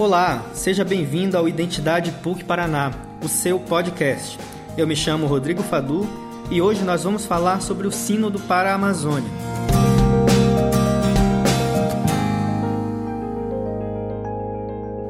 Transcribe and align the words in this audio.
Olá, 0.00 0.50
seja 0.54 0.82
bem-vindo 0.82 1.36
ao 1.36 1.46
Identidade 1.46 2.10
PUC 2.22 2.42
Paraná, 2.42 2.90
o 3.22 3.28
seu 3.28 3.60
podcast. 3.60 4.38
Eu 4.74 4.86
me 4.86 4.96
chamo 4.96 5.26
Rodrigo 5.26 5.62
Fadu 5.62 6.08
e 6.50 6.58
hoje 6.62 6.82
nós 6.84 7.04
vamos 7.04 7.26
falar 7.26 7.60
sobre 7.60 7.86
o 7.86 7.92
Sínodo 7.92 8.40
para 8.40 8.70
a 8.70 8.76
Amazônia. 8.76 9.30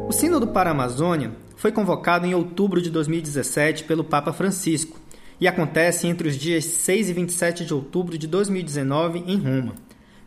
O 0.09 0.13
Sínodo 0.13 0.49
para 0.49 0.71
a 0.71 0.73
Amazônia 0.73 1.37
foi 1.55 1.71
convocado 1.71 2.27
em 2.27 2.35
outubro 2.35 2.83
de 2.83 2.91
2017 2.91 3.85
pelo 3.85 4.03
Papa 4.03 4.33
Francisco 4.33 4.99
e 5.41 5.47
acontece 5.47 6.09
entre 6.09 6.27
os 6.27 6.35
dias 6.35 6.65
6 6.65 7.11
e 7.11 7.13
27 7.13 7.65
de 7.65 7.73
outubro 7.73 8.19
de 8.19 8.27
2019 8.27 9.23
em 9.25 9.39
Roma. 9.39 9.75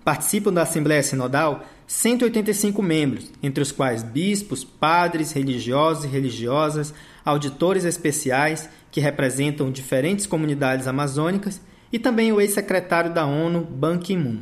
Participam 0.06 0.54
da 0.54 0.62
Assembleia 0.62 1.04
Sinodal 1.04 1.66
185 1.88 2.82
membros, 2.82 3.32
entre 3.42 3.62
os 3.62 3.72
quais 3.72 4.04
bispos, 4.04 4.64
padres, 4.64 5.32
religiosos 5.32 6.06
e 6.06 6.08
religiosas, 6.08 6.94
auditores 7.26 7.86
especiais 7.86 8.70
que 8.92 9.02
representam 9.02 9.72
diferentes 9.72 10.26
comunidades 10.26 10.88
amazônicas 10.88 11.62
e 11.92 12.00
também 12.00 12.32
o 12.32 12.42
ex-secretário 12.42 13.14
da 13.14 13.26
ONU, 13.26 13.62
Ban 13.62 13.98
Ki-moon. 13.98 14.40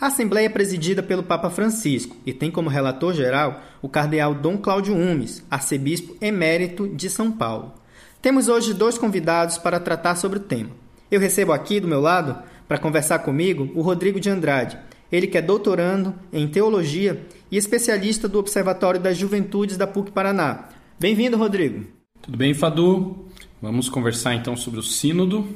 A 0.00 0.06
Assembleia 0.06 0.46
é 0.46 0.50
presidida 0.50 1.02
pelo 1.02 1.22
Papa 1.22 1.50
Francisco 1.50 2.16
e 2.24 2.32
tem 2.32 2.50
como 2.50 2.70
relator 2.70 3.12
geral 3.12 3.62
o 3.82 3.88
cardeal 3.88 4.34
Dom 4.34 4.56
Cláudio 4.56 4.94
Umes, 4.94 5.44
arcebispo 5.50 6.16
emérito 6.22 6.88
de 6.88 7.10
São 7.10 7.30
Paulo. 7.30 7.74
Temos 8.22 8.48
hoje 8.48 8.72
dois 8.72 8.96
convidados 8.96 9.58
para 9.58 9.78
tratar 9.78 10.14
sobre 10.14 10.38
o 10.38 10.42
tema. 10.42 10.70
Eu 11.10 11.20
recebo 11.20 11.52
aqui 11.52 11.80
do 11.80 11.88
meu 11.88 12.00
lado 12.00 12.38
para 12.66 12.78
conversar 12.78 13.18
comigo 13.18 13.70
o 13.74 13.82
Rodrigo 13.82 14.18
de 14.18 14.30
Andrade, 14.30 14.78
ele 15.10 15.26
que 15.26 15.38
é 15.38 15.42
doutorando 15.42 16.14
em 16.32 16.46
teologia 16.46 17.26
e 17.50 17.56
especialista 17.56 18.28
do 18.28 18.38
Observatório 18.38 19.00
das 19.00 19.16
Juventudes 19.16 19.76
da 19.76 19.86
PUC 19.86 20.10
Paraná. 20.10 20.68
Bem-vindo, 20.98 21.36
Rodrigo. 21.36 21.86
Tudo 22.22 22.36
bem, 22.36 22.54
Fadu? 22.54 23.26
Vamos 23.60 23.88
conversar 23.88 24.34
então 24.34 24.56
sobre 24.56 24.80
o 24.80 24.82
Sínodo. 24.82 25.48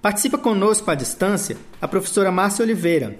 Participa 0.00 0.36
conosco 0.36 0.90
à 0.90 0.94
distância 0.94 1.56
a 1.80 1.86
professora 1.86 2.32
Márcia 2.32 2.64
Oliveira, 2.64 3.16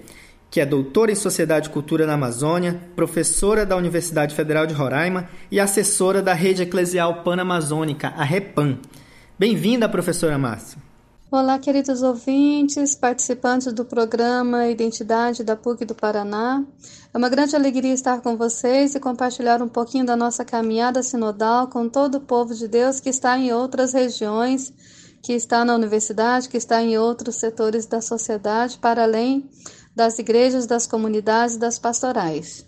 que 0.51 0.59
é 0.59 0.65
doutora 0.65 1.11
em 1.11 1.15
Sociedade 1.15 1.69
e 1.69 1.71
Cultura 1.71 2.05
na 2.05 2.13
Amazônia, 2.13 2.81
professora 2.95 3.65
da 3.65 3.77
Universidade 3.77 4.35
Federal 4.35 4.67
de 4.67 4.73
Roraima 4.73 5.29
e 5.49 5.59
assessora 5.59 6.21
da 6.21 6.33
Rede 6.33 6.63
Eclesial 6.63 7.23
Panamazônica, 7.23 8.09
a 8.09 8.23
REPAN. 8.23 8.77
Bem-vinda, 9.39 9.87
professora 9.87 10.37
Márcia. 10.37 10.82
Olá, 11.35 11.57
queridos 11.57 12.03
ouvintes, 12.03 12.93
participantes 12.93 13.73
do 13.73 13.83
programa 13.83 14.67
Identidade 14.67 15.43
da 15.43 15.55
PUC 15.55 15.83
do 15.83 15.95
Paraná. 15.95 16.63
É 17.11 17.17
uma 17.17 17.27
grande 17.27 17.55
alegria 17.55 17.91
estar 17.91 18.21
com 18.21 18.37
vocês 18.37 18.93
e 18.93 18.99
compartilhar 18.99 19.59
um 19.59 19.67
pouquinho 19.67 20.05
da 20.05 20.15
nossa 20.15 20.45
caminhada 20.45 21.01
sinodal 21.01 21.69
com 21.69 21.89
todo 21.89 22.19
o 22.19 22.21
povo 22.21 22.53
de 22.53 22.67
Deus 22.67 22.99
que 22.99 23.09
está 23.09 23.35
em 23.35 23.51
outras 23.51 23.93
regiões, 23.93 24.71
que 25.23 25.33
está 25.33 25.65
na 25.65 25.73
universidade, 25.73 26.47
que 26.47 26.55
está 26.55 26.83
em 26.83 26.99
outros 26.99 27.37
setores 27.37 27.87
da 27.87 27.99
sociedade, 27.99 28.77
para 28.77 29.01
além 29.01 29.49
das 29.95 30.19
igrejas, 30.19 30.67
das 30.67 30.85
comunidades, 30.85 31.57
das 31.57 31.79
pastorais. 31.79 32.63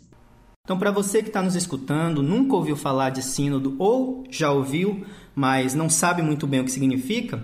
Então, 0.63 0.79
para 0.79 0.89
você 0.89 1.21
que 1.21 1.29
está 1.29 1.43
nos 1.43 1.53
escutando, 1.53 2.23
nunca 2.23 2.55
ouviu 2.55 2.75
falar 2.75 3.11
de 3.11 3.21
sínodo 3.21 3.75
ou 3.77 4.23
já 4.31 4.51
ouviu, 4.51 5.05
mas 5.35 5.75
não 5.75 5.87
sabe 5.87 6.23
muito 6.23 6.47
bem 6.47 6.61
o 6.61 6.65
que 6.65 6.71
significa, 6.71 7.43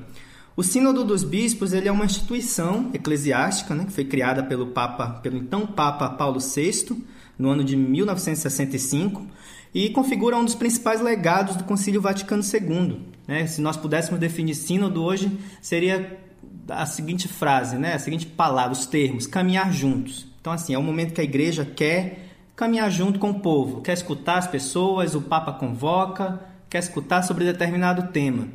o 0.55 0.63
Sínodo 0.63 1.03
dos 1.03 1.23
Bispos 1.23 1.71
ele 1.71 1.87
é 1.87 1.91
uma 1.91 2.05
instituição 2.05 2.89
eclesiástica 2.93 3.73
né, 3.73 3.85
que 3.85 3.91
foi 3.91 4.03
criada 4.03 4.43
pelo 4.43 4.67
Papa, 4.67 5.19
pelo 5.21 5.37
então 5.37 5.65
Papa 5.65 6.09
Paulo 6.09 6.39
VI, 6.39 7.03
no 7.39 7.49
ano 7.49 7.63
de 7.63 7.75
1965, 7.75 9.25
e 9.73 9.89
configura 9.89 10.35
um 10.35 10.43
dos 10.43 10.55
principais 10.55 10.99
legados 10.99 11.55
do 11.55 11.63
Concílio 11.63 12.01
Vaticano 12.01 12.43
II. 12.43 12.99
Né? 13.27 13.47
Se 13.47 13.61
nós 13.61 13.77
pudéssemos 13.77 14.19
definir 14.19 14.55
Sínodo 14.55 15.01
hoje, 15.01 15.31
seria 15.61 16.19
a 16.67 16.85
seguinte 16.85 17.27
frase, 17.27 17.77
né? 17.77 17.93
a 17.93 17.99
seguinte 17.99 18.25
palavra, 18.25 18.73
os 18.73 18.85
termos, 18.85 19.25
caminhar 19.25 19.71
juntos. 19.71 20.27
Então, 20.41 20.51
assim, 20.51 20.73
é 20.73 20.77
o 20.77 20.83
momento 20.83 21.13
que 21.13 21.21
a 21.21 21.23
igreja 21.23 21.63
quer 21.63 22.27
caminhar 22.55 22.91
junto 22.91 23.19
com 23.19 23.29
o 23.29 23.39
povo, 23.39 23.81
quer 23.81 23.93
escutar 23.93 24.37
as 24.37 24.47
pessoas, 24.47 25.15
o 25.15 25.21
Papa 25.21 25.53
convoca, 25.53 26.41
quer 26.69 26.79
escutar 26.79 27.21
sobre 27.21 27.45
determinado 27.45 28.11
tema. 28.11 28.47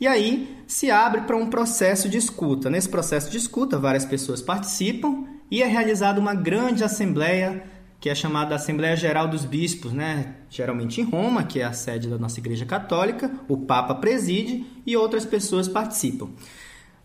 E 0.00 0.06
aí 0.06 0.56
se 0.66 0.90
abre 0.90 1.22
para 1.22 1.36
um 1.36 1.48
processo 1.48 2.08
de 2.08 2.18
escuta. 2.18 2.68
Nesse 2.68 2.88
processo 2.88 3.30
de 3.30 3.38
escuta, 3.38 3.78
várias 3.78 4.04
pessoas 4.04 4.42
participam 4.42 5.24
e 5.50 5.62
é 5.62 5.66
realizada 5.66 6.20
uma 6.20 6.34
grande 6.34 6.84
assembleia 6.84 7.64
que 7.98 8.10
é 8.10 8.14
chamada 8.14 8.54
Assembleia 8.54 8.94
Geral 8.94 9.26
dos 9.26 9.44
Bispos, 9.44 9.92
né? 9.92 10.36
geralmente 10.50 11.00
em 11.00 11.04
Roma, 11.04 11.44
que 11.44 11.60
é 11.60 11.64
a 11.64 11.72
sede 11.72 12.08
da 12.08 12.18
nossa 12.18 12.38
Igreja 12.38 12.66
Católica, 12.66 13.30
o 13.48 13.56
Papa 13.56 13.94
preside 13.94 14.66
e 14.86 14.96
outras 14.96 15.24
pessoas 15.24 15.66
participam. 15.66 16.28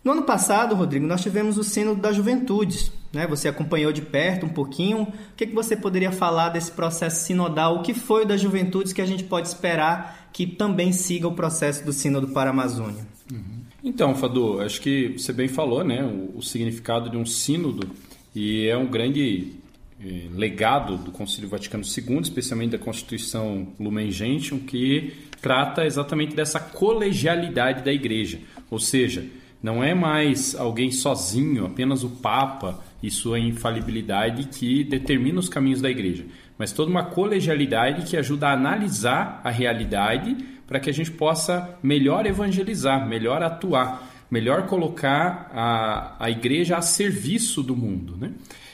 No 0.03 0.13
ano 0.13 0.23
passado, 0.23 0.73
Rodrigo, 0.73 1.05
nós 1.05 1.21
tivemos 1.21 1.57
o 1.57 1.63
Sínodo 1.63 2.01
das 2.01 2.15
Juventudes. 2.15 2.91
Né? 3.13 3.27
Você 3.27 3.47
acompanhou 3.47 3.91
de 3.91 4.01
perto 4.01 4.47
um 4.47 4.49
pouquinho. 4.49 5.03
O 5.03 5.13
que, 5.37 5.45
que 5.45 5.53
você 5.53 5.75
poderia 5.75 6.11
falar 6.11 6.49
desse 6.49 6.71
processo 6.71 7.25
sinodal? 7.25 7.77
O 7.77 7.81
que 7.83 7.93
foi 7.93 8.23
o 8.23 8.27
das 8.27 8.41
Juventudes 8.41 8.93
que 8.93 9.01
a 9.01 9.05
gente 9.05 9.23
pode 9.23 9.47
esperar 9.47 10.29
que 10.33 10.47
também 10.47 10.91
siga 10.91 11.27
o 11.27 11.33
processo 11.33 11.85
do 11.85 11.93
Sínodo 11.93 12.29
para 12.29 12.49
a 12.49 12.53
Amazônia? 12.53 13.05
Uhum. 13.31 13.61
Então, 13.83 14.15
Fadu, 14.15 14.59
acho 14.61 14.81
que 14.81 15.09
você 15.17 15.33
bem 15.33 15.47
falou 15.47 15.83
né? 15.83 16.03
o, 16.03 16.37
o 16.37 16.41
significado 16.41 17.09
de 17.09 17.17
um 17.17 17.25
sínodo 17.25 17.89
e 18.33 18.67
é 18.67 18.77
um 18.77 18.87
grande 18.87 19.53
eh, 20.03 20.27
legado 20.33 20.97
do 20.97 21.11
Concílio 21.11 21.49
Vaticano 21.49 21.83
II, 21.83 22.21
especialmente 22.21 22.71
da 22.71 22.79
Constituição 22.79 23.67
Lumen 23.79 24.09
Gentium, 24.09 24.59
que 24.59 25.13
trata 25.41 25.85
exatamente 25.85 26.35
dessa 26.35 26.59
colegialidade 26.59 27.83
da 27.83 27.91
Igreja. 27.91 28.39
Ou 28.69 28.79
seja, 28.79 29.25
não 29.61 29.83
é 29.83 29.93
mais 29.93 30.55
alguém 30.55 30.91
sozinho, 30.91 31.65
apenas 31.65 32.03
o 32.03 32.09
Papa 32.09 32.79
e 33.01 33.11
sua 33.11 33.39
infalibilidade 33.39 34.47
que 34.47 34.83
determina 34.83 35.39
os 35.39 35.49
caminhos 35.49 35.81
da 35.81 35.89
igreja, 35.89 36.25
mas 36.57 36.71
toda 36.71 36.89
uma 36.89 37.05
colegialidade 37.05 38.09
que 38.09 38.17
ajuda 38.17 38.47
a 38.47 38.53
analisar 38.53 39.39
a 39.43 39.49
realidade 39.49 40.35
para 40.65 40.79
que 40.79 40.89
a 40.89 40.93
gente 40.93 41.11
possa 41.11 41.77
melhor 41.83 42.25
evangelizar, 42.25 43.07
melhor 43.07 43.43
atuar, 43.43 44.09
melhor 44.31 44.65
colocar 44.67 45.51
a, 45.53 46.15
a 46.17 46.29
igreja 46.29 46.77
a 46.77 46.81
serviço 46.81 47.61
do 47.61 47.75
mundo. 47.75 48.15
Né? 48.17 48.31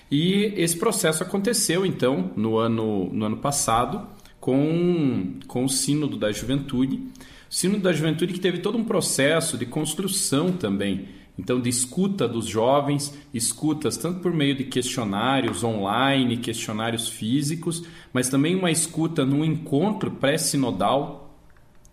E 0.10 0.54
esse 0.56 0.78
processo 0.78 1.24
aconteceu 1.24 1.86
então 1.86 2.32
no 2.36 2.58
ano, 2.58 3.10
no 3.12 3.26
ano 3.26 3.38
passado 3.38 4.08
com, 4.40 5.34
com 5.48 5.66
o 5.66 5.70
Sínodo 5.70 6.18
da 6.18 6.32
Juventude 6.32 7.02
Sínodo 7.50 7.84
da 7.84 7.94
Juventude 7.94 8.34
que 8.34 8.40
teve 8.40 8.60
todo 8.60 8.78
um 8.78 8.84
processo 8.84 9.58
de 9.58 9.66
construção 9.66 10.52
também, 10.52 11.08
então 11.40 11.62
de 11.62 11.70
escuta 11.70 12.28
dos 12.28 12.46
jovens, 12.46 13.14
escutas 13.34 13.96
tanto 13.96 14.22
por 14.22 14.34
meio 14.34 14.56
de 14.56 14.64
questionários 14.64 15.64
online, 15.64 16.38
questionários 16.38 17.08
físicos, 17.08 17.84
mas 18.12 18.30
também 18.30 18.56
uma 18.56 18.72
escuta 18.72 19.26
num 19.26 19.46
encontro 19.46 20.12
pré-sinodal 20.12 21.36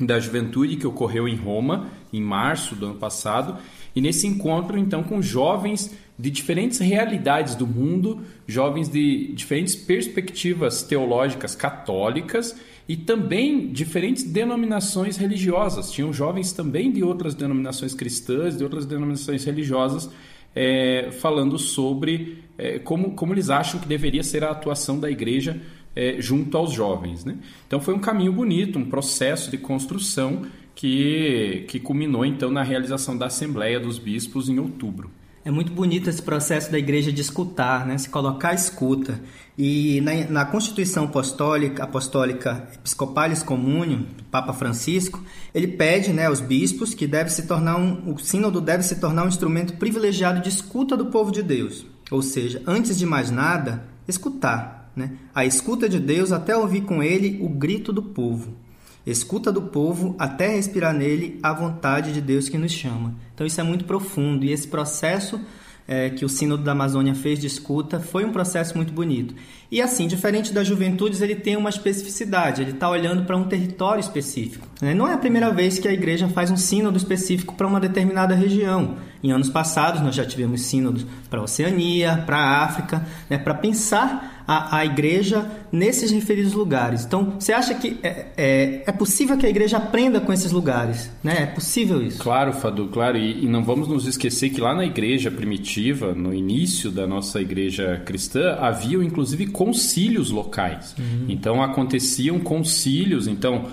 da 0.01 0.19
juventude 0.19 0.77
que 0.77 0.87
ocorreu 0.87 1.29
em 1.29 1.37
Roma 1.37 1.89
em 2.13 2.21
março 2.21 2.75
do 2.75 2.87
ano 2.87 2.95
passado, 2.97 3.59
e 3.95 4.01
nesse 4.01 4.27
encontro 4.27 4.79
então 4.79 5.03
com 5.03 5.23
jovens 5.23 5.97
de 6.19 6.31
diferentes 6.31 6.79
realidades 6.79 7.55
do 7.55 7.67
mundo, 7.67 8.23
jovens 8.47 8.89
de 8.89 9.33
diferentes 9.33 9.75
perspectivas 9.75 10.83
teológicas 10.83 11.55
católicas 11.55 12.57
e 12.89 12.97
também 12.97 13.69
diferentes 13.69 14.23
denominações 14.23 15.17
religiosas. 15.17 15.91
Tinham 15.91 16.13
jovens 16.13 16.53
também 16.53 16.93
de 16.93 17.03
outras 17.03 17.35
denominações 17.35 17.95
cristãs, 17.95 18.57
de 18.57 18.63
outras 18.63 18.87
denominações 18.87 19.45
religiosas, 19.45 20.09
é, 20.55 21.09
falando 21.21 21.59
sobre 21.59 22.39
é, 22.57 22.79
como, 22.79 23.13
como 23.13 23.35
eles 23.35 23.51
acham 23.51 23.81
que 23.81 23.89
deveria 23.89 24.23
ser 24.23 24.45
a 24.45 24.51
atuação 24.51 25.01
da 25.01 25.11
igreja 25.11 25.61
é, 25.97 26.17
junto 26.21 26.57
aos 26.57 26.73
jovens. 26.73 27.25
Né? 27.25 27.37
Então 27.67 27.81
foi 27.81 27.95
um 27.95 27.99
caminho 27.99 28.33
bonito, 28.33 28.79
um 28.79 28.85
processo 28.85 29.51
de 29.51 29.59
construção 29.59 30.43
que, 30.75 31.65
que 31.69 31.81
culminou 31.81 32.25
então 32.25 32.51
na 32.51 32.63
realização 32.63 33.17
da 33.17 33.27
Assembleia 33.27 33.81
dos 33.81 33.99
Bispos 33.99 34.49
em 34.49 34.59
outubro. 34.61 35.11
É 35.45 35.51
muito 35.51 35.73
bonito 35.73 36.09
esse 36.09 36.23
processo 36.23 36.73
da 36.73 36.79
igreja 36.79 37.13
de 37.13 37.21
escutar, 37.21 37.87
né? 37.87 37.99
se 37.99 38.09
colocar 38.09 38.51
à 38.51 38.55
escuta. 38.55 39.21
E 39.59 40.01
na, 40.01 40.15
na 40.31 40.45
Constituição 40.47 41.05
Apostólica, 41.05 41.85
Apostólica 41.85 42.67
Episcopalis 42.77 43.43
Communium, 43.43 44.07
do 44.17 44.25
Papa 44.25 44.55
Francisco, 44.55 45.23
ele 45.55 45.69
pede 45.69 46.15
né, 46.15 46.27
aos 46.27 46.41
bispos 46.41 46.95
que 46.95 47.07
deve 47.07 47.29
se 47.29 47.47
tornar 47.47 47.77
um, 47.77 48.11
o 48.11 48.19
sínodo 48.19 48.59
deve 48.59 48.83
se 48.85 48.97
tornar 48.97 49.25
um 49.25 49.29
instrumento 49.29 49.75
privilegiado 49.77 50.41
de 50.41 50.49
escuta 50.49 50.97
do 50.97 51.07
povo 51.07 51.31
de 51.31 51.43
Deus. 51.43 51.85
Ou 52.11 52.23
seja, 52.23 52.63
antes 52.67 52.97
de 52.97 53.05
mais 53.05 53.31
nada, 53.31 53.85
escutar. 54.09 54.91
Né? 54.97 55.13
A 55.35 55.45
escuta 55.45 55.91
de 55.91 56.01
Deus 56.01 56.33
até 56.33 56.57
ouvir 56.57 56.85
com 56.85 57.03
ele 57.03 57.39
o 57.43 57.51
grito 57.51 57.93
do 57.93 58.03
povo 58.03 58.64
escuta 59.13 59.53
do 59.53 59.63
povo 59.63 60.15
até 60.19 60.49
respirar 60.49 60.95
nele 60.95 61.39
a 61.43 61.53
vontade 61.53 62.13
de 62.13 62.21
Deus 62.21 62.49
que 62.49 62.59
nos 62.59 62.73
chama. 62.73 63.15
Então 63.35 63.47
isso 63.47 63.61
é 63.61 63.65
muito 63.65 63.85
profundo 63.85 64.45
e 64.45 64.53
esse 64.53 64.67
processo 64.67 65.41
é, 65.87 66.11
que 66.11 66.25
o 66.25 66.29
Sínodo 66.29 66.63
da 66.63 66.73
Amazônia 66.73 67.15
fez 67.15 67.39
de 67.39 67.47
escuta 67.47 68.01
foi 68.01 68.25
um 68.25 68.33
processo 68.33 68.77
muito 68.77 68.93
bonito. 68.93 69.35
E 69.71 69.83
assim, 69.83 70.07
diferente 70.07 70.53
das 70.53 70.67
juventudes, 70.67 71.21
ele 71.21 71.35
tem 71.35 71.57
uma 71.57 71.69
especificidade, 71.69 72.63
ele 72.63 72.71
está 72.71 72.89
olhando 72.89 73.25
para 73.25 73.37
um 73.37 73.45
território 73.45 74.01
específico. 74.01 74.67
Né? 74.81 74.95
Não 74.95 75.09
é 75.09 75.15
a 75.15 75.19
primeira 75.19 75.51
vez 75.51 75.79
que 75.79 75.89
a 75.89 75.93
igreja 75.93 76.29
faz 76.29 76.51
um 76.51 76.57
sínodo 76.57 76.97
específico 76.97 77.55
para 77.55 77.67
uma 77.67 77.81
determinada 77.81 78.35
região. 78.35 78.97
Em 79.23 79.33
anos 79.33 79.51
passados, 79.51 80.01
nós 80.01 80.15
já 80.15 80.25
tivemos 80.25 80.63
sínodos 80.63 81.07
para 81.29 81.41
a 81.41 81.43
Oceania, 81.43 82.23
para 82.25 82.39
a 82.39 82.65
África, 82.65 83.07
né? 83.29 83.37
para 83.37 83.55
pensar 83.55 84.34
a, 84.47 84.79
a 84.79 84.85
igreja 84.85 85.51
nesses 85.73 86.11
referidos 86.11 86.53
lugares. 86.53 87.05
Então, 87.05 87.35
você 87.39 87.53
acha 87.53 87.75
que 87.75 87.99
é, 88.03 88.27
é, 88.37 88.83
é, 88.87 88.93
possível 88.93 89.37
que 89.37 89.47
a 89.47 89.49
igreja 89.49 89.77
aprenda 89.77 90.21
com 90.21 90.33
esses 90.33 90.53
lugares? 90.53 91.11
Né? 91.23 91.43
É 91.43 91.47
possível 91.47 92.03
isso? 92.03 92.19
Claro, 92.19 92.53
Fadu, 92.53 92.89
claro. 92.89 93.17
E, 93.17 93.45
e 93.45 93.49
não 93.49 93.65
vamos 93.65 93.89
nos 93.89 94.07
esquecer 94.07 94.51
que 94.51 94.61
lá 94.61 94.75
na 94.75 94.85
igreja 94.85 95.31
primitiva, 95.31 96.15
no 96.15 96.33
início 96.35 96.91
da 96.91 97.07
nossa 97.07 97.41
igreja 97.41 98.03
cristã, 98.05 98.57
havia 98.61 98.99
inclusive 99.03 99.47
concílios 99.47 100.31
locais. 100.31 100.95
Uhum. 100.99 101.27
Então, 101.29 101.63
aconteciam 101.63 102.39
concílios, 102.39 103.27
então, 103.27 103.67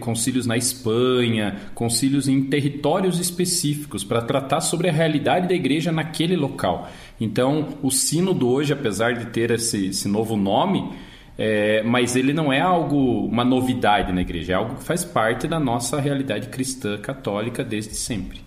concílios 0.00 0.46
na 0.46 0.56
Espanha, 0.56 1.56
concílios 1.74 2.28
em 2.28 2.44
territórios 2.44 3.18
específicos 3.18 4.04
para 4.04 4.22
tratar 4.22 4.60
sobre 4.60 4.88
a 4.88 4.92
realidade 4.92 5.48
da 5.48 5.54
igreja 5.54 5.90
naquele 5.90 6.36
local. 6.36 6.90
Então, 7.20 7.78
o 7.82 7.90
sínodo 7.90 8.48
hoje, 8.48 8.72
apesar 8.72 9.14
de 9.14 9.26
ter 9.26 9.50
esse, 9.50 9.86
esse 9.86 10.08
novo 10.08 10.36
nome, 10.36 10.92
é, 11.36 11.82
mas 11.82 12.16
ele 12.16 12.32
não 12.32 12.52
é 12.52 12.60
algo, 12.60 13.26
uma 13.26 13.44
novidade 13.44 14.12
na 14.12 14.20
igreja, 14.20 14.52
é 14.52 14.56
algo 14.56 14.76
que 14.76 14.84
faz 14.84 15.04
parte 15.04 15.46
da 15.46 15.58
nossa 15.58 16.00
realidade 16.00 16.48
cristã 16.48 16.98
católica 16.98 17.64
desde 17.64 17.94
sempre. 17.94 18.40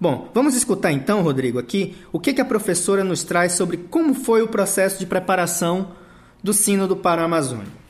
Bom, 0.00 0.28
vamos 0.34 0.54
escutar 0.54 0.92
então, 0.92 1.22
Rodrigo, 1.22 1.58
aqui 1.58 1.94
o 2.12 2.18
que, 2.18 2.34
que 2.34 2.40
a 2.40 2.44
professora 2.44 3.04
nos 3.04 3.22
traz 3.24 3.52
sobre 3.52 3.76
como 3.76 4.12
foi 4.12 4.42
o 4.42 4.48
processo 4.48 4.98
de 4.98 5.06
preparação 5.06 5.92
do 6.42 6.52
Sínodo 6.52 6.96
para 6.96 7.22
a 7.22 7.24
Amazônia. 7.24 7.83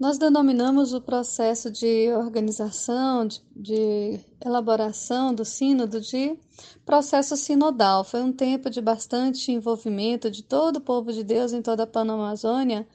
Nós 0.00 0.16
denominamos 0.16 0.94
o 0.94 1.00
processo 1.02 1.70
de 1.70 2.10
organização, 2.14 3.26
de, 3.26 3.42
de, 3.54 4.20
elaboração 4.42 5.34
do 5.34 5.44
sínodo 5.44 6.00
de 6.00 6.38
processo 6.86 7.36
sinodal. 7.36 8.02
Foi 8.02 8.22
um 8.22 8.32
tempo 8.32 8.70
de 8.70 8.80
bastante 8.80 9.52
envolvimento 9.52 10.30
de 10.30 10.42
todo 10.42 10.76
o 10.76 10.80
povo 10.80 11.12
de 11.12 11.22
Deus 11.22 11.52
em 11.52 11.60
toda 11.60 11.82
a 11.82 11.86
Panamazônia 11.86 12.88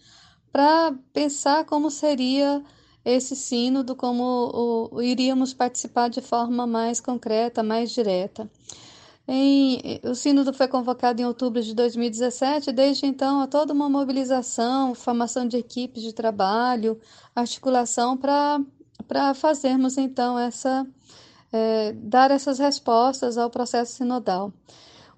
para 0.52 0.96
pensar 1.14 1.64
como 1.66 1.92
seria 1.92 2.64
esse 3.06 3.36
sínodo, 3.36 3.96
como 3.96 4.90
o, 4.92 5.00
iríamos 5.00 5.54
participar 5.54 6.10
de 6.10 6.22
forma 6.22 6.66
mais 6.66 7.00
concreta, 7.00 7.62
mais 7.62 7.92
direta. 7.92 8.50
Em, 9.28 10.00
o 10.04 10.14
sínodo 10.14 10.54
foi 10.54 10.68
convocado 10.68 11.20
em 11.20 11.26
outubro 11.26 11.62
de 11.62 11.74
2017, 11.74 12.72
desde 12.72 13.08
então 13.08 13.42
há 13.42 13.48
toda 13.48 13.74
uma 13.74 13.90
mobilização, 13.90 14.94
formação 14.94 15.48
de 15.48 15.58
equipes 15.58 16.04
de 16.04 16.14
trabalho, 16.14 17.00
articulação 17.36 18.16
para 18.16 19.34
fazermos 19.34 19.98
então 19.98 20.38
essa, 20.38 20.86
é, 21.52 21.94
dar 21.94 22.30
essas 22.30 22.60
respostas 22.60 23.38
ao 23.38 23.50
processo 23.50 23.94
sinodal. 23.94 24.54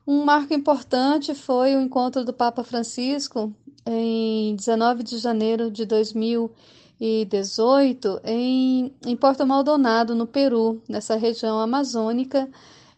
Um 0.07 0.24
marco 0.24 0.54
importante 0.54 1.36
foi 1.36 1.75
o 1.75 1.81
encontro 1.81 2.24
do 2.24 2.31
Papa 2.31 2.63
Francisco 2.63 3.54
em 3.86 4.56
19 4.56 5.04
de 5.04 5.18
janeiro 5.18 5.69
de 5.69 5.86
2018 5.86 8.21
em, 8.24 8.94
em 9.06 9.18
Porto 9.18 9.45
Maldonado, 9.45 10.15
no 10.15 10.25
Peru, 10.25 10.81
nessa 10.88 11.18
região 11.18 11.59
amazônica, 11.59 12.50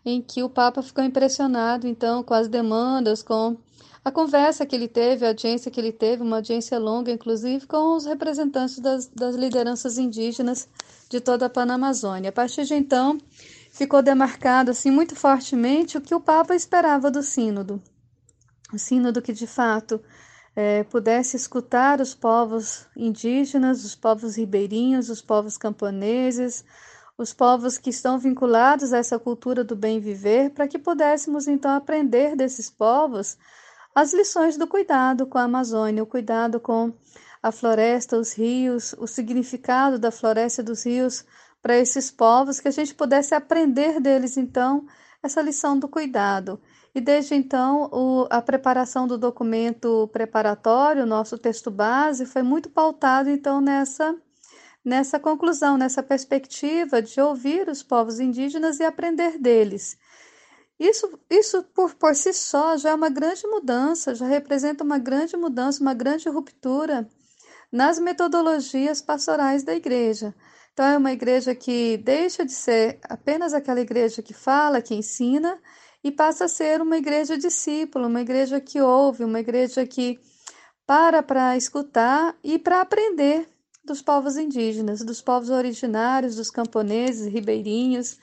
em 0.06 0.22
que 0.22 0.44
o 0.44 0.50
Papa 0.50 0.82
ficou 0.82 1.04
impressionado, 1.04 1.88
então, 1.88 2.24
com 2.24 2.34
as 2.34 2.48
demandas, 2.48 3.22
com 3.22 3.58
a 4.04 4.12
conversa 4.12 4.66
que 4.66 4.76
ele 4.76 4.88
teve, 4.88 5.26
a 5.26 5.30
audiência 5.30 5.70
que 5.70 5.80
ele 5.80 5.92
teve, 5.92 6.24
uma 6.24 6.38
audiência 6.38 6.80
longa, 6.80 7.12
inclusive, 7.12 7.68
com 7.68 7.96
os 7.96 8.06
representantes 8.06 8.80
das, 8.80 9.08
das 9.08 9.36
lideranças 9.36 9.98
indígenas 9.98 10.68
de 11.10 11.20
toda 11.20 11.46
a 11.48 11.50
Panamazônia. 11.50 12.30
A 12.30 12.34
partir 12.34 12.66
de 12.66 12.74
então, 12.74 13.18
ficou 13.72 14.02
demarcado 14.02 14.72
assim 14.72 14.90
muito 14.90 15.16
fortemente 15.16 15.98
o 15.98 16.02
que 16.02 16.16
o 16.16 16.22
Papa 16.22 16.56
esperava 16.56 17.12
do 17.12 17.22
Sínodo. 17.22 17.82
O 18.74 18.78
Sínodo 18.78 19.22
que, 19.22 19.34
de 19.34 19.48
fato, 19.48 20.02
é, 20.56 20.84
pudesse 20.84 21.36
escutar 21.36 22.02
os 22.02 22.16
povos 22.16 22.86
indígenas, 22.96 23.84
os 23.84 23.96
povos 23.96 24.38
ribeirinhos, 24.38 25.10
os 25.10 25.22
povos 25.22 25.58
camponeses, 25.58 26.64
os 27.20 27.34
povos 27.34 27.78
que 27.78 27.90
estão 27.90 28.18
vinculados 28.18 28.94
a 28.94 28.98
essa 28.98 29.20
cultura 29.20 29.62
do 29.62 29.76
bem 29.76 30.00
viver, 30.00 30.52
para 30.52 30.70
que 30.70 30.80
pudéssemos 30.80 31.50
então 31.50 31.72
aprender 31.72 32.34
desses 32.34 32.70
povos 32.70 33.38
as 33.94 34.14
lições 34.14 34.56
do 34.56 34.66
cuidado 34.66 35.28
com 35.28 35.38
a 35.38 35.44
Amazônia, 35.44 36.02
o 36.02 36.08
cuidado 36.08 36.62
com 36.62 36.94
a 37.44 37.52
floresta, 37.52 38.18
os 38.18 38.32
rios, 38.32 38.96
o 38.98 39.06
significado 39.06 40.00
da 40.00 40.12
floresta 40.12 40.62
e 40.62 40.64
dos 40.64 40.86
rios 40.86 41.26
para 41.62 41.78
esses 41.78 42.10
povos, 42.10 42.62
que 42.62 42.70
a 42.70 42.72
gente 42.72 42.96
pudesse 42.96 43.36
aprender 43.36 44.00
deles 44.00 44.38
então 44.38 44.86
essa 45.22 45.42
lição 45.42 45.78
do 45.78 45.90
cuidado. 45.90 46.62
E 46.96 47.02
desde 47.02 47.36
então, 47.36 47.90
o, 47.92 48.28
a 48.30 48.42
preparação 48.42 49.06
do 49.06 49.18
documento 49.18 50.08
preparatório, 50.14 51.06
nosso 51.06 51.38
texto 51.38 51.70
base, 51.70 52.26
foi 52.26 52.44
muito 52.44 52.70
pautado 52.70 53.30
então 53.30 53.60
nessa 53.60 54.16
nessa 54.84 55.20
conclusão, 55.20 55.78
nessa 55.78 56.02
perspectiva 56.02 57.02
de 57.02 57.20
ouvir 57.20 57.68
os 57.70 57.84
povos 57.84 58.20
indígenas 58.20 58.80
e 58.80 58.84
aprender 58.84 59.38
deles. 59.38 59.98
Isso, 60.80 61.20
isso 61.30 61.64
por, 61.76 61.94
por 61.96 62.16
si 62.16 62.32
só 62.34 62.78
já 62.78 62.92
é 62.92 62.96
uma 62.96 63.10
grande 63.10 63.46
mudança, 63.46 64.16
já 64.16 64.26
representa 64.26 64.84
uma 64.84 64.98
grande 64.98 65.36
mudança, 65.36 65.82
uma 65.82 65.94
grande 65.94 66.30
ruptura 66.30 67.08
nas 67.72 68.00
metodologias 68.00 69.02
pastorais 69.02 69.64
da 69.64 69.76
igreja. 69.76 70.34
Então, 70.74 70.86
é 70.86 70.98
uma 70.98 71.12
igreja 71.12 71.54
que 71.54 71.98
deixa 71.98 72.46
de 72.46 72.54
ser 72.54 73.00
apenas 73.04 73.54
aquela 73.54 73.82
igreja 73.82 74.22
que 74.22 74.34
fala, 74.34 74.82
que 74.82 74.96
ensina, 74.96 75.60
e 76.02 76.12
passa 76.12 76.46
a 76.46 76.48
ser 76.48 76.82
uma 76.82 76.98
igreja 76.98 77.38
discípula, 77.38 78.08
uma 78.08 78.22
igreja 78.22 78.62
que 78.62 78.80
ouve, 78.80 79.26
uma 79.26 79.42
igreja 79.42 79.86
que 79.86 80.18
para 80.88 81.22
para 81.22 81.58
escutar 81.58 82.36
e 82.42 82.58
para 82.58 82.80
aprender 82.80 83.48
dos 83.84 84.02
povos 84.02 84.38
indígenas, 84.38 85.04
dos 85.04 85.22
povos 85.22 85.50
originários, 85.50 86.36
dos 86.36 86.52
camponeses, 86.52 87.32
ribeirinhos, 87.32 88.18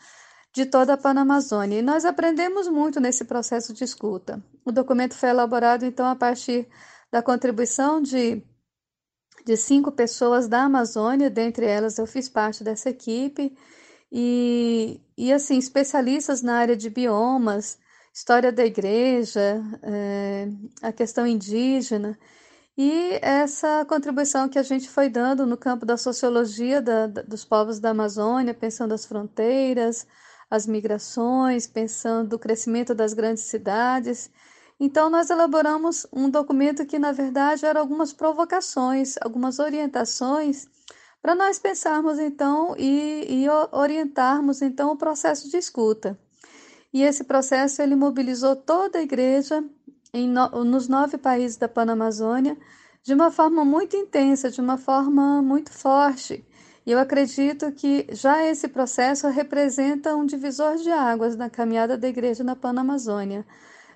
de 0.55 0.65
toda 0.65 0.95
a 0.95 0.97
Panamazônia. 0.97 1.79
E 1.79 1.83
nós 1.83 2.05
aprendemos 2.05 2.69
muito 2.69 2.99
nesse 2.99 3.25
processo 3.25 3.75
de 3.75 3.85
escuta. 3.85 4.43
O 4.65 4.73
documento 4.73 5.15
foi 5.15 5.29
elaborado, 5.29 5.85
então, 5.85 6.07
a 6.07 6.17
partir 6.17 6.67
da 7.13 7.23
contribuição 7.23 8.01
de, 8.01 8.43
de 9.45 9.57
cinco 9.57 9.93
pessoas 9.93 10.49
da 10.49 10.63
Amazônia, 10.63 11.29
dentre 11.29 11.67
elas 11.67 11.99
eu 11.99 12.07
fiz 12.07 12.29
parte 12.29 12.65
dessa 12.65 12.89
equipe, 12.89 13.57
e, 14.11 15.01
e 15.17 15.33
assim, 15.33 15.59
especialistas 15.59 16.41
na 16.41 16.57
área 16.57 16.77
de 16.77 16.89
biomas, 16.89 17.79
história 18.15 18.51
da 18.51 18.65
igreja, 18.65 19.63
é, 19.83 20.49
a 20.81 20.91
questão 20.91 21.27
indígena. 21.27 22.19
E 22.79 23.19
essa 23.23 23.87
contribuição 23.87 24.51
que 24.51 24.59
a 24.59 24.63
gente 24.63 24.91
foi 24.91 25.09
dando 25.09 25.47
no 25.47 25.57
campo 25.57 25.87
da 25.87 25.97
sociologia 25.97 26.83
da, 26.83 27.07
da, 27.07 27.23
dos 27.23 27.43
povos 27.43 27.81
da 27.81 27.91
Amazônia, 27.91 28.53
pensando 28.53 28.93
as 28.93 29.07
fronteiras, 29.07 30.07
as 30.51 30.67
migrações, 30.67 31.67
pensando 31.67 32.35
o 32.35 32.39
crescimento 32.39 32.95
das 32.95 33.15
grandes 33.15 33.45
cidades. 33.45 34.31
Então, 34.79 35.09
nós 35.09 35.31
elaboramos 35.31 36.07
um 36.13 36.29
documento 36.29 36.85
que, 36.85 36.99
na 36.99 37.13
verdade, 37.13 37.65
eram 37.65 37.81
algumas 37.81 38.13
provocações, 38.13 39.15
algumas 39.23 39.59
orientações 39.59 40.69
para 41.23 41.35
nós 41.35 41.59
pensarmos, 41.59 42.19
então, 42.19 42.77
e, 42.79 43.25
e 43.27 43.47
orientarmos, 43.73 44.61
então, 44.61 44.93
o 44.93 44.99
processo 44.99 45.51
de 45.51 45.57
escuta. 45.57 46.19
E 46.93 47.03
esse 47.03 47.25
processo, 47.25 47.81
ele 47.81 47.97
mobilizou 47.97 48.55
toda 48.55 48.99
a 48.99 49.03
igreja 49.03 49.65
no, 50.25 50.65
nos 50.65 50.87
nove 50.87 51.19
países 51.19 51.57
da 51.57 51.69
Panamazônia 51.69 52.57
de 53.03 53.13
uma 53.13 53.33
forma 53.33 53.65
muito 53.65 53.97
intensa, 53.97 54.51
de 54.51 54.61
uma 54.61 54.79
forma 54.79 55.43
muito 55.43 55.73
forte. 55.73 56.45
E 56.87 56.93
eu 56.93 57.01
acredito 57.01 57.73
que 57.73 58.07
já 58.13 58.45
esse 58.45 58.69
processo 58.69 59.27
representa 59.27 60.15
um 60.15 60.25
divisor 60.25 60.77
de 60.77 60.91
águas 60.91 61.35
na 61.35 61.51
caminhada 61.51 61.99
da 61.99 62.07
igreja 62.07 62.45
na 62.45 62.55
Panamazônia. 62.55 63.45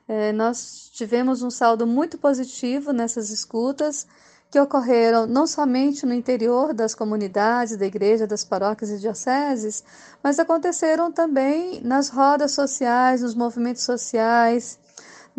É, 0.08 0.32
nós 0.32 0.90
tivemos 0.92 1.40
um 1.40 1.50
saldo 1.50 1.86
muito 1.86 2.18
positivo 2.18 2.92
nessas 2.92 3.30
escutas, 3.30 4.08
que 4.50 4.58
ocorreram 4.58 5.24
não 5.24 5.46
somente 5.46 6.04
no 6.04 6.12
interior 6.12 6.74
das 6.74 6.92
comunidades 6.92 7.76
da 7.76 7.86
igreja, 7.86 8.26
das 8.26 8.42
paróquias 8.42 8.90
e 8.90 8.98
dioceses, 8.98 9.84
mas 10.20 10.40
aconteceram 10.40 11.12
também 11.12 11.80
nas 11.82 12.08
rodas 12.08 12.50
sociais, 12.50 13.22
nos 13.22 13.36
movimentos 13.36 13.84
sociais, 13.84 14.79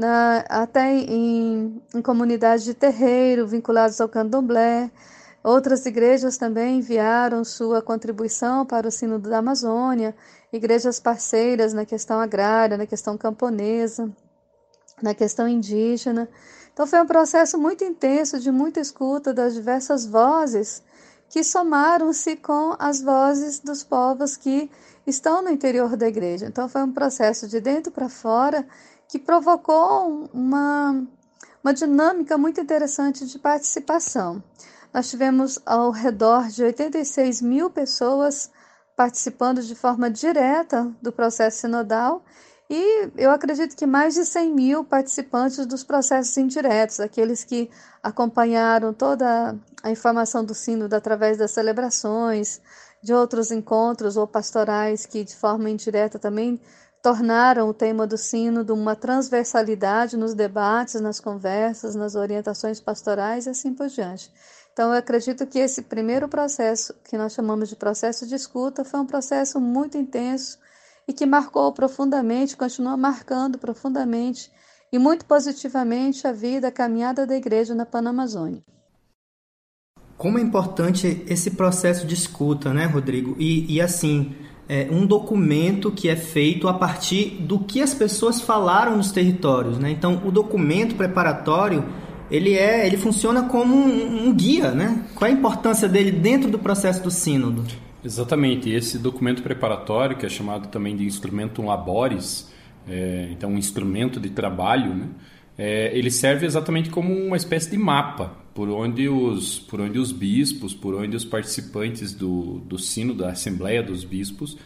na, 0.01 0.43
até 0.50 0.91
em, 0.91 1.79
em 1.93 2.01
comunidades 2.01 2.65
de 2.65 2.74
terreiro 2.74 3.46
vinculadas 3.46 4.01
ao 4.01 4.10
candomblé. 4.10 4.89
Outras 5.43 5.86
igrejas 5.86 6.38
também 6.38 6.79
enviaram 6.79 7.43
sua 7.43 7.81
contribuição 7.84 8.65
para 8.65 8.88
o 8.88 8.91
Sínodo 8.91 9.29
da 9.29 9.38
Amazônia, 9.38 10.15
igrejas 10.51 11.00
parceiras 11.00 11.72
na 11.72 11.86
questão 11.86 12.20
agrária, 12.20 12.77
na 12.77 12.88
questão 12.88 13.15
camponesa. 13.15 14.12
na 15.01 15.15
questão 15.15 15.48
indígena. 15.48 16.29
Então 16.74 16.86
foi 16.86 17.01
um 17.01 17.08
processo 17.08 17.58
muito 17.58 17.84
intenso 17.84 18.39
de 18.39 18.51
muita 18.51 18.79
escuta 18.79 19.34
das 19.34 19.55
diversas 19.55 20.05
vozes 20.05 20.84
que 21.27 21.43
somaram-se 21.43 22.36
com 22.36 22.75
as 22.77 23.01
vozes 23.01 23.60
dos 23.60 23.84
povos 23.84 24.38
que 24.38 24.70
estão 25.08 25.41
no 25.41 25.50
interior 25.50 25.96
da 25.96 26.08
igreja. 26.08 26.46
Então 26.46 26.70
foi 26.70 26.84
um 26.84 26.91
processo 26.91 27.48
de 27.48 27.60
dentro 27.60 27.91
para 27.91 28.10
fora 28.10 28.63
que 29.12 29.20
provocou 29.20 30.30
uma, 30.34 31.06
uma 31.62 31.74
dinâmica 31.74 32.38
muito 32.38 32.62
interessante 32.62 33.25
de 33.25 33.38
participação. 33.38 34.41
Nós 34.94 35.10
tivemos 35.10 35.60
ao 35.65 35.91
redor 35.91 36.48
de 36.48 36.63
86 36.63 37.41
mil 37.41 37.70
pessoas 37.70 38.50
participando 38.96 39.62
de 39.62 39.75
forma 39.75 40.10
direta 40.10 40.89
do 41.01 41.12
processo 41.12 41.60
sinodal 41.60 42.24
e 42.70 43.12
eu 43.18 43.32
acredito 43.32 43.75
que 43.75 43.86
mais 43.86 44.13
de 44.13 44.24
100 44.24 44.53
mil 44.53 44.84
participantes 44.86 45.65
dos 45.65 45.84
processos 45.84 46.38
indiretos, 46.38 47.01
aqueles 47.01 47.44
que 47.44 47.70
acompanharam 48.01 48.94
toda 48.94 49.58
a 49.84 49.91
informação 49.91 50.46
do 50.46 50.53
sínodo 50.53 50.96
através 50.96 51.38
das 51.38 51.51
celebrações, 51.51 52.62
de 53.03 53.13
outros 53.13 53.51
encontros 53.51 54.15
ou 54.15 54.25
pastorais 54.25 55.06
que 55.06 55.25
de 55.25 55.36
forma 55.36 55.70
indireta 55.70 56.18
também 56.18 56.62
tornaram 57.01 57.67
o 57.67 57.74
tema 57.74 58.05
do 58.05 58.17
sínodo 58.17 58.74
uma 58.74 58.96
transversalidade 58.96 60.15
nos 60.15 60.34
debates, 60.34 61.01
nas 61.01 61.20
conversas, 61.20 61.96
nas 61.96 62.15
orientações 62.15 62.79
pastorais 62.79 63.48
e 63.48 63.50
assim 63.50 63.74
por 63.74 63.88
diante. 63.88 64.31
Então, 64.72 64.91
eu 64.91 65.00
acredito 65.00 65.46
que 65.46 65.60
esse 65.60 65.81
primeiro 65.81 66.29
processo, 66.29 66.93
que 67.03 67.17
nós 67.17 67.34
chamamos 67.34 67.70
de 67.70 67.75
processo 67.75 68.25
de 68.25 68.36
escuta, 68.36 68.86
foi 68.86 69.00
um 69.00 69.05
processo 69.05 69.60
muito 69.60 69.98
intenso 69.98 70.58
e 71.08 71.12
que 71.12 71.25
marcou 71.25 71.74
profundamente, 71.74 72.55
continua 72.55 72.96
marcando 72.96 73.58
profundamente 73.58 74.51
e 74.91 75.00
muito 75.00 75.25
positivamente 75.25 76.25
a 76.27 76.31
vida, 76.31 76.67
a 76.67 76.72
caminhada 76.72 77.25
da 77.25 77.36
igreja 77.36 77.74
na 77.74 77.86
Panamazônia. 77.86 78.63
Como 80.17 80.38
é 80.38 80.41
importante 80.41 81.25
esse 81.27 81.51
processo 81.51 82.05
de 82.05 82.13
escuta, 82.13 82.74
né, 82.74 82.86
Rodrigo? 82.86 83.36
E, 83.39 83.74
e 83.74 83.81
assim, 83.81 84.36
é 84.74 84.88
um 84.90 85.06
documento 85.06 85.92
que 85.92 86.08
é 86.08 86.16
feito 86.16 86.70
a 86.70 86.74
partir 86.74 87.36
do 87.42 87.60
que 87.60 87.82
as 87.82 87.94
pessoas 87.94 88.40
falaram 88.40 88.96
nos 88.96 89.12
territórios, 89.12 89.78
né? 89.78 89.92
Então, 89.92 90.22
o 90.24 90.32
documento 90.32 90.96
preparatório 90.96 91.84
ele 92.32 92.54
é, 92.54 92.88
ele 92.88 92.96
funciona 92.96 93.44
como 93.44 93.75
um, 93.75 94.30
um 94.30 94.34
guia, 94.34 94.72
né? 94.72 95.04
Qual 95.13 95.30
é 95.30 95.34
a 95.34 95.36
importância 95.36 95.90
dele 95.90 96.10
dentro 96.10 96.50
do 96.50 96.58
processo 96.58 97.04
do 97.04 97.12
sínodo? 97.12 97.66
Exatamente. 98.01 98.70
Esse 98.70 98.98
documento 98.98 99.44
preparatório, 99.44 100.16
que 100.16 100.25
é 100.25 100.30
chamado 100.30 100.70
também 100.70 100.96
de 100.96 101.04
instrumento 101.04 101.62
labores, 101.62 102.50
é, 102.88 103.28
então 103.30 103.50
um 103.51 103.58
instrumento 103.58 104.22
de 104.22 104.30
trabalho, 104.30 104.96
né? 104.96 105.08
É, 105.58 105.92
ele 105.94 106.10
serve 106.10 106.46
exatamente 106.46 106.90
como 106.90 107.13
uma 107.13 107.36
espécie 107.36 107.70
de 107.70 107.78
mapa 107.78 108.40
por 108.53 108.70
onde 108.70 109.08
os, 109.08 109.60
por 109.60 109.79
onde 109.79 109.98
os 109.98 110.12
bispos, 110.12 110.74
por 110.74 110.96
onde 110.96 111.15
os 111.15 111.25
participantes 111.25 112.13
do, 112.13 112.60
do 112.65 112.77
sino 112.77 113.13
da 113.13 113.29
Assembleia 113.29 113.81
dos 113.81 114.03
Bispos 114.03 114.58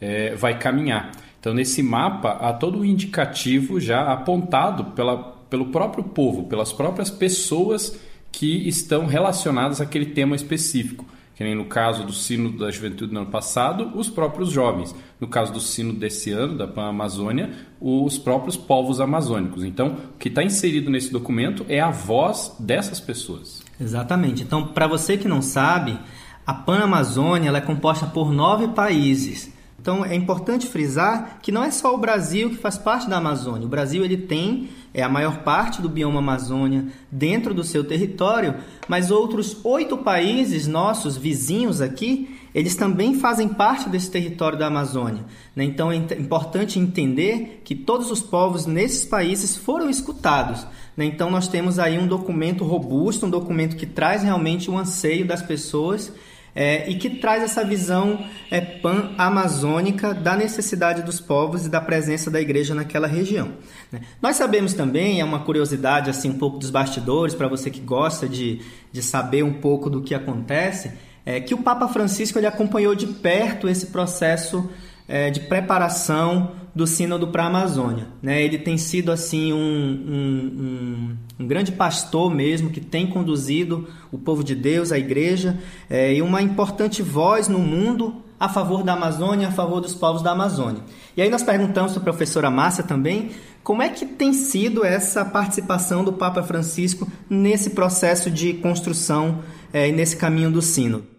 é, 0.00 0.34
vai 0.34 0.58
caminhar. 0.58 1.12
Então, 1.40 1.52
nesse 1.52 1.82
mapa, 1.82 2.30
há 2.32 2.52
todo 2.52 2.80
o 2.80 2.84
indicativo 2.84 3.80
já 3.80 4.12
apontado 4.12 4.84
pela, 4.92 5.16
pelo 5.50 5.66
próprio 5.66 6.04
povo, 6.04 6.44
pelas 6.44 6.72
próprias 6.72 7.10
pessoas 7.10 7.98
que 8.30 8.68
estão 8.68 9.06
relacionadas 9.06 9.80
àquele 9.80 10.06
tema 10.06 10.36
específico 10.36 11.04
que 11.42 11.48
nem 11.48 11.56
no 11.56 11.64
caso 11.64 12.04
do 12.04 12.12
sino 12.12 12.56
da 12.56 12.70
juventude 12.70 13.12
no 13.12 13.22
ano 13.22 13.30
passado, 13.30 13.90
os 13.96 14.08
próprios 14.08 14.50
jovens. 14.50 14.94
No 15.20 15.26
caso 15.26 15.52
do 15.52 15.60
sino 15.60 15.92
desse 15.92 16.30
ano, 16.30 16.56
da 16.56 16.68
Pan-Amazônia, 16.68 17.50
os 17.80 18.16
próprios 18.16 18.56
povos 18.56 19.00
amazônicos. 19.00 19.64
Então, 19.64 19.96
o 20.14 20.18
que 20.18 20.28
está 20.28 20.42
inserido 20.42 20.88
nesse 20.88 21.12
documento 21.12 21.66
é 21.68 21.80
a 21.80 21.90
voz 21.90 22.54
dessas 22.60 23.00
pessoas. 23.00 23.60
Exatamente. 23.80 24.42
Então, 24.42 24.68
para 24.68 24.86
você 24.86 25.16
que 25.16 25.26
não 25.26 25.42
sabe, 25.42 25.98
a 26.46 26.54
Pan-Amazônia 26.54 27.50
é 27.50 27.60
composta 27.60 28.06
por 28.06 28.32
nove 28.32 28.68
países. 28.68 29.52
Então, 29.82 30.04
é 30.04 30.14
importante 30.14 30.68
frisar 30.68 31.40
que 31.42 31.50
não 31.50 31.64
é 31.64 31.72
só 31.72 31.92
o 31.92 31.98
Brasil 31.98 32.50
que 32.50 32.56
faz 32.56 32.78
parte 32.78 33.10
da 33.10 33.16
Amazônia. 33.16 33.66
O 33.66 33.68
Brasil 33.68 34.04
ele 34.04 34.16
tem 34.16 34.68
é 34.94 35.02
a 35.02 35.08
maior 35.08 35.38
parte 35.38 35.82
do 35.82 35.88
bioma 35.88 36.20
Amazônia 36.20 36.86
dentro 37.10 37.52
do 37.52 37.64
seu 37.64 37.82
território, 37.82 38.54
mas 38.86 39.10
outros 39.10 39.56
oito 39.64 39.98
países 39.98 40.68
nossos 40.68 41.16
vizinhos 41.16 41.80
aqui, 41.80 42.38
eles 42.54 42.76
também 42.76 43.18
fazem 43.18 43.48
parte 43.48 43.88
desse 43.88 44.08
território 44.08 44.56
da 44.56 44.68
Amazônia. 44.68 45.24
Né? 45.56 45.64
Então 45.64 45.90
é 45.90 45.96
importante 45.96 46.78
entender 46.78 47.60
que 47.64 47.74
todos 47.74 48.08
os 48.08 48.20
povos 48.20 48.66
nesses 48.66 49.04
países 49.04 49.56
foram 49.56 49.90
escutados. 49.90 50.64
Né? 50.96 51.06
Então 51.06 51.28
nós 51.28 51.48
temos 51.48 51.80
aí 51.80 51.98
um 51.98 52.06
documento 52.06 52.62
robusto, 52.62 53.26
um 53.26 53.30
documento 53.30 53.74
que 53.74 53.86
traz 53.86 54.22
realmente 54.22 54.70
o 54.70 54.78
anseio 54.78 55.26
das 55.26 55.42
pessoas 55.42 56.12
é, 56.54 56.88
e 56.90 56.96
que 56.96 57.08
traz 57.08 57.42
essa 57.42 57.64
visão 57.64 58.24
é, 58.50 58.60
pan-amazônica 58.60 60.12
da 60.12 60.36
necessidade 60.36 61.02
dos 61.02 61.20
povos 61.20 61.66
e 61.66 61.68
da 61.68 61.80
presença 61.80 62.30
da 62.30 62.40
igreja 62.40 62.74
naquela 62.74 63.06
região. 63.06 63.52
Né? 63.90 64.00
Nós 64.20 64.36
sabemos 64.36 64.74
também, 64.74 65.20
é 65.20 65.24
uma 65.24 65.40
curiosidade 65.40 66.10
assim 66.10 66.30
um 66.30 66.38
pouco 66.38 66.58
dos 66.58 66.70
bastidores, 66.70 67.34
para 67.34 67.48
você 67.48 67.70
que 67.70 67.80
gosta 67.80 68.28
de, 68.28 68.60
de 68.90 69.02
saber 69.02 69.42
um 69.42 69.54
pouco 69.54 69.88
do 69.88 70.02
que 70.02 70.14
acontece, 70.14 70.92
é 71.24 71.40
que 71.40 71.54
o 71.54 71.58
Papa 71.58 71.88
Francisco 71.88 72.38
ele 72.38 72.46
acompanhou 72.46 72.94
de 72.94 73.06
perto 73.06 73.68
esse 73.68 73.86
processo 73.86 74.68
é, 75.08 75.30
de 75.30 75.40
preparação 75.40 76.61
do 76.74 76.86
Sínodo 76.86 77.28
para 77.28 77.44
a 77.44 77.46
Amazônia. 77.46 78.06
Né? 78.22 78.42
Ele 78.42 78.58
tem 78.58 78.78
sido 78.78 79.12
assim 79.12 79.52
um, 79.52 79.56
um, 79.56 80.60
um, 80.60 81.16
um, 81.40 81.46
grande 81.46 81.72
pastor 81.72 82.34
mesmo 82.34 82.70
que 82.70 82.80
tem 82.80 83.06
conduzido 83.06 83.86
o 84.10 84.18
povo 84.18 84.42
de 84.42 84.54
Deus, 84.54 84.90
a 84.90 84.98
igreja, 84.98 85.58
é, 85.88 86.14
e 86.14 86.22
uma 86.22 86.40
importante 86.40 87.02
voz 87.02 87.48
no 87.48 87.58
mundo 87.58 88.22
a 88.40 88.48
favor 88.48 88.82
da 88.82 88.94
Amazônia, 88.94 89.48
a 89.48 89.52
favor 89.52 89.80
dos 89.80 89.94
povos 89.94 90.22
da 90.22 90.32
Amazônia. 90.32 90.82
E 91.16 91.22
aí 91.22 91.30
nós 91.30 91.42
perguntamos 91.42 91.92
para 91.92 92.00
a 92.00 92.04
professora 92.04 92.50
Márcia 92.50 92.82
também 92.82 93.30
como 93.62 93.82
é 93.82 93.88
que 93.88 94.04
tem 94.04 94.32
sido 94.32 94.84
essa 94.84 95.24
participação 95.24 96.02
do 96.02 96.12
Papa 96.12 96.42
Francisco 96.42 97.06
nesse 97.30 97.70
processo 97.70 98.30
de 98.30 98.54
construção 98.54 99.40
é, 99.72 99.88
e 99.88 99.92
nesse 99.92 100.16
caminho 100.16 100.50
do 100.50 100.60
Sínodo. 100.60 101.11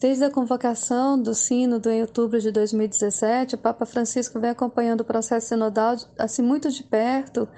Desde 0.00 0.24
a 0.24 0.30
convocação 0.30 1.20
do 1.20 1.34
Sínodo 1.34 1.90
em 1.90 2.00
outubro 2.02 2.40
de 2.40 2.52
2017, 2.52 3.56
o 3.56 3.58
Papa 3.58 3.84
Francisco 3.84 4.38
vem 4.38 4.50
acompanhando 4.50 5.00
o 5.00 5.04
processo 5.04 5.48
sinodal 5.48 5.96
assim 6.16 6.40
muito 6.40 6.70
de 6.70 6.84
perto 6.84 7.48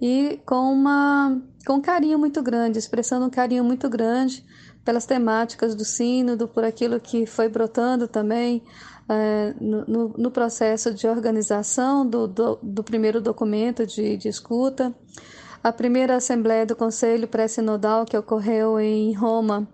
e 0.00 0.40
com 0.46 0.72
uma 0.72 1.38
com 1.66 1.74
um 1.74 1.80
carinho 1.82 2.18
muito 2.18 2.42
grande, 2.42 2.78
expressando 2.78 3.26
um 3.26 3.30
carinho 3.30 3.62
muito 3.62 3.90
grande 3.90 4.44
pelas 4.84 5.04
temáticas 5.04 5.74
do 5.74 5.84
sínodo, 5.84 6.48
por 6.48 6.64
aquilo 6.64 6.98
que 6.98 7.26
foi 7.26 7.48
brotando 7.48 8.08
também 8.08 8.62
é, 9.08 9.54
no, 9.60 10.08
no, 10.16 10.30
processo 10.30 10.92
de 10.94 11.06
organização 11.06 12.06
do, 12.06 12.26
do, 12.26 12.58
do 12.62 12.82
primeiro 12.82 13.20
documento 13.20 13.86
de, 13.86 14.16
de 14.16 14.28
escuta. 14.28 14.94
A 15.62 15.70
primeira 15.70 16.16
Assembleia 16.16 16.66
do 16.66 16.74
Conselho 16.74 17.28
Pré-Sinodal, 17.28 18.04
que 18.04 18.16
ocorreu 18.16 18.80
em 18.80 19.12
Roma 19.12 19.68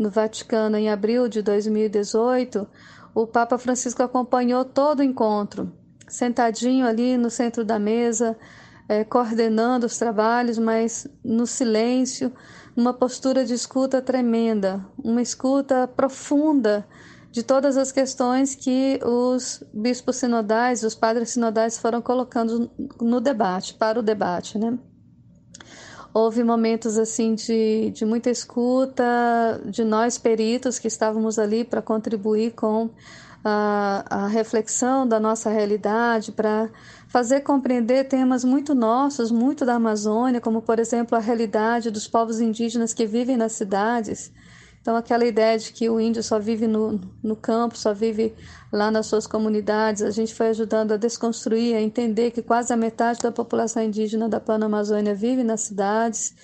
no 0.00 0.08
Vaticano 0.08 0.78
em 0.78 0.88
abril 0.88 1.28
de 1.28 1.42
2018, 1.42 2.66
o 3.14 3.26
Papa 3.26 3.58
Francisco 3.58 4.02
acompanhou 4.02 4.64
todo 4.64 5.00
o 5.00 5.02
encontro, 5.02 5.70
sentadinho 6.08 6.86
ali 6.86 7.18
no 7.18 7.28
centro 7.28 7.66
da 7.66 7.78
mesa, 7.78 8.34
é, 8.88 9.04
coordenando 9.04 9.84
os 9.84 9.98
trabalhos, 9.98 10.58
mas 10.58 11.06
no 11.22 11.46
silêncio, 11.46 12.32
uma 12.74 12.94
postura 12.94 13.44
de 13.44 13.52
escuta 13.52 14.00
tremenda, 14.00 14.82
uma 15.04 15.20
escuta 15.20 15.86
profunda 15.86 16.88
de 17.30 17.42
todas 17.42 17.76
as 17.76 17.92
questões 17.92 18.54
que 18.54 18.98
os 19.04 19.62
bispos 19.70 20.16
sinodais, 20.16 20.82
os 20.82 20.94
padres 20.94 21.28
sinodais 21.28 21.78
foram 21.78 22.00
colocando 22.00 22.70
no 22.98 23.20
debate, 23.20 23.74
para 23.74 24.00
o 24.00 24.02
debate, 24.02 24.58
né? 24.58 24.78
Houve 26.12 26.42
momentos 26.42 26.98
assim 26.98 27.34
de, 27.34 27.90
de 27.90 28.04
muita 28.04 28.30
escuta 28.30 29.60
de 29.64 29.84
nós 29.84 30.18
peritos 30.18 30.78
que 30.78 30.88
estávamos 30.88 31.38
ali 31.38 31.64
para 31.64 31.80
contribuir 31.80 32.52
com 32.52 32.90
a, 33.44 34.04
a, 34.08 34.26
reflexão 34.26 35.06
da 35.06 35.18
nossa 35.18 35.48
realidade, 35.50 36.32
para 36.32 36.68
fazer 37.08 37.40
compreender 37.40 38.08
temas 38.08 38.44
muito 38.44 38.74
nossos, 38.74 39.30
muito 39.30 39.64
da 39.64 39.74
Amazônia, 39.74 40.40
como 40.40 40.60
por 40.60 40.78
exemplo 40.78 41.16
a 41.16 41.20
realidade 41.20 41.90
dos 41.90 42.06
povos 42.06 42.40
indígenas 42.40 42.92
que 42.92 43.06
vivem 43.06 43.36
nas 43.36 43.52
cidades. 43.52 44.32
Então, 44.80 44.96
aquela 44.96 45.26
ideia 45.26 45.58
de 45.58 45.72
que 45.72 45.90
o 45.90 46.00
índio 46.00 46.22
só 46.22 46.38
vive 46.38 46.66
no, 46.66 46.98
no 47.22 47.36
campo, 47.36 47.76
só 47.76 47.92
vive 47.92 48.34
lá 48.72 48.90
nas 48.90 49.06
suas 49.06 49.26
comunidades, 49.26 50.02
a 50.02 50.10
gente 50.10 50.34
foi 50.34 50.48
ajudando 50.48 50.92
a 50.92 50.96
desconstruir, 50.96 51.74
a 51.74 51.80
entender 51.80 52.30
que 52.30 52.42
quase 52.42 52.72
a 52.72 52.76
metade 52.76 53.20
da 53.20 53.32
população 53.32 53.82
indígena 53.82 54.28
da 54.28 54.40
Pan-Amazônia 54.40 55.14
vive 55.14 55.42
nas 55.42 55.62
cidades 55.62 56.34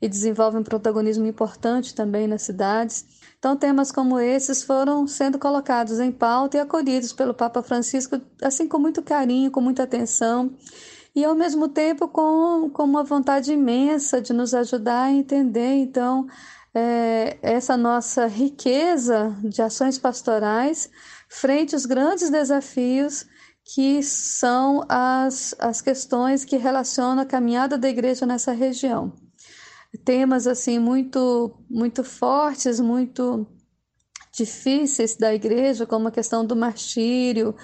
e 0.00 0.08
desenvolve 0.08 0.58
um 0.58 0.62
protagonismo 0.62 1.26
importante 1.26 1.94
também 1.94 2.26
nas 2.26 2.42
cidades. 2.42 3.06
Então, 3.38 3.56
temas 3.56 3.92
como 3.92 4.18
esses 4.18 4.62
foram 4.62 5.06
sendo 5.06 5.38
colocados 5.38 6.00
em 6.00 6.10
pauta 6.10 6.56
e 6.56 6.60
acolhidos 6.60 7.12
pelo 7.12 7.32
Papa 7.32 7.62
Francisco, 7.62 8.20
assim, 8.42 8.66
com 8.66 8.78
muito 8.78 9.02
carinho, 9.02 9.50
com 9.50 9.60
muita 9.60 9.84
atenção. 9.84 10.52
e 11.14 11.24
ao 11.24 11.34
mesmo 11.34 11.66
tempo 11.68 12.08
com, 12.08 12.68
com 12.70 12.82
uma 12.84 13.02
vontade 13.02 13.50
imensa 13.50 14.20
de 14.20 14.34
nos 14.34 14.52
ajudar 14.52 15.04
a 15.04 15.12
entender, 15.12 15.74
então, 15.76 16.26
é, 16.76 17.38
essa 17.40 17.74
nossa 17.74 18.26
riqueza 18.26 19.34
de 19.42 19.62
ações 19.62 19.96
pastorais 19.98 20.90
frente 21.26 21.74
aos 21.74 21.86
grandes 21.86 22.28
desafios 22.28 23.24
que 23.64 24.02
são 24.02 24.84
as, 24.86 25.54
as 25.58 25.80
questões 25.80 26.44
que 26.44 26.58
relacionam 26.58 27.22
a 27.22 27.26
caminhada 27.26 27.78
da 27.78 27.88
igreja 27.88 28.26
nessa 28.26 28.52
região. 28.52 29.10
Temas 30.04 30.46
assim 30.46 30.78
muito 30.78 31.56
muito 31.70 32.04
fortes, 32.04 32.78
muito 32.78 33.46
difíceis 34.34 35.16
da 35.16 35.34
igreja, 35.34 35.86
como 35.86 36.08
a 36.08 36.12
questão 36.12 36.44
do 36.44 36.54
martírio, 36.54 37.56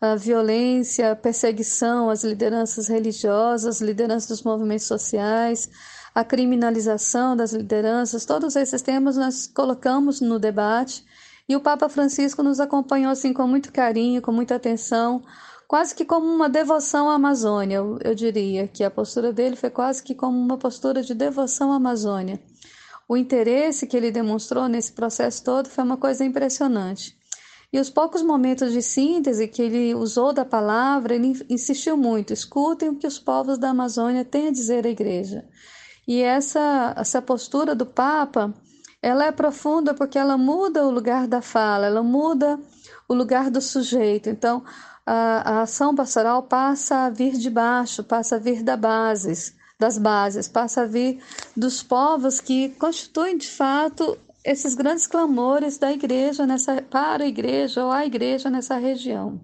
a 0.00 0.14
violência, 0.14 1.10
a 1.10 1.16
perseguição 1.16 2.08
às 2.08 2.22
lideranças 2.22 2.86
religiosas, 2.86 3.80
lideranças 3.80 4.28
dos 4.28 4.42
movimentos 4.44 4.86
sociais, 4.86 5.68
a 6.14 6.24
criminalização 6.24 7.36
das 7.36 7.52
lideranças, 7.52 8.24
todos 8.24 8.56
esses 8.56 8.82
temas 8.82 9.16
nós 9.16 9.46
colocamos 9.46 10.20
no 10.20 10.38
debate 10.38 11.04
e 11.48 11.56
o 11.56 11.60
Papa 11.60 11.88
Francisco 11.88 12.42
nos 12.42 12.60
acompanhou 12.60 13.10
assim 13.10 13.32
com 13.32 13.46
muito 13.46 13.72
carinho, 13.72 14.22
com 14.22 14.32
muita 14.32 14.54
atenção, 14.56 15.22
quase 15.66 15.94
que 15.94 16.04
como 16.04 16.26
uma 16.26 16.48
devoção 16.48 17.08
à 17.08 17.14
Amazônia, 17.14 17.76
eu, 17.76 17.98
eu 18.02 18.14
diria 18.14 18.66
que 18.66 18.84
a 18.84 18.90
postura 18.90 19.32
dele 19.32 19.56
foi 19.56 19.70
quase 19.70 20.02
que 20.02 20.14
como 20.14 20.38
uma 20.38 20.58
postura 20.58 21.02
de 21.02 21.14
devoção 21.14 21.72
à 21.72 21.76
Amazônia. 21.76 22.40
O 23.08 23.16
interesse 23.16 23.86
que 23.86 23.96
ele 23.96 24.12
demonstrou 24.12 24.68
nesse 24.68 24.92
processo 24.92 25.42
todo 25.42 25.68
foi 25.68 25.82
uma 25.82 25.96
coisa 25.96 26.24
impressionante. 26.24 27.18
E 27.72 27.78
os 27.78 27.88
poucos 27.88 28.22
momentos 28.22 28.72
de 28.72 28.82
síntese 28.82 29.46
que 29.46 29.62
ele 29.62 29.94
usou 29.94 30.32
da 30.32 30.44
palavra, 30.44 31.14
ele 31.14 31.40
insistiu 31.48 31.96
muito: 31.96 32.32
escutem 32.32 32.88
o 32.88 32.96
que 32.96 33.06
os 33.06 33.18
povos 33.18 33.58
da 33.58 33.70
Amazônia 33.70 34.24
têm 34.24 34.48
a 34.48 34.52
dizer 34.52 34.86
à 34.86 34.90
igreja. 34.90 35.44
E 36.06 36.22
essa, 36.22 36.94
essa 36.96 37.22
postura 37.22 37.74
do 37.74 37.86
Papa, 37.86 38.52
ela 39.02 39.24
é 39.24 39.32
profunda 39.32 39.94
porque 39.94 40.18
ela 40.18 40.36
muda 40.36 40.86
o 40.86 40.90
lugar 40.90 41.26
da 41.26 41.40
fala, 41.40 41.86
ela 41.86 42.02
muda 42.02 42.58
o 43.08 43.14
lugar 43.14 43.50
do 43.50 43.60
sujeito. 43.60 44.28
Então, 44.28 44.64
a, 45.06 45.58
a 45.58 45.62
ação 45.62 45.94
pastoral 45.94 46.42
passa 46.42 47.06
a 47.06 47.10
vir 47.10 47.32
de 47.32 47.50
baixo, 47.50 48.04
passa 48.04 48.36
a 48.36 48.38
vir 48.38 48.62
da 48.62 48.76
bases 48.76 49.58
das 49.80 49.96
bases, 49.96 50.46
passa 50.46 50.82
a 50.82 50.86
vir 50.86 51.20
dos 51.56 51.82
povos 51.82 52.38
que 52.38 52.68
constituem 52.78 53.38
de 53.38 53.48
fato 53.48 54.16
esses 54.44 54.74
grandes 54.74 55.06
clamores 55.06 55.78
da 55.78 55.90
igreja 55.90 56.46
nessa, 56.46 56.82
para 56.82 57.24
a 57.24 57.26
igreja 57.26 57.84
ou 57.84 57.90
a 57.90 58.04
igreja 58.04 58.50
nessa 58.50 58.76
região. 58.76 59.40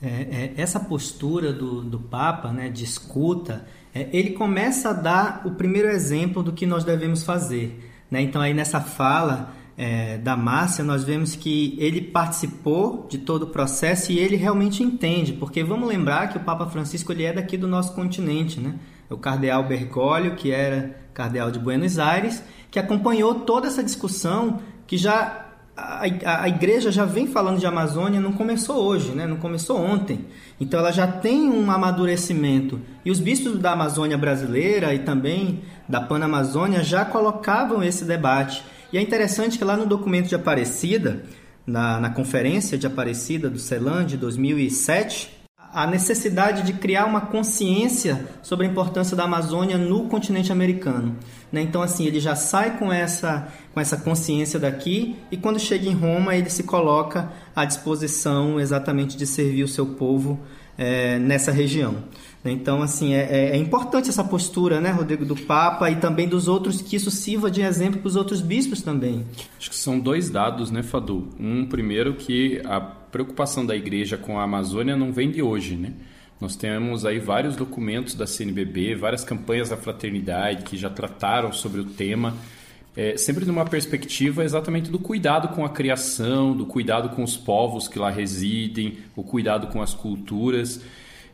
É, 0.00 0.06
é, 0.08 0.54
essa 0.56 0.78
postura 0.78 1.52
do, 1.52 1.82
do 1.82 1.98
Papa, 1.98 2.52
né, 2.52 2.68
de 2.68 2.84
escuta, 2.84 3.66
é, 3.96 4.10
ele 4.12 4.30
começa 4.30 4.90
a 4.90 4.92
dar 4.92 5.40
o 5.46 5.52
primeiro 5.52 5.88
exemplo 5.88 6.42
do 6.42 6.52
que 6.52 6.66
nós 6.66 6.84
devemos 6.84 7.22
fazer. 7.22 7.82
Né? 8.10 8.20
Então, 8.20 8.42
aí 8.42 8.52
nessa 8.52 8.78
fala 8.78 9.54
é, 9.74 10.18
da 10.18 10.36
Márcia, 10.36 10.84
nós 10.84 11.02
vemos 11.02 11.34
que 11.34 11.74
ele 11.78 12.02
participou 12.02 13.06
de 13.08 13.16
todo 13.16 13.44
o 13.44 13.46
processo 13.46 14.12
e 14.12 14.18
ele 14.18 14.36
realmente 14.36 14.82
entende, 14.82 15.32
porque 15.32 15.64
vamos 15.64 15.88
lembrar 15.88 16.28
que 16.28 16.36
o 16.36 16.40
Papa 16.40 16.66
Francisco 16.66 17.10
ele 17.10 17.24
é 17.24 17.32
daqui 17.32 17.56
do 17.56 17.66
nosso 17.66 17.94
continente, 17.94 18.60
né? 18.60 18.74
É 19.08 19.14
o 19.14 19.16
cardeal 19.16 19.64
Bergoglio, 19.64 20.34
que 20.34 20.50
era 20.50 20.94
cardeal 21.14 21.50
de 21.50 21.58
Buenos 21.58 21.98
Aires, 21.98 22.42
que 22.70 22.78
acompanhou 22.78 23.34
toda 23.34 23.66
essa 23.66 23.82
discussão 23.82 24.60
que 24.86 24.98
já 24.98 25.45
a, 25.76 26.04
a, 26.24 26.42
a, 26.44 26.48
igreja 26.48 26.90
já 26.90 27.04
vem 27.04 27.26
falando 27.26 27.58
de 27.58 27.66
Amazônia, 27.66 28.18
não 28.18 28.32
começou 28.32 28.82
hoje, 28.82 29.10
né? 29.10 29.26
não 29.26 29.36
começou 29.36 29.78
ontem. 29.78 30.24
Então 30.58 30.80
ela 30.80 30.90
já 30.90 31.06
tem 31.06 31.50
um 31.50 31.70
amadurecimento. 31.70 32.80
E 33.04 33.10
os 33.10 33.20
bispos 33.20 33.58
da 33.58 33.72
Amazônia 33.72 34.16
brasileira 34.16 34.94
e 34.94 35.00
também 35.00 35.60
da 35.86 36.00
Panamazônia 36.00 36.82
já 36.82 37.04
colocavam 37.04 37.82
esse 37.82 38.04
debate. 38.04 38.64
E 38.90 38.96
é 38.96 39.02
interessante 39.02 39.58
que 39.58 39.64
lá 39.64 39.76
no 39.76 39.84
documento 39.84 40.28
de 40.28 40.34
Aparecida, 40.34 41.24
na, 41.66 42.00
na 42.00 42.10
conferência 42.10 42.78
de 42.78 42.86
Aparecida 42.86 43.50
do 43.50 43.58
CELAN 43.58 44.06
de 44.06 44.16
2007, 44.16 45.35
a 45.76 45.86
necessidade 45.86 46.62
de 46.62 46.72
criar 46.72 47.04
uma 47.04 47.20
consciência 47.20 48.26
sobre 48.42 48.66
a 48.66 48.70
importância 48.70 49.14
da 49.14 49.24
Amazônia 49.24 49.76
no 49.76 50.08
continente 50.08 50.50
americano. 50.50 51.14
Né? 51.52 51.60
Então, 51.60 51.82
assim, 51.82 52.06
ele 52.06 52.18
já 52.18 52.34
sai 52.34 52.78
com 52.78 52.90
essa, 52.90 53.48
com 53.74 53.78
essa 53.78 53.98
consciência 53.98 54.58
daqui 54.58 55.16
e 55.30 55.36
quando 55.36 55.58
chega 55.58 55.86
em 55.86 55.92
Roma 55.92 56.34
ele 56.34 56.48
se 56.48 56.62
coloca 56.62 57.30
à 57.54 57.66
disposição 57.66 58.58
exatamente 58.58 59.18
de 59.18 59.26
servir 59.26 59.64
o 59.64 59.68
seu 59.68 59.84
povo 59.84 60.40
é, 60.78 61.18
nessa 61.18 61.52
região. 61.52 61.96
Então, 62.42 62.80
assim, 62.80 63.12
é, 63.12 63.28
é, 63.30 63.50
é, 63.50 63.56
importante 63.56 64.08
essa 64.08 64.24
postura, 64.24 64.80
né, 64.80 64.90
Rodrigo, 64.90 65.26
do 65.26 65.36
Papa 65.36 65.90
e 65.90 65.96
também 65.96 66.28
dos 66.28 66.48
outros, 66.48 66.80
que 66.80 66.96
isso 66.96 67.10
sirva 67.10 67.50
de 67.50 67.60
exemplo 67.60 68.00
para 68.00 68.08
os 68.08 68.16
outros 68.16 68.40
bispos 68.40 68.80
também. 68.80 69.26
Acho 69.58 69.68
que 69.68 69.76
são 69.76 69.98
dois 69.98 70.30
dados, 70.30 70.70
né, 70.70 70.82
Fadu? 70.82 71.28
Um, 71.38 71.66
primeiro, 71.66 72.14
que 72.14 72.62
a 72.64 72.80
preocupação 73.16 73.64
da 73.64 73.74
igreja 73.74 74.18
com 74.18 74.38
a 74.38 74.42
Amazônia 74.42 74.94
não 74.94 75.10
vem 75.10 75.30
de 75.30 75.40
hoje, 75.40 75.74
né? 75.74 75.90
Nós 76.38 76.54
temos 76.54 77.06
aí 77.06 77.18
vários 77.18 77.56
documentos 77.56 78.14
da 78.14 78.26
CNBB, 78.26 78.94
várias 78.94 79.24
campanhas 79.24 79.70
da 79.70 79.76
fraternidade 79.76 80.64
que 80.64 80.76
já 80.76 80.90
trataram 80.90 81.50
sobre 81.50 81.80
o 81.80 81.86
tema, 81.86 82.34
é, 82.94 83.16
sempre 83.16 83.46
numa 83.46 83.64
perspectiva 83.64 84.44
exatamente 84.44 84.90
do 84.90 84.98
cuidado 84.98 85.48
com 85.48 85.64
a 85.64 85.70
criação, 85.70 86.54
do 86.54 86.66
cuidado 86.66 87.16
com 87.16 87.22
os 87.22 87.38
povos 87.38 87.88
que 87.88 87.98
lá 87.98 88.10
residem, 88.10 88.98
o 89.16 89.22
cuidado 89.22 89.68
com 89.68 89.80
as 89.80 89.94
culturas. 89.94 90.82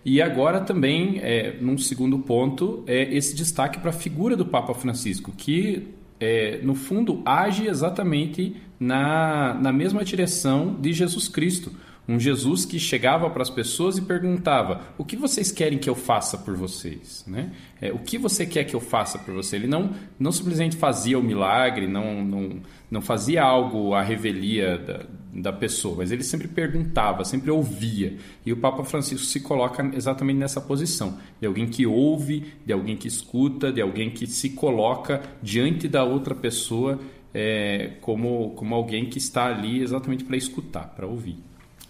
E 0.04 0.22
agora 0.22 0.60
também, 0.60 1.18
é, 1.18 1.56
num 1.60 1.76
segundo 1.76 2.20
ponto, 2.20 2.84
é 2.86 3.12
esse 3.12 3.34
destaque 3.34 3.80
para 3.80 3.90
a 3.90 3.92
figura 3.92 4.36
do 4.36 4.46
Papa 4.46 4.72
Francisco, 4.72 5.32
que, 5.36 5.88
é, 6.20 6.60
no 6.62 6.76
fundo, 6.76 7.22
age 7.24 7.66
exatamente 7.66 8.54
na, 8.82 9.54
na 9.54 9.72
mesma 9.72 10.04
direção 10.04 10.74
de 10.74 10.92
Jesus 10.92 11.28
Cristo. 11.28 11.72
Um 12.08 12.18
Jesus 12.18 12.64
que 12.64 12.80
chegava 12.80 13.30
para 13.30 13.42
as 13.42 13.50
pessoas 13.50 13.96
e 13.96 14.02
perguntava: 14.02 14.80
O 14.98 15.04
que 15.04 15.16
vocês 15.16 15.52
querem 15.52 15.78
que 15.78 15.88
eu 15.88 15.94
faça 15.94 16.36
por 16.36 16.56
vocês? 16.56 17.24
Né? 17.28 17.52
É, 17.80 17.92
o 17.92 17.98
que 18.00 18.18
você 18.18 18.44
quer 18.44 18.64
que 18.64 18.74
eu 18.74 18.80
faça 18.80 19.20
por 19.20 19.32
você? 19.32 19.54
Ele 19.54 19.68
não, 19.68 19.92
não 20.18 20.32
simplesmente 20.32 20.76
fazia 20.76 21.16
o 21.16 21.22
milagre, 21.22 21.86
não, 21.86 22.24
não, 22.24 22.60
não 22.90 23.00
fazia 23.00 23.44
algo 23.44 23.94
à 23.94 24.02
revelia 24.02 24.78
da, 24.78 25.06
da 25.32 25.52
pessoa, 25.52 25.96
mas 25.98 26.12
ele 26.12 26.22
sempre 26.22 26.46
perguntava, 26.46 27.24
sempre 27.24 27.50
ouvia. 27.50 28.18
E 28.44 28.52
o 28.52 28.56
Papa 28.56 28.84
Francisco 28.84 29.24
se 29.24 29.40
coloca 29.40 29.90
exatamente 29.94 30.36
nessa 30.36 30.60
posição: 30.60 31.18
de 31.40 31.46
alguém 31.46 31.66
que 31.66 31.86
ouve, 31.86 32.52
de 32.66 32.72
alguém 32.72 32.96
que 32.96 33.08
escuta, 33.08 33.72
de 33.72 33.80
alguém 33.80 34.10
que 34.10 34.26
se 34.26 34.50
coloca 34.50 35.22
diante 35.42 35.88
da 35.88 36.04
outra 36.04 36.34
pessoa 36.34 37.00
é, 37.32 37.92
como, 38.00 38.50
como 38.50 38.74
alguém 38.74 39.06
que 39.06 39.18
está 39.18 39.46
ali 39.46 39.82
exatamente 39.82 40.24
para 40.24 40.36
escutar, 40.36 40.92
para 40.94 41.06
ouvir. 41.06 41.38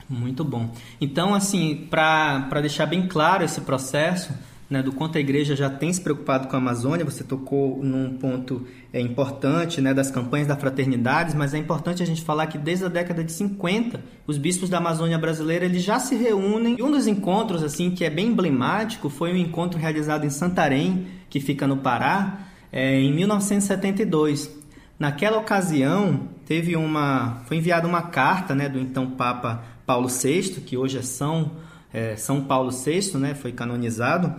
Muito 0.09 0.45
bom. 0.45 0.71
Então, 1.01 1.35
assim, 1.35 1.87
para 1.91 2.61
deixar 2.61 2.87
bem 2.87 3.09
claro 3.09 3.45
esse 3.45 3.63
processo, 3.63 4.33
né, 4.73 4.83
do 4.83 4.91
quanto 4.91 5.19
a 5.19 5.21
igreja 5.21 5.55
já 5.55 5.69
tem 5.69 5.93
se 5.93 6.01
preocupado 6.01 6.49
com 6.49 6.57
a 6.57 6.59
Amazônia, 6.59 7.05
você 7.05 7.23
tocou 7.23 7.85
num 7.85 8.17
ponto 8.17 8.67
é, 8.91 8.99
importante 8.99 9.83
né, 9.83 9.93
das 9.93 10.11
campanhas 10.11 10.49
da 10.49 10.57
fraternidade, 10.57 11.37
mas 11.37 11.53
é 11.53 11.59
importante 11.59 12.03
a 12.03 12.07
gente 12.07 12.23
falar 12.23 12.47
que 12.47 12.57
desde 12.57 12.87
a 12.87 12.89
década 12.89 13.23
de 13.23 13.31
50, 13.33 14.03
os 14.27 14.39
bispos 14.39 14.71
da 14.71 14.79
Amazônia 14.79 15.19
brasileira 15.19 15.67
eles 15.67 15.83
já 15.83 16.01
se 16.01 16.17
reúnem. 16.17 16.77
E 16.79 16.83
um 16.83 16.91
dos 16.91 17.07
encontros 17.07 17.63
assim 17.63 17.91
que 17.91 18.03
é 18.03 18.09
bem 18.09 18.29
emblemático 18.29 19.11
foi 19.11 19.31
um 19.31 19.37
encontro 19.37 19.79
realizado 19.79 20.25
em 20.25 20.31
Santarém, 20.31 21.07
que 21.29 21.39
fica 21.39 21.67
no 21.67 21.77
Pará, 21.77 22.47
é, 22.73 22.99
em 22.99 23.13
1972. 23.13 24.51
Naquela 24.99 25.37
ocasião, 25.37 26.29
teve 26.47 26.77
uma, 26.77 27.43
foi 27.45 27.59
enviada 27.59 27.87
uma 27.87 28.03
carta 28.03 28.55
né, 28.55 28.71
do 28.71 28.79
então 28.79 29.11
Papa 29.11 29.63
Paulo 29.85 30.09
VI, 30.09 30.63
que 30.65 30.79
hoje 30.79 30.97
é 30.97 31.03
São, 31.03 31.51
é, 31.93 32.17
São 32.17 32.43
Paulo 32.43 32.71
VI, 32.71 33.17
né, 33.19 33.35
foi 33.35 33.53
canonizado, 33.53 34.35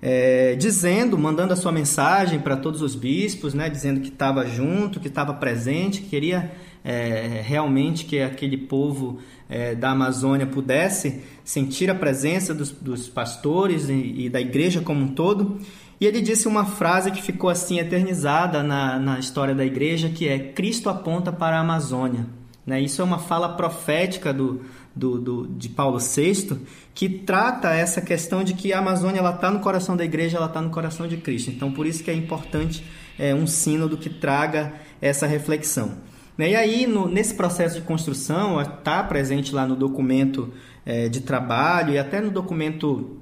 é, 0.00 0.54
dizendo, 0.54 1.18
mandando 1.18 1.52
a 1.52 1.56
sua 1.56 1.72
mensagem 1.72 2.38
para 2.38 2.56
todos 2.56 2.82
os 2.82 2.94
bispos, 2.94 3.54
né, 3.54 3.68
dizendo 3.68 4.00
que 4.00 4.08
estava 4.08 4.46
junto, 4.46 5.00
que 5.00 5.08
estava 5.08 5.34
presente, 5.34 6.02
que 6.02 6.08
queria 6.08 6.52
é, 6.84 7.42
realmente 7.44 8.04
que 8.04 8.20
aquele 8.20 8.56
povo 8.56 9.18
é, 9.48 9.74
da 9.74 9.90
Amazônia 9.90 10.46
pudesse 10.46 11.22
sentir 11.44 11.90
a 11.90 11.94
presença 11.94 12.54
dos, 12.54 12.70
dos 12.70 13.08
pastores 13.08 13.88
e, 13.88 14.26
e 14.26 14.28
da 14.28 14.40
igreja 14.40 14.80
como 14.80 15.04
um 15.04 15.08
todo. 15.08 15.58
E 16.00 16.06
ele 16.06 16.20
disse 16.20 16.46
uma 16.46 16.64
frase 16.64 17.10
que 17.10 17.20
ficou 17.20 17.50
assim 17.50 17.80
eternizada 17.80 18.62
na, 18.62 18.98
na 18.98 19.18
história 19.18 19.54
da 19.54 19.64
igreja, 19.64 20.08
que 20.08 20.28
é 20.28 20.38
Cristo 20.38 20.88
aponta 20.88 21.32
para 21.32 21.56
a 21.56 21.60
Amazônia. 21.60 22.26
Né? 22.64 22.80
Isso 22.80 23.02
é 23.02 23.04
uma 23.04 23.18
fala 23.18 23.48
profética 23.48 24.32
do, 24.32 24.60
do, 24.98 25.20
do, 25.20 25.46
de 25.46 25.68
Paulo 25.68 25.98
VI, 25.98 26.58
que 26.94 27.08
trata 27.08 27.72
essa 27.72 28.00
questão 28.00 28.42
de 28.42 28.54
que 28.54 28.72
a 28.72 28.80
Amazônia 28.80 29.20
está 29.20 29.50
no 29.50 29.60
coração 29.60 29.96
da 29.96 30.04
igreja, 30.04 30.36
ela 30.36 30.46
está 30.46 30.60
no 30.60 30.70
coração 30.70 31.06
de 31.06 31.16
Cristo. 31.16 31.50
Então, 31.50 31.70
por 31.70 31.86
isso 31.86 32.02
que 32.02 32.10
é 32.10 32.14
importante 32.14 32.84
é, 33.18 33.34
um 33.34 33.46
sínodo 33.46 33.96
que 33.96 34.10
traga 34.10 34.72
essa 35.00 35.26
reflexão. 35.26 35.92
Né? 36.36 36.50
E 36.50 36.56
aí, 36.56 36.86
no, 36.86 37.08
nesse 37.08 37.34
processo 37.34 37.76
de 37.76 37.82
construção, 37.82 38.60
está 38.60 39.02
presente 39.04 39.54
lá 39.54 39.66
no 39.66 39.76
documento 39.76 40.52
é, 40.84 41.08
de 41.08 41.20
trabalho 41.20 41.94
e 41.94 41.98
até 41.98 42.20
no 42.20 42.30
documento 42.30 43.18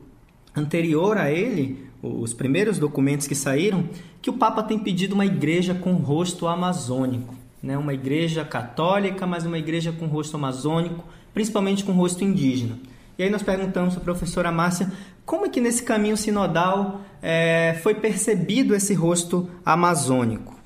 anterior 0.55 1.19
a 1.19 1.31
ele, 1.31 1.87
os 2.03 2.33
primeiros 2.33 2.79
documentos 2.79 3.27
que 3.27 3.35
saíram, 3.35 3.89
que 4.23 4.31
o 4.31 4.35
Papa 4.35 4.63
tem 4.63 4.79
pedido 4.79 5.15
uma 5.15 5.27
igreja 5.27 5.75
com 5.75 5.95
rosto 5.95 6.47
amazônico, 6.47 7.35
né? 7.63 7.77
uma 7.77 7.93
igreja 7.93 8.45
católica, 8.45 9.27
mas 9.27 9.45
uma 9.45 9.59
igreja 9.59 9.93
com 9.93 10.07
rosto 10.07 10.37
amazônico, 10.37 11.05
principalmente 11.37 11.85
com 11.85 11.93
rosto 11.93 12.25
indígena. 12.25 12.79
E 13.19 13.23
aí 13.23 13.29
nós 13.29 13.43
perguntamos 13.43 13.93
para 13.93 14.01
a 14.01 14.05
professora 14.05 14.51
Márcia 14.51 14.91
como 15.27 15.45
é 15.45 15.51
que 15.51 15.61
nesse 15.61 15.83
caminho 15.83 16.17
sinodal 16.17 17.03
é, 17.21 17.79
foi 17.83 17.95
percebido 17.95 18.75
esse 18.75 18.95
rosto 18.95 19.47
amazônico. 19.63 20.59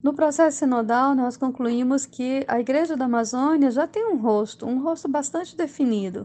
No 0.00 0.14
processo 0.14 0.58
sinodal, 0.58 1.12
nós 1.16 1.36
concluímos 1.36 2.06
que 2.06 2.44
a 2.46 2.60
Igreja 2.60 2.96
da 2.96 3.06
Amazônia 3.06 3.68
já 3.72 3.84
tem 3.84 4.06
um 4.06 4.16
rosto, 4.16 4.64
um 4.64 4.80
rosto 4.80 5.08
bastante 5.08 5.56
definido. 5.56 6.24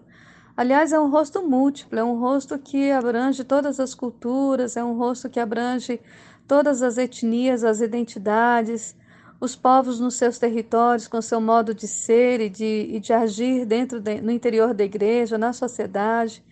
Aliás, 0.56 0.93
é 0.93 0.99
um 0.99 1.10
rosto 1.10 1.41
múltiplo, 1.41 1.97
é 1.97 2.04
um 2.04 2.19
rosto 2.19 2.60
que 2.60 2.91
abrange 2.91 3.43
todas 3.43 3.80
as 3.80 3.95
culturas, 3.95 4.78
é 4.78 4.84
um 4.84 4.95
rosto 4.95 5.28
que 5.28 5.39
abrange 5.39 5.99
todas 6.47 6.84
as 6.84 6.99
etnias, 6.99 7.63
as 7.63 7.82
identidades, 7.82 8.95
os 9.39 9.56
povos 9.56 10.00
nos 10.00 10.15
seus 10.15 10.39
territórios, 10.39 11.08
com 11.08 11.21
seu 11.21 11.41
modo 11.41 11.74
de 11.74 11.88
ser 11.88 12.39
e 12.39 12.50
de, 12.50 12.88
e 12.91 13.00
de 13.00 13.13
agir 13.13 13.65
dentro 13.65 14.00
de, 14.00 14.21
no 14.21 14.32
interior 14.32 14.74
da 14.74 14.84
igreja, 14.84 15.38
na 15.38 15.54
sociedade. 15.54 16.43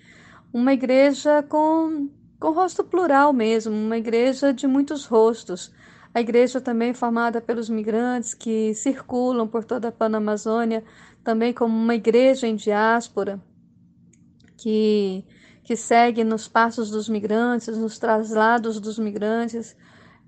Uma 0.52 0.74
igreja 0.74 1.44
com, 1.44 2.10
com 2.40 2.52
rosto 2.52 2.84
plural 2.84 3.34
mesmo, 3.34 3.74
uma 3.74 3.98
igreja 3.98 4.54
de 4.54 4.68
muitos 4.68 5.06
rostos. 5.06 5.72
A 6.14 6.22
igreja 6.22 6.62
também 6.62 6.94
formada 6.94 7.42
pelos 7.42 7.70
migrantes 7.70 8.34
que 8.34 8.74
circulam 8.76 9.48
por 9.48 9.64
toda 9.64 9.88
a 9.88 9.92
Panamazônia, 9.92 10.84
também 11.24 11.54
como 11.54 11.76
uma 11.76 11.96
igreja 11.96 12.46
em 12.46 12.56
diáspora, 12.56 13.42
que, 14.58 15.26
que 15.64 15.76
segue 15.76 16.24
nos 16.24 16.48
passos 16.48 16.92
dos 16.92 17.10
migrantes, 17.10 17.76
nos 17.78 17.98
traslados 17.98 18.80
dos 18.80 19.00
migrantes, 19.00 19.76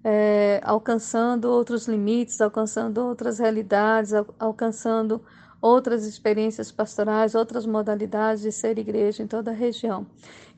é, 0.07 0.61
alcançando 0.63 1.45
outros 1.45 1.87
limites, 1.87 2.39
alcançando 2.39 2.99
outras 3.03 3.39
realidades, 3.39 4.13
al 4.13 4.27
alcançando 4.37 5.19
outras 5.59 6.05
experiências 6.05 6.71
pastorais, 6.71 7.33
outras 7.33 7.65
modalidades 7.65 8.43
de 8.43 8.51
ser 8.51 8.77
igreja 8.77 9.23
em 9.23 9.27
toda 9.27 9.49
a 9.49 9.53
região. 9.53 10.05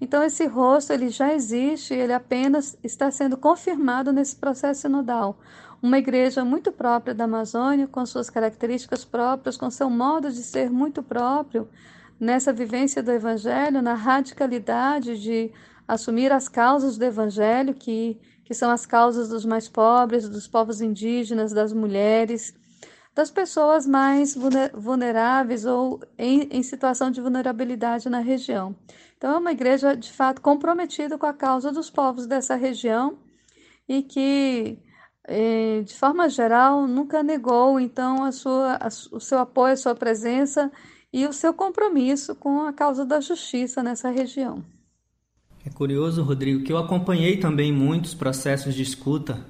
Então 0.02 0.22
esse 0.22 0.46
rosto 0.46 0.92
ele 0.92 1.08
já 1.08 1.34
existe, 1.34 1.94
ele 1.94 2.12
apenas 2.12 2.78
está 2.84 3.10
sendo 3.10 3.38
confirmado 3.38 4.12
nesse 4.12 4.36
processo 4.36 4.82
sinodal. 4.82 5.40
Uma 5.82 5.98
igreja 5.98 6.44
muito 6.44 6.70
própria 6.70 7.16
da 7.16 7.24
Amazônia, 7.24 7.88
com 7.88 8.06
suas 8.06 8.30
características 8.30 9.06
próprias, 9.06 9.56
com 9.56 9.70
seu 9.70 9.90
modo 9.90 10.30
de 10.30 10.44
ser 10.44 10.70
muito 10.70 11.02
próprio, 11.02 11.70
nessa 12.20 12.52
vivência 12.52 13.02
do 13.02 13.12
evangelho, 13.12 13.82
na 13.82 13.94
radicalidade 13.94 15.18
de 15.22 15.54
assumir 15.88 16.34
as 16.34 16.50
causas 16.50 16.98
do 16.98 17.06
evangelho 17.06 17.74
que 17.74 18.20
que 18.48 18.54
são 18.54 18.72
as 18.72 18.86
causas 18.86 19.28
dos 19.28 19.44
mais 19.44 19.68
pobres, 19.68 20.30
dos 20.30 20.48
povos 20.48 20.80
indígenas, 20.80 21.52
das 21.52 21.74
mulheres, 21.74 22.56
das 23.14 23.30
pessoas 23.30 23.86
mais 23.86 24.38
vulneráveis 24.74 25.66
ou 25.66 26.00
em, 26.18 26.44
em 26.50 26.64
situação 26.64 27.12
de 27.12 27.20
vulnerabilidade 27.20 28.10
na 28.10 28.20
região. 28.20 28.74
Então, 29.18 29.34
é 29.34 29.38
uma 29.38 29.52
igreja 29.52 29.98
de 29.98 30.10
fato 30.14 30.42
comprometida 30.42 31.18
com 31.18 31.26
a 31.26 31.34
causa 31.34 31.74
dos 31.74 31.90
povos 31.90 32.26
dessa 32.26 32.56
região 32.56 33.18
e 33.86 34.02
que, 34.02 34.80
eh, 35.26 35.82
de 35.84 35.94
forma 35.94 36.30
geral, 36.30 36.88
nunca 36.88 37.22
negou 37.22 37.78
então 37.82 38.24
a 38.24 38.32
sua, 38.32 38.78
a, 38.78 38.88
o 39.12 39.20
seu 39.20 39.40
apoio, 39.40 39.74
a 39.74 39.78
sua 39.78 39.94
presença 39.94 40.72
e 41.12 41.26
o 41.28 41.34
seu 41.34 41.54
compromisso 41.54 42.34
com 42.34 42.62
a 42.62 42.72
causa 42.72 43.06
da 43.06 43.20
justiça 43.20 43.84
nessa 43.84 44.10
região. 44.10 44.64
É 45.68 45.70
curioso, 45.70 46.24
Rodrigo, 46.24 46.64
que 46.64 46.72
eu 46.72 46.78
acompanhei 46.78 47.36
também 47.36 47.74
muitos 47.74 48.14
processos 48.14 48.74
de 48.74 48.82
escuta 48.82 49.46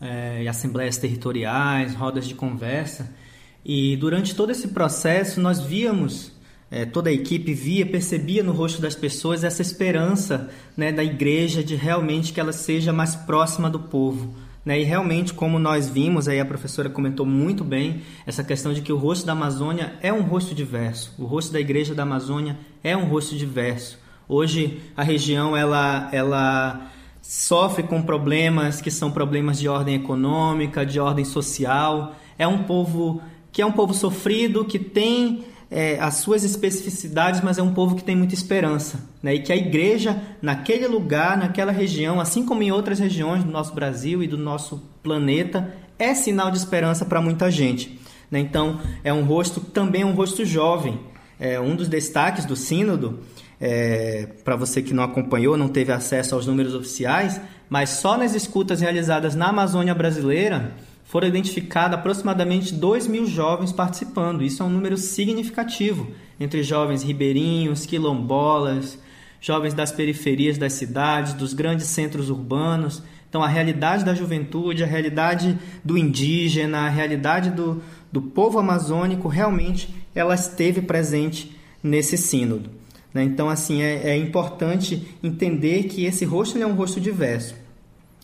é, 0.00 0.48
assembleias 0.48 0.96
territoriais, 0.96 1.94
rodas 1.94 2.26
de 2.26 2.34
conversa, 2.34 3.14
e 3.62 3.94
durante 3.98 4.34
todo 4.34 4.50
esse 4.50 4.68
processo 4.68 5.42
nós 5.42 5.60
víamos, 5.60 6.32
é, 6.70 6.86
toda 6.86 7.10
a 7.10 7.12
equipe 7.12 7.52
via, 7.52 7.84
percebia 7.84 8.42
no 8.42 8.52
rosto 8.52 8.80
das 8.80 8.94
pessoas 8.94 9.44
essa 9.44 9.60
esperança 9.60 10.48
né, 10.74 10.90
da 10.90 11.04
igreja 11.04 11.62
de 11.62 11.74
realmente 11.74 12.32
que 12.32 12.40
ela 12.40 12.52
seja 12.52 12.90
mais 12.90 13.14
próxima 13.14 13.68
do 13.68 13.78
povo. 13.78 14.34
Né? 14.64 14.80
E 14.80 14.84
realmente, 14.84 15.34
como 15.34 15.58
nós 15.58 15.86
vimos, 15.86 16.28
aí 16.28 16.40
a 16.40 16.46
professora 16.46 16.88
comentou 16.88 17.26
muito 17.26 17.62
bem, 17.62 18.00
essa 18.26 18.42
questão 18.42 18.72
de 18.72 18.80
que 18.80 18.92
o 18.92 18.96
rosto 18.96 19.26
da 19.26 19.32
Amazônia 19.32 19.92
é 20.00 20.10
um 20.10 20.22
rosto 20.22 20.54
diverso, 20.54 21.14
o 21.18 21.26
rosto 21.26 21.52
da 21.52 21.60
igreja 21.60 21.94
da 21.94 22.04
Amazônia 22.04 22.56
é 22.82 22.96
um 22.96 23.04
rosto 23.04 23.36
diverso. 23.36 24.07
Hoje 24.28 24.80
a 24.94 25.02
região 25.02 25.56
ela, 25.56 26.10
ela 26.12 26.90
sofre 27.22 27.82
com 27.82 28.02
problemas 28.02 28.80
que 28.80 28.90
são 28.90 29.10
problemas 29.10 29.58
de 29.58 29.68
ordem 29.68 29.94
econômica, 29.94 30.84
de 30.84 31.00
ordem 31.00 31.24
social. 31.24 32.14
É 32.38 32.46
um 32.46 32.64
povo 32.64 33.22
que 33.50 33.62
é 33.62 33.66
um 33.66 33.72
povo 33.72 33.94
sofrido, 33.94 34.64
que 34.64 34.78
tem 34.78 35.44
é, 35.70 35.98
as 35.98 36.16
suas 36.16 36.44
especificidades, 36.44 37.40
mas 37.40 37.58
é 37.58 37.62
um 37.62 37.72
povo 37.72 37.96
que 37.96 38.04
tem 38.04 38.14
muita 38.14 38.34
esperança. 38.34 39.00
Né? 39.22 39.36
E 39.36 39.38
que 39.40 39.52
a 39.52 39.56
igreja, 39.56 40.20
naquele 40.42 40.86
lugar, 40.86 41.36
naquela 41.36 41.72
região, 41.72 42.20
assim 42.20 42.44
como 42.44 42.62
em 42.62 42.70
outras 42.70 42.98
regiões 42.98 43.42
do 43.42 43.50
nosso 43.50 43.74
Brasil 43.74 44.22
e 44.22 44.26
do 44.26 44.36
nosso 44.36 44.82
planeta, 45.02 45.74
é 45.98 46.14
sinal 46.14 46.50
de 46.50 46.58
esperança 46.58 47.04
para 47.04 47.20
muita 47.20 47.50
gente. 47.50 47.98
Né? 48.30 48.40
Então, 48.40 48.80
é 49.02 49.12
um 49.12 49.24
rosto, 49.24 49.60
também 49.60 50.02
é 50.02 50.06
um 50.06 50.14
rosto 50.14 50.44
jovem. 50.44 51.00
É, 51.40 51.58
um 51.60 51.76
dos 51.76 51.88
destaques 51.88 52.44
do 52.44 52.56
Sínodo 52.56 53.20
é, 53.60 54.28
para 54.44 54.56
você 54.56 54.80
que 54.80 54.94
não 54.94 55.02
acompanhou, 55.02 55.56
não 55.56 55.68
teve 55.68 55.92
acesso 55.92 56.34
aos 56.34 56.46
números 56.46 56.74
oficiais, 56.74 57.40
mas 57.68 57.90
só 57.90 58.16
nas 58.16 58.34
escutas 58.34 58.80
realizadas 58.80 59.34
na 59.34 59.48
Amazônia 59.48 59.94
brasileira 59.94 60.72
foram 61.04 61.26
identificados 61.26 61.98
aproximadamente 61.98 62.74
2 62.74 63.06
mil 63.06 63.26
jovens 63.26 63.72
participando. 63.72 64.42
Isso 64.42 64.62
é 64.62 64.66
um 64.66 64.70
número 64.70 64.96
significativo 64.96 66.08
entre 66.38 66.62
jovens 66.62 67.02
ribeirinhos, 67.02 67.86
quilombolas, 67.86 68.98
jovens 69.40 69.74
das 69.74 69.90
periferias 69.90 70.58
das 70.58 70.74
cidades, 70.74 71.32
dos 71.32 71.54
grandes 71.54 71.86
centros 71.86 72.30
urbanos. 72.30 73.02
Então, 73.28 73.42
a 73.42 73.48
realidade 73.48 74.04
da 74.04 74.14
juventude, 74.14 74.84
a 74.84 74.86
realidade 74.86 75.58
do 75.84 75.98
indígena, 75.98 76.80
a 76.80 76.88
realidade 76.88 77.50
do, 77.50 77.82
do 78.12 78.22
povo 78.22 78.58
amazônico, 78.58 79.28
realmente 79.28 79.94
ela 80.14 80.34
esteve 80.34 80.80
presente 80.80 81.56
nesse 81.82 82.16
sínodo. 82.16 82.77
Né? 83.12 83.24
Então, 83.24 83.48
assim, 83.48 83.82
é, 83.82 84.10
é, 84.10 84.16
importante 84.16 85.16
entender 85.22 85.84
que 85.84 86.04
esse 86.04 86.24
rosto 86.24 86.58
é 86.58 86.66
um 86.66 86.74
rosto 86.74 87.00
diverso. 87.00 87.54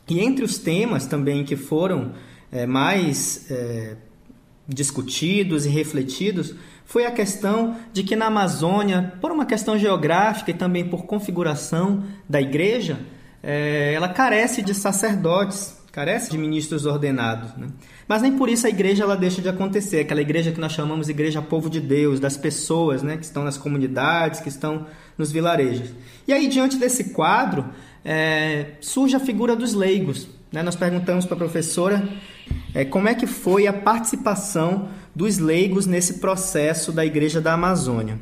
E 0.09 0.21
entre 0.21 0.45
os 0.45 0.59
temas 0.59 1.07
também 1.07 1.45
que 1.45 1.57
foram 1.57 2.13
é, 2.53 2.67
mais 2.67 3.51
é, 3.51 3.97
discutidos 4.69 5.65
e 5.65 5.69
refletidos 5.69 6.55
foi 6.85 7.07
a 7.07 7.11
questão 7.11 7.77
de 7.93 8.03
que 8.03 8.15
na 8.15 8.27
Amazônia, 8.27 9.15
por 9.21 9.31
uma 9.31 9.47
questão 9.47 9.79
geográfica 9.79 10.51
e 10.51 10.55
também 10.55 10.87
por 10.87 11.07
configuração 11.07 12.05
da 12.29 12.41
igreja, 12.41 13.01
é, 13.43 13.95
ela 13.95 14.09
carece 14.09 14.63
de 14.63 14.75
sacerdotes, 14.75 15.77
carece 15.91 16.31
de 16.31 16.37
ministros 16.39 16.85
ordenados. 16.85 17.55
Né? 17.57 17.69
Mas 18.07 18.23
nem 18.23 18.37
por 18.37 18.49
isso 18.49 18.67
a 18.67 18.71
igreja 18.71 19.05
ela 19.05 19.17
deixa 19.17 19.41
de 19.41 19.49
acontecer, 19.49 20.01
aquela 20.01 20.21
igreja 20.21 20.53
que 20.53 20.61
nós 20.61 20.73
chamamos 20.73 21.09
igreja 21.09 21.41
povo 21.41 21.71
de 21.71 21.81
Deus, 21.81 22.21
das 22.21 22.37
pessoas 22.37 23.03
né, 23.03 23.17
que 23.17 23.25
estão 23.25 23.45
nas 23.45 23.57
comunidades, 23.57 24.41
que 24.41 24.49
estão 24.49 24.87
nos 25.17 25.33
vilarejos. 25.33 25.91
E 26.27 26.33
aí, 26.33 26.49
diante 26.49 26.77
desse 26.77 27.13
quadro, 27.13 27.65
é, 28.05 28.73
surge 28.81 29.17
a 29.17 29.21
figura 29.21 29.57
dos 29.57 29.73
leigos. 29.73 30.29
Né? 30.53 30.63
Nós 30.63 30.77
perguntamos 30.77 31.25
para 31.25 31.35
a 31.35 31.39
professora 31.39 32.09
é, 32.75 32.85
como 32.85 33.09
é 33.09 33.15
que 33.15 33.27
foi 33.27 33.67
a 33.67 33.73
participação 33.73 34.89
dos 35.15 35.39
leigos 35.39 35.87
nesse 35.87 36.15
processo 36.15 36.93
da 36.93 37.05
Igreja 37.05 37.41
da 37.41 37.55
Amazônia. 37.55 38.21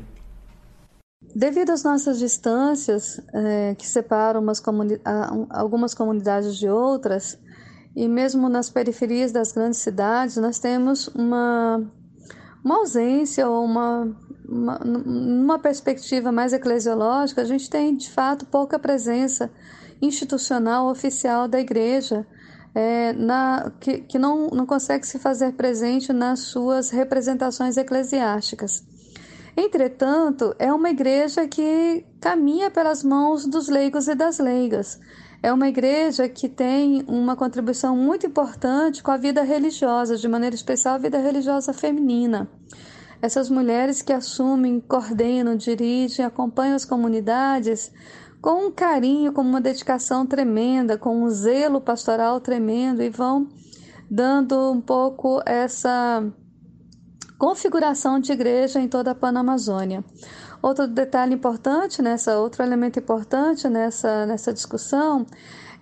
Devido 1.35 1.71
às 1.71 1.83
nossas 1.83 2.19
distâncias 2.19 3.19
é, 3.33 3.75
que 3.75 3.87
separam 3.87 4.45
comuni 4.63 4.99
algumas 5.49 5.95
comunidades 5.95 6.55
de 6.57 6.69
outras, 6.69 7.39
e 7.95 8.07
mesmo 8.07 8.49
nas 8.49 8.69
periferias 8.69 9.31
das 9.31 9.51
grandes 9.51 9.79
cidades, 9.79 10.37
nós 10.37 10.59
temos 10.59 11.07
uma, 11.09 11.81
uma 12.63 12.77
ausência 12.77 13.47
ou 13.47 13.63
uma, 13.63 14.15
uma, 14.47 15.59
perspectiva 15.59 16.31
mais 16.31 16.53
eclesiológica, 16.53 17.41
a 17.41 17.45
gente 17.45 17.69
tem 17.69 17.95
de 17.95 18.09
fato 18.09 18.45
pouca 18.45 18.79
presença 18.79 19.51
institucional 20.01 20.89
oficial 20.89 21.47
da 21.47 21.59
igreja. 21.59 22.25
É, 22.75 23.13
na, 23.13 23.71
que, 23.79 23.99
que 23.99 24.17
não, 24.17 24.47
não 24.47 24.65
consegue 24.65 25.05
se 25.05 25.19
fazer 25.19 25.51
presente 25.51 26.11
nas 26.11 26.39
suas 26.39 26.89
representações 26.89 27.77
eclesiásticas. 27.77 28.83
Entretanto, 29.55 30.55
é 30.57 30.73
uma 30.73 30.89
igreja 30.89 31.47
que 31.47 32.03
caminha 32.19 32.71
pelas 32.71 33.03
mãos 33.03 33.45
dos 33.45 33.69
leigos 33.69 34.07
e 34.07 34.15
das 34.15 34.39
leigas. 34.39 34.99
É 35.43 35.51
uma 35.51 35.67
igreja 35.67 36.29
que 36.29 36.47
tem 36.47 37.03
uma 37.05 37.35
contribuição 37.35 37.97
muito 37.97 38.25
importante 38.25 39.03
com 39.03 39.11
a 39.11 39.17
vida 39.17 39.43
religiosa, 39.43 40.15
de 40.15 40.25
maneira 40.25 40.55
especial 40.55 40.95
a 40.95 40.97
vida 40.97 41.19
religiosa 41.19 41.73
feminina. 41.73 42.49
Essas 43.21 43.49
mulheres 43.49 44.01
que 44.01 44.13
assumem, 44.13 44.79
coordenam, 44.79 45.57
dirigem, 45.57 46.23
acompanham 46.23 46.77
as 46.77 46.85
comunidades 46.85 47.91
com 48.41 48.67
um 48.67 48.71
carinho, 48.71 49.33
com 49.33 49.41
uma 49.41 49.59
dedicação 49.59 50.25
tremenda, 50.25 50.97
com 50.97 51.23
um 51.23 51.29
zelo 51.29 51.81
pastoral 51.81 52.39
tremendo 52.39 53.03
e 53.03 53.09
vão 53.09 53.49
dando 54.09 54.71
um 54.71 54.79
pouco 54.79 55.41
essa 55.45 56.23
configuração 57.37 58.17
de 58.17 58.31
igreja 58.31 58.79
em 58.79 58.87
toda 58.87 59.11
a 59.11 59.15
Panamazônia. 59.15 60.05
Outro 60.63 60.87
detalhe 60.87 61.35
importante 61.35 62.01
nessa, 62.01 62.39
outro 62.39 62.63
elemento 62.63 62.97
importante 62.97 63.67
nessa, 63.67 64.25
nessa 64.25 64.53
discussão 64.53 65.27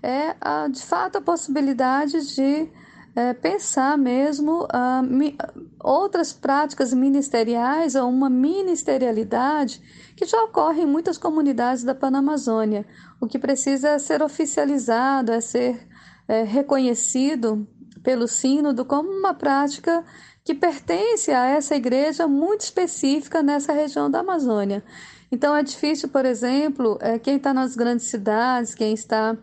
é, 0.01 0.35
a, 0.41 0.67
de 0.67 0.81
fato, 0.81 1.19
a 1.19 1.21
possibilidade 1.21 2.33
de 2.33 2.67
é, 3.15 3.33
pensar 3.33 3.95
mesmo 3.95 4.63
uh, 4.63 5.03
mi, 5.03 5.37
outras 5.79 6.33
práticas 6.33 6.93
ministeriais 6.93 7.93
ou 7.93 8.09
uma 8.09 8.27
ministerialidade 8.27 9.81
que 10.15 10.25
já 10.25 10.41
ocorre 10.45 10.81
em 10.81 10.87
muitas 10.87 11.17
comunidades 11.17 11.83
da 11.83 11.93
Panamazônia. 11.93 12.83
O 13.19 13.27
que 13.27 13.37
precisa 13.37 13.89
é 13.89 13.99
ser 13.99 14.23
oficializado, 14.23 15.31
é 15.31 15.41
ser 15.41 15.87
é, 16.27 16.41
reconhecido 16.41 17.67
pelo 18.01 18.27
Sínodo 18.27 18.83
como 18.83 19.11
uma 19.11 19.33
prática 19.33 20.03
que 20.43 20.53
pertence 20.53 21.31
a 21.31 21.45
essa 21.45 21.75
igreja 21.75 22.27
muito 22.27 22.61
específica 22.61 23.43
nessa 23.43 23.73
região 23.73 24.09
da 24.09 24.19
Amazônia. 24.19 24.83
Então 25.31 25.55
é 25.55 25.63
difícil, 25.63 26.09
por 26.09 26.25
exemplo, 26.25 26.97
é, 26.99 27.17
quem 27.17 27.37
está 27.37 27.53
nas 27.53 27.75
grandes 27.75 28.07
cidades, 28.07 28.75
quem 28.75 28.93
está 28.93 29.37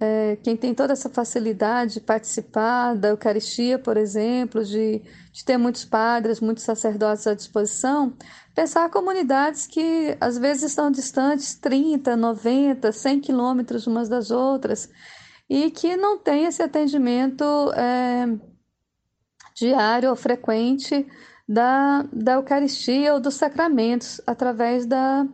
é, 0.00 0.36
quem 0.42 0.56
tem 0.56 0.74
toda 0.74 0.94
essa 0.94 1.10
facilidade 1.10 1.94
de 1.94 2.00
participar 2.00 2.96
da 2.96 3.08
Eucaristia, 3.08 3.78
por 3.78 3.98
exemplo, 3.98 4.64
de, 4.64 5.02
de 5.30 5.44
ter 5.44 5.58
muitos 5.58 5.84
padres, 5.84 6.40
muitos 6.40 6.64
sacerdotes 6.64 7.26
à 7.26 7.34
disposição, 7.34 8.14
pensar 8.54 8.88
comunidades 8.88 9.66
que 9.66 10.16
às 10.18 10.38
vezes 10.38 10.70
estão 10.70 10.90
distantes 10.90 11.54
30, 11.54 12.16
90, 12.16 12.90
100 12.90 13.20
quilômetros 13.20 13.86
umas 13.86 14.08
das 14.08 14.30
outras 14.30 14.88
e 15.50 15.70
que 15.70 15.96
não 15.96 16.16
tem 16.16 16.46
esse 16.46 16.62
atendimento 16.62 17.44
é, 17.74 18.26
diário 19.60 20.08
ou 20.08 20.16
frequente 20.16 21.06
da, 21.46 22.04
da 22.10 22.32
Eucaristia 22.34 23.12
ou 23.12 23.20
dos 23.20 23.34
sacramentos 23.34 24.20
através 24.26 24.86
da, 24.86 25.26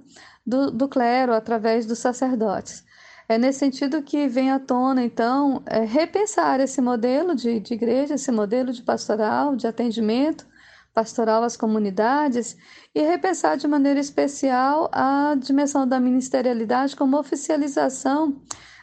do, 0.45 0.71
do 0.71 0.89
clero, 0.89 1.33
através 1.33 1.87
dos 1.87 2.01
sacerdotes. 2.01 2.85
É 3.29 3.39
nesse 3.39 3.61
sentido 3.61 4.03
que 4.03 4.27
vem 4.29 4.51
à 4.51 4.59
tona, 4.59 5.03
então, 5.03 5.63
é 5.67 5.85
repensar 5.85 6.61
esse 6.61 6.81
modelo 6.81 7.35
de, 7.35 7.61
de 7.61 7.75
igreja, 7.75 8.15
esse 8.15 8.31
modelo 8.31 8.73
de 8.73 8.83
pastoral, 8.83 9.57
de 9.57 9.67
atendimento 9.67 10.47
pastoral 10.95 11.43
às 11.43 11.57
comunidades 11.57 12.57
e 12.95 13.03
repensar 13.03 13.57
de 13.57 13.69
maneira 13.69 14.01
especial 14.01 14.89
a 14.93 15.37
dimensão 15.39 15.87
da 15.87 16.01
ministerialidade 16.01 16.97
como 16.97 17.19
oficialização 17.19 18.41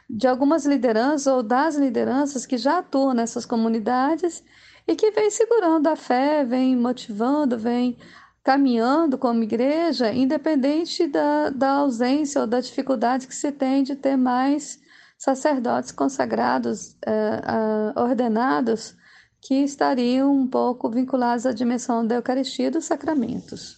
de 0.10 0.27
algumas 0.27 0.65
lideranças 0.65 1.27
ou 1.27 1.41
das 1.41 1.75
lideranças 1.75 2.45
que 2.45 2.58
já 2.58 2.79
atuam 2.79 3.13
nessas 3.13 3.45
comunidades 3.45 4.43
e 4.87 4.95
que 4.95 5.11
vem 5.11 5.29
segurando 5.29 5.87
a 5.87 5.95
fé, 5.95 6.43
vem 6.43 6.75
motivando, 6.75 7.57
vem 7.57 7.97
caminhando 8.43 9.17
como 9.17 9.43
igreja, 9.43 10.11
independente 10.11 11.07
da, 11.07 11.49
da 11.49 11.71
ausência 11.71 12.41
ou 12.41 12.47
da 12.47 12.59
dificuldade 12.59 13.27
que 13.27 13.35
se 13.35 13.51
tem 13.51 13.83
de 13.83 13.95
ter 13.95 14.17
mais 14.17 14.81
sacerdotes 15.17 15.93
consagrados, 15.93 16.97
eh, 17.05 17.93
ordenados, 17.95 18.93
que 19.41 19.55
estariam 19.55 20.35
um 20.35 20.47
pouco 20.47 20.89
vinculados 20.89 21.45
à 21.45 21.53
dimensão 21.53 22.05
da 22.05 22.15
Eucaristia 22.15 22.67
e 22.67 22.69
dos 22.69 22.85
sacramentos. 22.85 23.77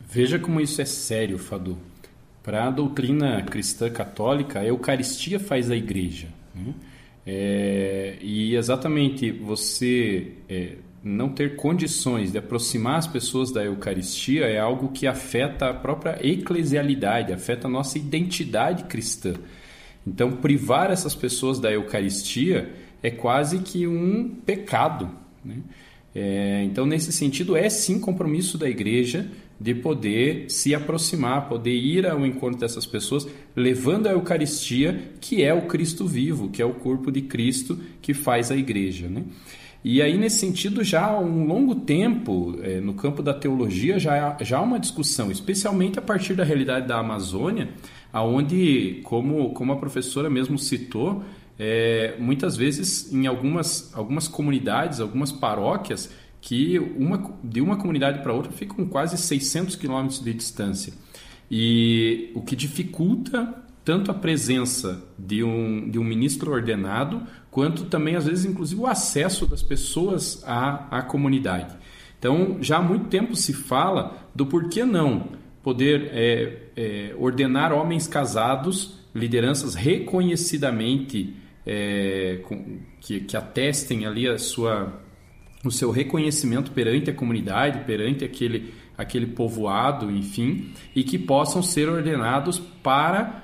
Veja 0.00 0.38
como 0.38 0.60
isso 0.60 0.80
é 0.80 0.84
sério, 0.84 1.38
Fadu. 1.38 1.76
Para 2.42 2.68
a 2.68 2.70
doutrina 2.70 3.42
cristã 3.42 3.90
católica, 3.90 4.60
a 4.60 4.64
Eucaristia 4.64 5.40
faz 5.40 5.70
a 5.70 5.76
igreja. 5.76 6.28
Né? 6.54 6.74
É, 7.26 8.16
e 8.20 8.54
exatamente 8.54 9.30
você 9.30 10.32
é, 10.48 10.76
não 11.02 11.28
ter 11.28 11.56
condições 11.56 12.32
de 12.32 12.38
aproximar 12.38 12.98
as 12.98 13.06
pessoas 13.06 13.50
da 13.50 13.64
Eucaristia 13.64 14.46
é 14.46 14.58
algo 14.58 14.88
que 14.88 15.06
afeta 15.06 15.70
a 15.70 15.74
própria 15.74 16.18
eclesialidade, 16.26 17.32
afeta 17.32 17.66
a 17.66 17.70
nossa 17.70 17.98
identidade 17.98 18.84
cristã. 18.84 19.34
Então, 20.06 20.32
privar 20.32 20.90
essas 20.90 21.14
pessoas 21.14 21.58
da 21.58 21.72
Eucaristia 21.72 22.70
é 23.02 23.10
quase 23.10 23.58
que 23.60 23.86
um 23.86 24.28
pecado. 24.44 25.10
Né? 25.44 25.56
É, 26.14 26.62
então, 26.64 26.86
nesse 26.86 27.10
sentido, 27.10 27.56
é 27.56 27.68
sim 27.68 27.98
compromisso 27.98 28.56
da 28.56 28.68
igreja 28.68 29.26
de 29.60 29.74
poder 29.74 30.50
se 30.50 30.74
aproximar, 30.74 31.48
poder 31.48 31.74
ir 31.74 32.06
ao 32.06 32.26
encontro 32.26 32.58
dessas 32.58 32.86
pessoas, 32.86 33.26
levando 33.54 34.06
a 34.06 34.12
Eucaristia, 34.12 35.12
que 35.20 35.42
é 35.42 35.54
o 35.54 35.62
Cristo 35.62 36.06
vivo, 36.06 36.48
que 36.48 36.60
é 36.60 36.64
o 36.64 36.74
corpo 36.74 37.10
de 37.10 37.22
Cristo 37.22 37.78
que 38.02 38.12
faz 38.12 38.50
a 38.50 38.56
igreja. 38.56 39.08
Né? 39.08 39.24
E 39.84 40.00
aí, 40.00 40.16
nesse 40.16 40.38
sentido, 40.38 40.82
já 40.82 41.06
há 41.06 41.20
um 41.20 41.46
longo 41.46 41.74
tempo, 41.74 42.58
é, 42.62 42.80
no 42.80 42.94
campo 42.94 43.22
da 43.22 43.34
teologia, 43.34 43.98
já 43.98 44.36
já 44.40 44.58
há 44.58 44.62
uma 44.62 44.80
discussão, 44.80 45.30
especialmente 45.30 45.98
a 45.98 46.02
partir 46.02 46.34
da 46.34 46.42
realidade 46.42 46.88
da 46.88 46.98
Amazônia, 46.98 47.68
aonde, 48.12 49.00
como, 49.04 49.50
como 49.52 49.72
a 49.72 49.76
professora 49.76 50.30
mesmo 50.30 50.58
citou, 50.58 51.22
é, 51.58 52.14
muitas 52.18 52.56
vezes 52.56 53.12
em 53.12 53.26
algumas, 53.26 53.94
algumas 53.94 54.26
comunidades, 54.26 55.00
algumas 55.00 55.30
paróquias, 55.30 56.10
que 56.44 56.78
uma, 56.78 57.38
de 57.42 57.62
uma 57.62 57.78
comunidade 57.78 58.22
para 58.22 58.30
outra 58.30 58.52
ficam 58.52 58.84
quase 58.86 59.16
600 59.16 59.76
quilômetros 59.76 60.22
de 60.22 60.34
distância. 60.34 60.92
E 61.50 62.30
o 62.34 62.42
que 62.42 62.54
dificulta 62.54 63.64
tanto 63.82 64.10
a 64.10 64.14
presença 64.14 65.02
de 65.18 65.42
um, 65.42 65.88
de 65.88 65.98
um 65.98 66.04
ministro 66.04 66.52
ordenado, 66.52 67.22
quanto 67.50 67.86
também, 67.86 68.14
às 68.14 68.26
vezes, 68.26 68.44
inclusive, 68.44 68.78
o 68.78 68.86
acesso 68.86 69.46
das 69.46 69.62
pessoas 69.62 70.44
à, 70.46 70.98
à 70.98 71.02
comunidade. 71.02 71.74
Então, 72.18 72.58
já 72.60 72.76
há 72.76 72.82
muito 72.82 73.06
tempo 73.06 73.34
se 73.34 73.54
fala 73.54 74.28
do 74.34 74.44
porquê 74.44 74.84
não 74.84 75.28
poder 75.62 76.10
é, 76.12 76.58
é, 76.76 77.14
ordenar 77.18 77.72
homens 77.72 78.06
casados, 78.06 78.98
lideranças 79.14 79.74
reconhecidamente 79.74 81.34
é, 81.64 82.40
com, 82.44 82.80
que, 83.00 83.20
que 83.20 83.34
atestem 83.34 84.04
ali 84.04 84.28
a 84.28 84.36
sua, 84.36 85.03
o 85.64 85.70
seu 85.70 85.90
reconhecimento 85.90 86.70
perante 86.70 87.10
a 87.10 87.14
comunidade, 87.14 87.84
perante 87.84 88.24
aquele, 88.24 88.74
aquele 88.96 89.26
povoado, 89.26 90.10
enfim, 90.10 90.72
e 90.94 91.02
que 91.02 91.18
possam 91.18 91.62
ser 91.62 91.88
ordenados 91.88 92.58
para 92.58 93.42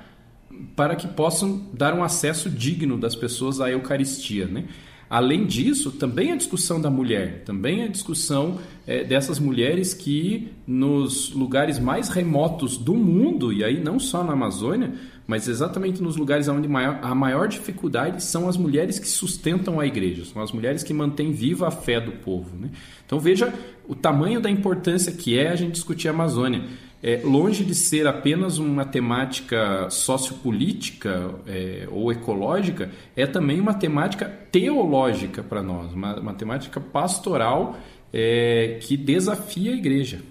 para 0.75 0.95
que 0.95 1.07
possam 1.07 1.69
dar 1.73 1.93
um 1.93 2.03
acesso 2.03 2.47
digno 2.47 2.95
das 2.95 3.15
pessoas 3.15 3.59
à 3.59 3.71
Eucaristia, 3.71 4.45
né? 4.45 4.65
Além 5.11 5.45
disso, 5.45 5.91
também 5.91 6.31
a 6.31 6.37
discussão 6.37 6.79
da 6.79 6.89
mulher, 6.89 7.43
também 7.43 7.83
a 7.83 7.87
discussão 7.87 8.59
é, 8.87 9.03
dessas 9.03 9.39
mulheres 9.39 9.93
que 9.93 10.53
nos 10.65 11.33
lugares 11.33 11.77
mais 11.77 12.07
remotos 12.07 12.77
do 12.77 12.93
mundo, 12.93 13.51
e 13.51 13.61
aí 13.61 13.83
não 13.83 13.99
só 13.99 14.23
na 14.23 14.31
Amazônia, 14.31 14.93
mas 15.27 15.49
exatamente 15.49 16.01
nos 16.01 16.15
lugares 16.15 16.47
onde 16.47 16.65
maior, 16.65 16.99
a 17.01 17.13
maior 17.13 17.49
dificuldade 17.49 18.23
são 18.23 18.47
as 18.47 18.55
mulheres 18.55 18.99
que 18.99 19.07
sustentam 19.09 19.81
a 19.81 19.85
igreja, 19.85 20.23
são 20.23 20.41
as 20.41 20.53
mulheres 20.53 20.81
que 20.81 20.93
mantêm 20.93 21.33
viva 21.33 21.67
a 21.67 21.71
fé 21.71 21.99
do 21.99 22.13
povo. 22.13 22.55
Né? 22.57 22.69
Então 23.05 23.19
veja 23.19 23.53
o 23.89 23.93
tamanho 23.93 24.39
da 24.39 24.49
importância 24.49 25.11
que 25.11 25.37
é 25.37 25.49
a 25.49 25.57
gente 25.57 25.73
discutir 25.73 26.07
a 26.07 26.11
Amazônia. 26.11 26.63
É, 27.03 27.19
longe 27.23 27.63
de 27.63 27.73
ser 27.73 28.05
apenas 28.05 28.59
uma 28.59 28.85
temática 28.85 29.89
sociopolítica 29.89 31.33
é, 31.47 31.87
ou 31.89 32.11
ecológica, 32.11 32.91
é 33.15 33.25
também 33.25 33.59
uma 33.59 33.73
temática 33.73 34.25
teológica 34.51 35.41
para 35.41 35.63
nós, 35.63 35.91
uma, 35.93 36.19
uma, 36.19 36.33
temática 36.35 36.79
pastoral 36.79 37.75
é, 38.13 38.77
que 38.81 38.95
desafia 38.95 39.71
a 39.71 39.75
igreja. 39.75 40.21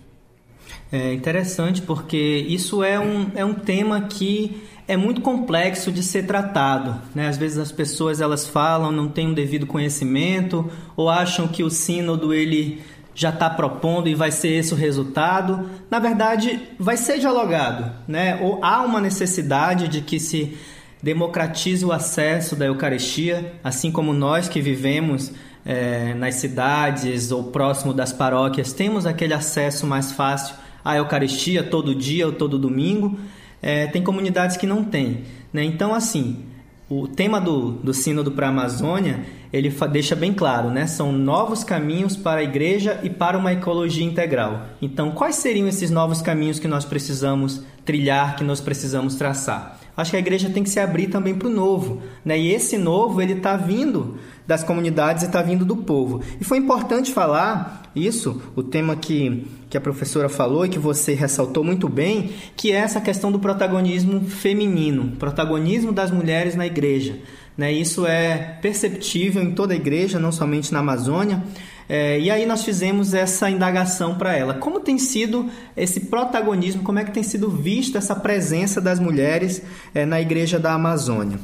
É 0.92 1.12
interessante 1.12 1.82
porque 1.82 2.16
isso 2.48 2.84
é 2.84 3.00
um, 3.00 3.30
é 3.34 3.44
um 3.44 3.54
tema 3.54 4.02
que 4.02 4.62
é 4.86 4.96
muito 4.96 5.20
complexo 5.20 5.90
de 5.90 6.02
ser 6.02 6.26
tratado. 6.26 7.00
Né? 7.14 7.28
Às 7.28 7.36
vezes 7.36 7.58
as 7.58 7.72
pessoas 7.72 8.20
elas 8.20 8.46
falam, 8.46 8.90
não 8.90 9.08
têm 9.08 9.28
um 9.28 9.34
devido 9.34 9.66
conhecimento 9.66 10.70
ou 10.96 11.08
acham 11.08 11.46
que 11.46 11.62
o 11.62 11.70
sínodo 11.70 12.34
ele 12.34 12.80
já 13.14 13.30
está 13.30 13.50
propondo 13.50 14.08
e 14.08 14.14
vai 14.14 14.30
ser 14.30 14.48
esse 14.50 14.72
o 14.72 14.76
resultado. 14.76 15.68
Na 15.90 15.98
verdade, 15.98 16.60
vai 16.78 16.96
ser 16.96 17.18
dialogado, 17.18 17.90
né? 18.06 18.38
Ou 18.40 18.64
há 18.64 18.82
uma 18.82 19.00
necessidade 19.00 19.88
de 19.88 20.00
que 20.00 20.18
se 20.18 20.56
democratize 21.02 21.84
o 21.84 21.92
acesso 21.92 22.54
da 22.54 22.66
Eucaristia, 22.66 23.54
assim 23.64 23.90
como 23.90 24.12
nós 24.12 24.48
que 24.48 24.60
vivemos 24.60 25.32
é, 25.64 26.14
nas 26.14 26.36
cidades 26.36 27.30
ou 27.30 27.44
próximo 27.44 27.92
das 27.92 28.12
paróquias 28.12 28.72
temos 28.72 29.04
aquele 29.06 29.34
acesso 29.34 29.86
mais 29.86 30.10
fácil 30.10 30.54
à 30.82 30.96
Eucaristia 30.96 31.62
todo 31.62 31.94
dia 31.94 32.26
ou 32.26 32.32
todo 32.32 32.58
domingo 32.58 33.18
é, 33.62 33.86
tem 33.86 34.02
comunidades 34.02 34.56
que 34.56 34.66
não 34.66 34.84
têm. 34.84 35.24
Né? 35.52 35.64
Então, 35.64 35.94
assim, 35.94 36.44
o 36.90 37.06
tema 37.06 37.40
do, 37.40 37.70
do 37.70 37.94
Sínodo 37.94 38.32
para 38.32 38.48
a 38.48 38.50
Amazônia, 38.50 39.20
ele 39.52 39.72
deixa 39.92 40.16
bem 40.16 40.34
claro, 40.34 40.70
né? 40.70 40.88
São 40.88 41.12
novos 41.12 41.62
caminhos 41.62 42.16
para 42.16 42.40
a 42.40 42.42
igreja 42.42 42.98
e 43.04 43.08
para 43.08 43.38
uma 43.38 43.52
ecologia 43.52 44.04
integral. 44.04 44.66
Então, 44.82 45.12
quais 45.12 45.36
seriam 45.36 45.68
esses 45.68 45.88
novos 45.88 46.20
caminhos 46.20 46.58
que 46.58 46.66
nós 46.66 46.84
precisamos 46.84 47.62
trilhar, 47.84 48.34
que 48.34 48.42
nós 48.42 48.60
precisamos 48.60 49.14
traçar? 49.14 49.78
acho 50.00 50.12
que 50.12 50.16
a 50.16 50.20
igreja 50.20 50.48
tem 50.48 50.62
que 50.62 50.70
se 50.70 50.80
abrir 50.80 51.08
também 51.08 51.34
para 51.34 51.48
o 51.48 51.50
novo. 51.50 52.00
Né? 52.24 52.38
E 52.38 52.52
esse 52.52 52.78
novo, 52.78 53.20
ele 53.20 53.34
está 53.34 53.56
vindo 53.56 54.18
das 54.46 54.64
comunidades 54.64 55.22
e 55.22 55.26
está 55.26 55.42
vindo 55.42 55.64
do 55.64 55.76
povo. 55.76 56.22
E 56.40 56.44
foi 56.44 56.58
importante 56.58 57.12
falar 57.12 57.79
isso, 57.94 58.40
o 58.54 58.62
tema 58.62 58.94
que, 58.94 59.46
que 59.68 59.76
a 59.76 59.80
professora 59.80 60.28
falou 60.28 60.64
e 60.64 60.68
que 60.68 60.78
você 60.78 61.12
ressaltou 61.12 61.64
muito 61.64 61.88
bem, 61.88 62.30
que 62.56 62.70
é 62.70 62.76
essa 62.76 63.00
questão 63.00 63.32
do 63.32 63.38
protagonismo 63.38 64.20
feminino, 64.22 65.16
protagonismo 65.18 65.92
das 65.92 66.10
mulheres 66.10 66.54
na 66.54 66.66
igreja. 66.66 67.18
Né? 67.58 67.72
Isso 67.72 68.06
é 68.06 68.58
perceptível 68.62 69.42
em 69.42 69.52
toda 69.52 69.74
a 69.74 69.76
igreja, 69.76 70.20
não 70.20 70.30
somente 70.30 70.72
na 70.72 70.78
Amazônia. 70.78 71.42
É, 71.88 72.20
e 72.20 72.30
aí 72.30 72.46
nós 72.46 72.62
fizemos 72.62 73.12
essa 73.12 73.50
indagação 73.50 74.16
para 74.16 74.36
ela. 74.36 74.54
Como 74.54 74.78
tem 74.78 74.96
sido 74.96 75.50
esse 75.76 76.00
protagonismo, 76.00 76.84
como 76.84 77.00
é 77.00 77.04
que 77.04 77.10
tem 77.10 77.24
sido 77.24 77.50
vista 77.50 77.98
essa 77.98 78.14
presença 78.14 78.80
das 78.80 79.00
mulheres 79.00 79.62
é, 79.92 80.06
na 80.06 80.20
igreja 80.20 80.60
da 80.60 80.72
Amazônia? 80.74 81.40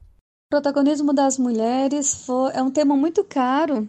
O 0.00 0.50
protagonismo 0.50 1.12
das 1.12 1.36
mulheres 1.36 2.24
foi, 2.24 2.52
é 2.54 2.62
um 2.62 2.70
tema 2.70 2.96
muito 2.96 3.22
caro 3.22 3.86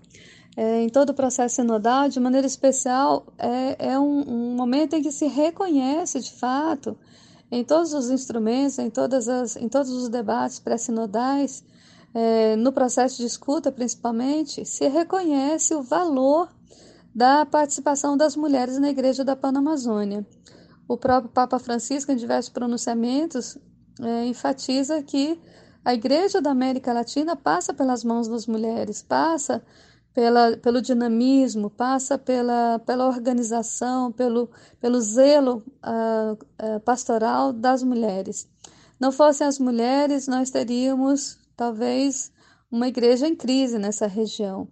é, 0.57 0.81
em 0.81 0.89
todo 0.89 1.09
o 1.09 1.13
processo 1.13 1.55
sinodal, 1.55 2.07
de 2.07 2.19
maneira 2.19 2.47
especial, 2.47 3.25
é, 3.37 3.91
é 3.93 3.99
um, 3.99 4.21
um 4.27 4.55
momento 4.55 4.95
em 4.95 5.01
que 5.01 5.11
se 5.11 5.27
reconhece 5.27 6.19
de 6.19 6.31
fato 6.31 6.97
em 7.51 7.63
todos 7.63 7.93
os 7.93 8.09
instrumentos, 8.09 8.79
em, 8.79 8.89
todas 8.89 9.27
as, 9.27 9.55
em 9.55 9.67
todos 9.67 9.91
os 9.91 10.09
debates 10.09 10.59
pré-sinodais, 10.59 11.63
é, 12.13 12.55
no 12.55 12.71
processo 12.71 13.17
de 13.17 13.25
escuta 13.25 13.71
principalmente, 13.71 14.65
se 14.65 14.87
reconhece 14.87 15.75
o 15.75 15.83
valor 15.83 16.49
da 17.13 17.45
participação 17.45 18.15
das 18.15 18.35
mulheres 18.35 18.79
na 18.79 18.89
Igreja 18.89 19.23
da 19.23 19.35
Panamazônia. 19.35 20.25
O 20.87 20.97
próprio 20.97 21.31
Papa 21.31 21.59
Francisco, 21.59 22.11
em 22.11 22.15
diversos 22.15 22.49
pronunciamentos, 22.49 23.57
é, 24.01 24.25
enfatiza 24.25 25.01
que 25.03 25.39
a 25.83 25.93
Igreja 25.93 26.41
da 26.41 26.51
América 26.51 26.93
Latina 26.93 27.35
passa 27.35 27.73
pelas 27.73 28.03
mãos 28.03 28.27
das 28.27 28.47
mulheres, 28.47 29.01
passa 29.01 29.63
pela, 30.15 30.55
pelo 30.55 30.81
dinamismo, 30.81 31.69
passa 31.69 32.17
pela, 32.17 32.79
pela 32.79 33.05
organização, 33.05 34.13
pelo, 34.13 34.49
pelo 34.79 35.01
zelo 35.01 35.61
uh, 35.83 36.31
uh, 36.33 36.79
pastoral 36.79 37.51
das 37.51 37.83
mulheres. 37.83 38.47
Não 38.97 39.11
fossem 39.11 39.45
as 39.45 39.59
mulheres, 39.59 40.25
nós 40.25 40.49
teríamos 40.49 41.37
talvez 41.57 42.31
uma 42.71 42.87
igreja 42.87 43.27
em 43.27 43.35
crise 43.35 43.77
nessa 43.77 44.07
região. 44.07 44.69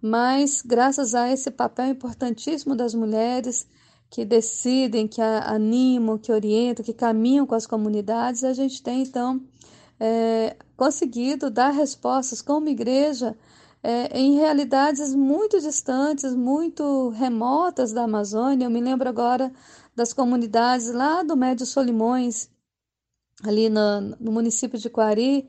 Mas, 0.00 0.62
graças 0.64 1.12
a 1.12 1.28
esse 1.32 1.50
papel 1.50 1.86
importantíssimo 1.86 2.76
das 2.76 2.94
mulheres 2.94 3.66
que 4.08 4.24
decidem, 4.24 5.08
que 5.08 5.20
animam, 5.20 6.16
que 6.16 6.30
orientam, 6.30 6.84
que 6.84 6.92
caminham 6.92 7.44
com 7.44 7.56
as 7.56 7.66
comunidades, 7.66 8.44
a 8.44 8.52
gente 8.52 8.80
tem 8.80 9.02
então 9.02 9.42
é, 9.98 10.56
conseguido 10.76 11.50
dar 11.50 11.70
respostas 11.70 12.40
como 12.40 12.68
igreja 12.68 13.36
é, 13.84 14.18
em 14.18 14.36
realidades 14.36 15.14
muito 15.14 15.60
distantes, 15.60 16.34
muito 16.34 17.10
remotas 17.10 17.92
da 17.92 18.04
Amazônia. 18.04 18.64
Eu 18.64 18.70
me 18.70 18.80
lembro 18.80 19.06
agora 19.06 19.52
das 19.94 20.14
comunidades 20.14 20.90
lá 20.90 21.22
do 21.22 21.36
Médio 21.36 21.66
Solimões, 21.66 22.48
ali 23.42 23.68
no, 23.68 24.00
no 24.18 24.32
município 24.32 24.78
de 24.78 24.88
Quari. 24.88 25.46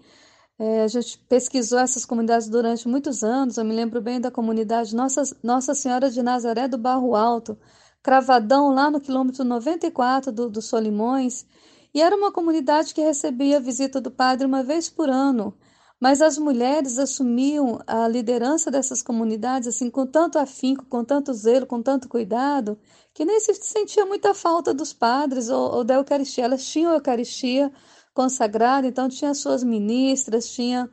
É, 0.60 0.84
a 0.84 0.88
gente 0.88 1.18
pesquisou 1.30 1.80
essas 1.80 2.04
comunidades 2.04 2.50
durante 2.50 2.90
muitos 2.90 3.24
anos. 3.24 3.56
Eu 3.56 3.64
me 3.64 3.74
lembro 3.74 4.02
bem 4.02 4.20
da 4.20 4.30
comunidade 4.30 4.94
Nossa, 4.94 5.24
Nossa 5.42 5.74
Senhora 5.74 6.12
de 6.12 6.22
Nazaré 6.22 6.68
do 6.68 6.78
Barro 6.78 7.16
Alto, 7.16 7.58
Cravadão, 8.04 8.74
lá 8.74 8.92
no 8.92 9.00
quilômetro 9.00 9.46
94 9.46 10.34
do, 10.34 10.50
do 10.50 10.62
Solimões. 10.62 11.46
E 11.94 12.02
era 12.02 12.14
uma 12.14 12.34
comunidade 12.34 12.94
que 12.94 13.02
recebia 13.02 13.58
a 13.58 13.62
visita 13.62 14.02
do 14.02 14.12
padre 14.12 14.46
uma 14.46 14.62
vez 14.62 14.90
por 14.90 15.10
ano. 15.10 15.54
Mas 16.00 16.22
as 16.22 16.38
mulheres 16.38 17.00
assumiam 17.00 17.80
a 17.88 18.08
liderança 18.08 18.70
dessas 18.70 19.02
comunidades 19.02 19.68
assim 19.68 19.90
com 19.90 20.06
tanto 20.06 20.38
afinco, 20.38 20.86
com 20.86 21.04
tanto 21.04 21.34
zelo, 21.34 21.66
com 21.66 21.82
tanto 21.82 22.10
cuidado, 22.10 22.78
que 23.14 23.24
nem 23.24 23.40
se 23.40 23.54
sentia 23.56 24.06
muita 24.06 24.34
falta 24.34 24.74
dos 24.74 24.94
padres 24.94 25.50
ou, 25.50 25.78
ou 25.78 25.84
da 25.84 25.96
Eucaristia. 25.96 26.46
Elas 26.46 26.66
tinham 26.66 26.92
a 26.92 26.96
Eucaristia 26.96 27.72
consagrada, 28.14 28.88
então 28.88 29.10
tinha 29.10 29.34
suas 29.34 29.64
ministras, 29.64 30.50
tinha 30.50 30.90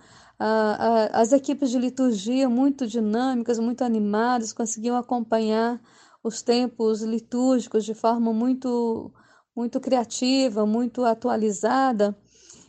as 1.13 1.33
equipes 1.33 1.71
de 1.71 1.79
liturgia 1.79 2.49
muito 2.49 2.87
dinâmicas, 2.87 3.61
muito 3.61 3.85
animadas, 3.85 4.53
conseguiam 4.53 4.97
acompanhar 4.97 5.81
os 6.23 6.43
tempos 6.43 7.03
litúrgicos 7.03 7.85
de 7.85 7.95
forma 7.95 8.33
muito 8.33 9.13
muito 9.55 9.79
criativa, 9.81 10.65
muito 10.65 11.05
atualizada. 11.05 12.17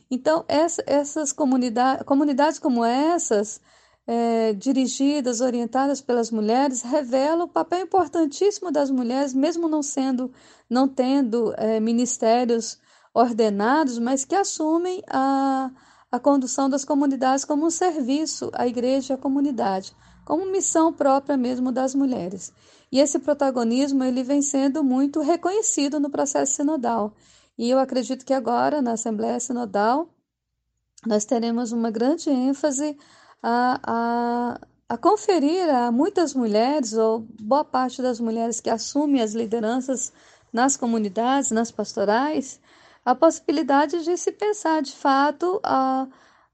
Então, 0.10 0.46
essa, 0.48 0.84
essas 0.86 1.32
comunidades, 1.32 2.06
comunidades 2.06 2.60
como 2.60 2.84
essas, 2.84 3.60
é, 4.06 4.54
dirigidas, 4.54 5.42
orientadas 5.42 6.02
pelas 6.02 6.30
mulheres, 6.30 6.82
revelam 6.82 7.46
o 7.46 7.50
papel 7.50 7.82
importantíssimo 7.82 8.72
das 8.72 8.92
mulheres, 8.92 9.34
mesmo 9.34 9.68
não 9.68 9.82
sendo, 9.82 10.32
não 10.70 10.88
tendo 10.88 11.54
é, 11.58 11.80
ministérios 11.80 12.80
ordenados, 13.14 14.00
mas 14.00 14.26
que 14.26 14.36
assumem 14.36 15.02
a, 15.08 15.72
a 16.12 16.20
condução 16.20 16.70
das 16.70 16.84
comunidades 16.84 17.46
como 17.46 17.66
um 17.66 17.70
serviço 17.70 18.50
à 18.54 18.68
igreja 18.68 19.14
e 19.14 19.16
à 19.16 19.18
comunidade, 19.18 19.96
como 20.26 20.52
missão 20.52 20.92
própria 20.92 21.38
mesmo 21.38 21.72
das 21.72 21.96
mulheres. 21.96 22.52
E 22.92 23.00
esse 23.00 23.20
protagonismo 23.20 24.04
ele 24.04 24.24
vem 24.24 24.42
sendo 24.42 24.84
muito 24.84 25.22
reconhecido 25.22 26.00
no 26.00 26.10
processo 26.10 26.54
sinodal. 26.54 27.14
E 27.58 27.70
eu 27.70 27.80
acredito 27.80 28.26
que 28.26 28.34
agora, 28.34 28.82
na 28.82 28.94
Assembleia 28.94 29.40
Sinodal, 29.40 30.10
nós 31.06 31.26
teremos 31.26 31.72
uma 31.72 31.92
grande 31.92 32.30
ênfase 32.30 32.98
a, 33.42 33.80
a, 33.84 34.62
a 34.90 34.98
conferir 34.98 35.70
a 35.70 35.92
muitas 35.92 36.34
mulheres, 36.34 36.94
ou 36.94 37.28
boa 37.42 37.64
parte 37.66 38.02
das 38.02 38.20
mulheres 38.20 38.60
que 38.60 38.70
assumem 38.70 39.22
as 39.22 39.34
lideranças 39.34 40.14
nas 40.52 40.78
comunidades, 40.78 41.52
nas 41.52 41.72
pastorais, 41.72 42.60
a 43.06 43.14
possibilidade 43.14 44.04
de 44.04 44.16
se 44.18 44.32
pensar 44.32 44.82
de 44.82 44.94
fato 44.94 45.60
a, 45.64 46.08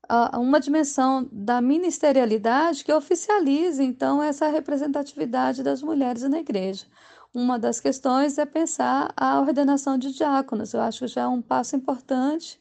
a 0.07 0.39
uma 0.39 0.59
dimensão 0.59 1.27
da 1.31 1.61
ministerialidade 1.61 2.83
que 2.83 2.91
oficialize 2.91 3.83
então 3.83 4.23
essa 4.23 4.47
representatividade 4.47 5.61
das 5.61 5.83
mulheres 5.83 6.23
na 6.23 6.39
igreja. 6.39 6.85
Uma 7.33 7.59
das 7.59 7.79
questões 7.79 8.37
é 8.37 8.45
pensar 8.45 9.13
a 9.15 9.39
ordenação 9.39 9.97
de 9.97 10.11
diáconos. 10.11 10.73
Eu 10.73 10.81
acho 10.81 10.99
que 10.99 11.07
já 11.07 11.21
é 11.21 11.27
um 11.27 11.41
passo 11.41 11.75
importante, 11.75 12.59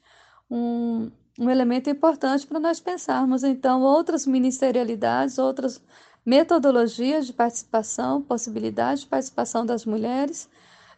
um, 0.50 1.10
um 1.38 1.48
elemento 1.48 1.88
importante 1.88 2.46
para 2.46 2.60
nós 2.60 2.78
pensarmos, 2.78 3.44
então, 3.44 3.80
outras 3.80 4.26
ministerialidades, 4.26 5.38
outras 5.38 5.82
metodologias 6.24 7.26
de 7.26 7.32
participação, 7.32 8.20
possibilidade 8.20 9.00
de 9.00 9.06
participação 9.06 9.64
das 9.64 9.86
mulheres, 9.86 10.48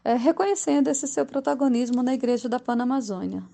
é, 0.04 0.14
reconhecendo 0.14 0.88
esse 0.88 1.06
seu 1.06 1.24
protagonismo 1.24 2.02
na 2.02 2.12
Igreja 2.14 2.48
da 2.48 2.58
Panamazônia. 2.58 3.44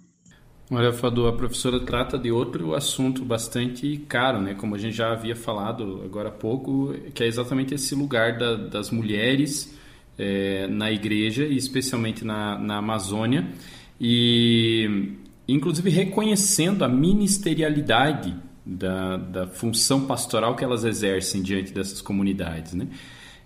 Olha, 0.70 0.92
Fadu, 0.92 1.28
a 1.28 1.36
professora 1.36 1.78
trata 1.84 2.18
de 2.18 2.32
outro 2.32 2.74
assunto 2.74 3.24
bastante 3.24 3.98
caro, 4.08 4.40
né? 4.40 4.54
Como 4.54 4.74
a 4.74 4.78
gente 4.78 4.96
já 4.96 5.12
havia 5.12 5.36
falado 5.36 6.02
agora 6.04 6.30
há 6.30 6.32
pouco, 6.32 6.92
que 7.14 7.22
é 7.22 7.26
exatamente 7.26 7.74
esse 7.74 7.94
lugar 7.94 8.38
da, 8.38 8.56
das 8.56 8.90
mulheres 8.90 9.76
é, 10.18 10.66
na 10.66 10.90
igreja, 10.90 11.44
e 11.44 11.56
especialmente 11.56 12.24
na, 12.24 12.58
na 12.58 12.78
Amazônia, 12.78 13.46
e 14.00 15.12
inclusive 15.48 15.90
reconhecendo 15.90 16.84
a 16.84 16.88
ministerialidade 16.88 18.34
da, 18.64 19.16
da 19.16 19.46
função 19.46 20.06
pastoral 20.06 20.56
que 20.56 20.64
elas 20.64 20.84
exercem 20.84 21.40
diante 21.42 21.72
dessas 21.72 22.00
comunidades, 22.00 22.74
né? 22.74 22.88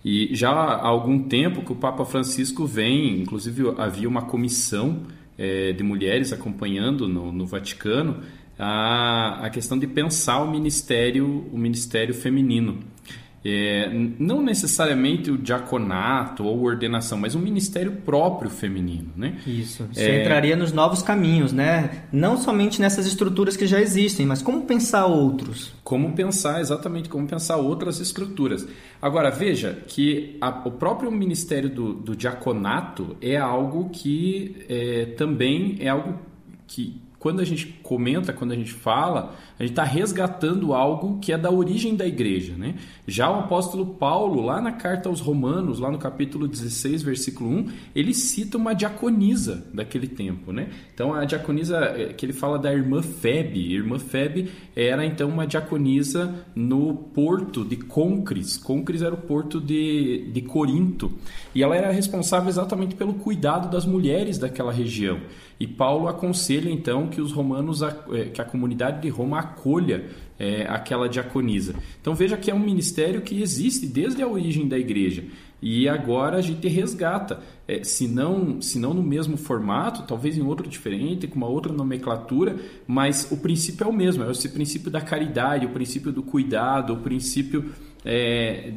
E 0.03 0.35
já 0.35 0.51
há 0.51 0.87
algum 0.87 1.25
tempo 1.25 1.63
que 1.63 1.73
o 1.73 1.77
Papa 1.77 2.07
Francisco 2.07 2.67
vem, 2.67 3.21
inclusive 3.21 3.75
havia 3.77 4.09
uma 4.09 4.23
comissão 4.23 5.03
é, 5.37 5.73
de 5.73 5.83
mulheres 5.83 6.33
acompanhando 6.33 7.07
no, 7.07 7.31
no 7.31 7.47
Vaticano 7.47 8.23
a, 8.59 9.47
a 9.47 9.51
questão 9.51 9.79
de 9.79 9.87
pensar 9.87 10.43
o 10.43 10.51
ministério, 10.51 11.47
o 11.53 11.59
ministério 11.59 12.15
feminino. 12.15 12.79
É, 13.43 13.91
não 14.19 14.43
necessariamente 14.43 15.31
o 15.31 15.39
diaconato 15.39 16.45
ou 16.45 16.63
ordenação, 16.63 17.17
mas 17.17 17.35
um 17.35 17.41
ministério 17.41 17.93
próprio 18.05 18.51
feminino, 18.51 19.11
né? 19.17 19.39
Isso. 19.47 19.89
Isso 19.91 20.01
é... 20.01 20.21
entraria 20.21 20.55
nos 20.55 20.73
novos 20.73 21.03
caminhos, 21.03 21.51
né? 21.51 22.05
Não 22.13 22.37
somente 22.37 22.81
nessas 22.83 23.07
estruturas 23.07 23.57
que 23.57 23.67
já 23.67 23.81
existem, 23.81 24.27
mas 24.27 24.43
como 24.43 24.67
pensar 24.67 25.07
outros? 25.07 25.73
Como 25.83 26.13
pensar, 26.13 26.61
exatamente, 26.61 27.09
como 27.09 27.27
pensar 27.27 27.57
outras 27.57 27.99
estruturas. 27.99 28.67
Agora, 29.01 29.31
veja 29.31 29.79
que 29.87 30.37
a, 30.39 30.51
o 30.67 30.73
próprio 30.73 31.11
ministério 31.11 31.71
do, 31.71 31.95
do, 31.95 32.15
diaconato 32.15 33.17
é 33.23 33.39
algo 33.39 33.89
que 33.89 34.67
é, 34.69 35.07
também 35.17 35.79
é 35.81 35.89
algo 35.89 36.19
que, 36.67 37.01
quando 37.19 37.41
a 37.41 37.45
gente 37.45 37.67
comenta, 37.83 38.35
quando 38.35 38.53
a 38.53 38.57
gente 38.57 38.73
fala, 38.73 39.35
gente 39.63 39.73
está 39.73 39.85
resgatando 39.85 40.73
algo 40.73 41.19
que 41.21 41.33
é 41.33 41.37
da 41.39 41.51
origem 41.51 41.95
da 41.95 42.07
igreja. 42.07 42.55
Né? 42.57 42.77
Já 43.07 43.31
o 43.31 43.41
apóstolo 43.41 43.85
Paulo, 43.85 44.41
lá 44.41 44.59
na 44.59 44.73
carta 44.73 45.09
aos 45.09 45.21
Romanos, 45.21 45.79
lá 45.79 45.91
no 45.91 45.99
capítulo 45.99 46.49
16, 46.49 47.03
versículo 47.03 47.51
1, 47.51 47.67
ele 47.95 48.15
cita 48.15 48.57
uma 48.57 48.75
diaconisa 48.75 49.67
daquele 49.75 50.07
tempo. 50.07 50.51
Né? 50.51 50.71
Então, 50.95 51.13
a 51.13 51.27
diaconisa 51.27 51.77
é, 51.77 52.13
que 52.15 52.25
ele 52.25 52.33
fala 52.33 52.59
da 52.59 52.73
irmã 52.73 53.03
Febe. 53.03 53.75
Irmã 53.75 53.99
Febe 53.99 54.51
era 54.75 55.05
então 55.05 55.29
uma 55.29 55.47
diaconisa 55.47 56.47
no 56.55 56.95
porto 56.95 57.63
de 57.63 57.77
Concris. 57.77 58.57
Concris 58.57 59.03
era 59.03 59.15
o 59.15 59.19
porto 59.19 59.61
de, 59.61 60.31
de 60.33 60.41
Corinto. 60.41 61.13
E 61.55 61.63
ela 61.63 61.77
era 61.77 61.93
responsável 61.93 62.49
exatamente 62.49 62.95
pelo 62.95 63.15
cuidado 63.15 63.71
das 63.71 63.85
mulheres 63.85 64.39
daquela 64.39 64.73
região. 64.73 65.21
E 65.61 65.67
Paulo 65.67 66.09
aconselha 66.09 66.71
então 66.71 67.09
que 67.09 67.21
os 67.21 67.33
romanos, 67.33 67.83
é, 67.83 68.25
que 68.33 68.41
a 68.41 68.45
comunidade 68.47 69.03
de 69.03 69.11
Roma 69.11 69.39
acolha 69.51 70.07
é, 70.39 70.67
aquela 70.67 71.09
diaconisa. 71.09 71.75
Então 72.01 72.15
veja 72.15 72.37
que 72.37 72.51
é 72.51 72.55
um 72.55 72.59
ministério 72.59 73.21
que 73.21 73.43
existe 73.43 73.87
desde 73.87 74.23
a 74.23 74.29
origem 74.29 74.67
da 74.67 74.79
igreja. 74.79 75.25
E 75.63 75.87
agora 75.87 76.39
a 76.39 76.41
gente 76.41 76.67
resgata, 76.69 77.41
é, 77.69 77.85
se, 77.85 78.09
não, 78.09 78.63
se 78.63 78.79
não 78.79 78.95
no 78.95 79.03
mesmo 79.03 79.37
formato, 79.37 80.05
talvez 80.07 80.39
em 80.39 80.43
outro 80.43 80.67
diferente, 80.67 81.27
com 81.27 81.37
uma 81.37 81.49
outra 81.49 81.73
nomenclatura, 81.73 82.57
mas 82.87 83.31
o 83.31 83.37
princípio 83.37 83.85
é 83.85 83.87
o 83.87 83.93
mesmo, 83.93 84.25
é 84.25 84.31
esse 84.31 84.49
princípio 84.49 84.91
da 84.91 85.03
caridade, 85.03 85.67
o 85.67 85.71
princípio 85.71 86.11
do 86.11 86.23
cuidado, 86.23 86.95
o 86.95 86.97
princípio 86.99 87.73
é, 88.05 88.73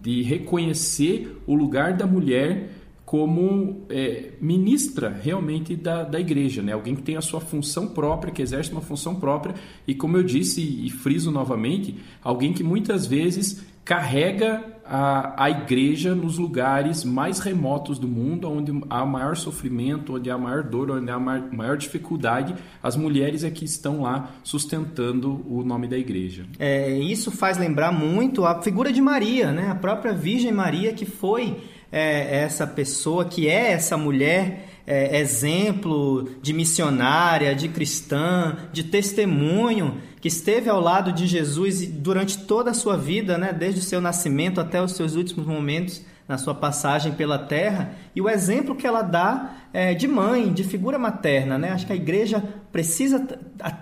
de 0.00 0.22
reconhecer 0.22 1.36
o 1.46 1.54
lugar 1.54 1.94
da 1.94 2.06
mulher 2.06 2.79
como 3.10 3.86
é, 3.90 4.34
ministra 4.40 5.08
realmente 5.08 5.74
da, 5.74 6.04
da 6.04 6.20
igreja, 6.20 6.62
né? 6.62 6.74
alguém 6.74 6.94
que 6.94 7.02
tem 7.02 7.16
a 7.16 7.20
sua 7.20 7.40
função 7.40 7.88
própria, 7.88 8.32
que 8.32 8.40
exerce 8.40 8.70
uma 8.70 8.80
função 8.80 9.16
própria, 9.16 9.56
e 9.84 9.96
como 9.96 10.16
eu 10.16 10.22
disse 10.22 10.60
e 10.60 10.88
friso 10.90 11.28
novamente, 11.32 11.96
alguém 12.22 12.52
que 12.52 12.62
muitas 12.62 13.06
vezes 13.06 13.64
carrega 13.84 14.62
a, 14.84 15.44
a 15.44 15.50
igreja 15.50 16.14
nos 16.14 16.38
lugares 16.38 17.02
mais 17.02 17.40
remotos 17.40 17.98
do 17.98 18.06
mundo, 18.06 18.48
onde 18.48 18.72
há 18.88 19.04
maior 19.04 19.36
sofrimento, 19.36 20.14
onde 20.14 20.30
há 20.30 20.38
maior 20.38 20.62
dor, 20.62 20.92
onde 20.92 21.10
há 21.10 21.18
maior, 21.18 21.52
maior 21.52 21.76
dificuldade, 21.76 22.54
as 22.80 22.94
mulheres 22.94 23.42
é 23.42 23.50
que 23.50 23.64
estão 23.64 24.02
lá 24.02 24.30
sustentando 24.44 25.44
o 25.48 25.64
nome 25.64 25.88
da 25.88 25.98
igreja. 25.98 26.46
É, 26.60 26.96
isso 26.96 27.32
faz 27.32 27.58
lembrar 27.58 27.90
muito 27.90 28.44
a 28.44 28.62
figura 28.62 28.92
de 28.92 29.00
Maria, 29.00 29.50
né? 29.50 29.68
a 29.68 29.74
própria 29.74 30.12
Virgem 30.12 30.52
Maria, 30.52 30.92
que 30.92 31.04
foi 31.04 31.56
é, 31.92 32.42
essa 32.42 32.66
pessoa, 32.66 33.24
que 33.24 33.48
é 33.48 33.72
essa 33.72 33.96
mulher 33.96 34.68
é, 34.86 35.20
exemplo 35.20 36.28
de 36.42 36.52
missionária, 36.52 37.54
de 37.54 37.68
cristã, 37.68 38.56
de 38.72 38.84
testemunho, 38.84 39.98
que 40.20 40.28
esteve 40.28 40.68
ao 40.68 40.80
lado 40.80 41.12
de 41.12 41.26
Jesus 41.26 41.86
durante 41.86 42.38
toda 42.38 42.70
a 42.70 42.74
sua 42.74 42.96
vida, 42.96 43.38
né, 43.38 43.52
desde 43.52 43.80
o 43.80 43.82
seu 43.84 44.00
nascimento 44.00 44.60
até 44.60 44.82
os 44.82 44.92
seus 44.92 45.14
últimos 45.14 45.46
momentos 45.46 46.02
na 46.30 46.38
sua 46.38 46.54
passagem 46.54 47.10
pela 47.10 47.36
terra 47.36 47.92
e 48.14 48.22
o 48.22 48.28
exemplo 48.28 48.76
que 48.76 48.86
ela 48.86 49.02
dá 49.02 49.56
é, 49.72 49.94
de 49.94 50.06
mãe, 50.06 50.52
de 50.52 50.62
figura 50.62 50.96
materna. 50.96 51.58
Né? 51.58 51.70
Acho 51.72 51.84
que 51.84 51.92
a 51.92 51.96
igreja 51.96 52.40
precisa, 52.70 53.18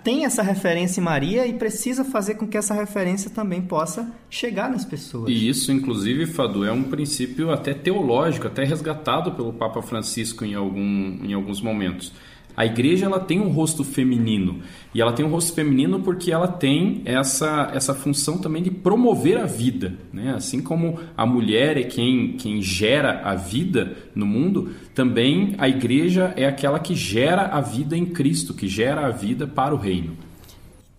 tem 0.03 0.25
essa 0.25 0.41
referência 0.41 0.99
em 0.99 1.03
Maria 1.03 1.45
e 1.45 1.53
precisa 1.53 2.03
fazer 2.03 2.33
com 2.33 2.47
que 2.47 2.57
essa 2.57 2.73
referência 2.73 3.29
também 3.29 3.61
possa 3.61 4.11
chegar 4.31 4.67
nas 4.67 4.83
pessoas. 4.83 5.29
E 5.29 5.47
isso, 5.47 5.71
inclusive, 5.71 6.25
Fadu, 6.25 6.65
é 6.65 6.71
um 6.71 6.81
princípio 6.81 7.51
até 7.51 7.71
teológico, 7.71 8.47
até 8.47 8.63
resgatado 8.63 9.33
pelo 9.33 9.53
Papa 9.53 9.83
Francisco 9.83 10.43
em, 10.43 10.55
algum, 10.55 11.19
em 11.23 11.33
alguns 11.33 11.61
momentos. 11.61 12.11
A 12.55 12.65
igreja 12.65 13.05
ela 13.05 13.19
tem 13.19 13.39
um 13.39 13.49
rosto 13.49 13.83
feminino 13.83 14.59
e 14.93 14.99
ela 14.99 15.13
tem 15.13 15.25
um 15.25 15.29
rosto 15.29 15.53
feminino 15.53 16.01
porque 16.01 16.31
ela 16.31 16.47
tem 16.47 17.01
essa, 17.05 17.71
essa 17.73 17.93
função 17.93 18.37
também 18.37 18.61
de 18.61 18.69
promover 18.69 19.37
a 19.37 19.45
vida, 19.45 19.93
né? 20.11 20.33
Assim 20.35 20.61
como 20.61 20.99
a 21.15 21.25
mulher 21.25 21.77
é 21.77 21.83
quem, 21.83 22.33
quem 22.33 22.61
gera 22.61 23.21
a 23.23 23.35
vida 23.35 23.95
no 24.13 24.25
mundo, 24.25 24.73
também 24.93 25.55
a 25.57 25.69
igreja 25.69 26.33
é 26.35 26.45
aquela 26.45 26.79
que 26.79 26.95
gera 26.95 27.43
a 27.43 27.61
vida 27.61 27.95
em 27.95 28.05
Cristo, 28.05 28.53
que 28.53 28.67
gera 28.67 29.07
a 29.07 29.09
vida 29.09 29.47
para 29.47 29.73
o 29.73 29.77
reino. 29.77 30.17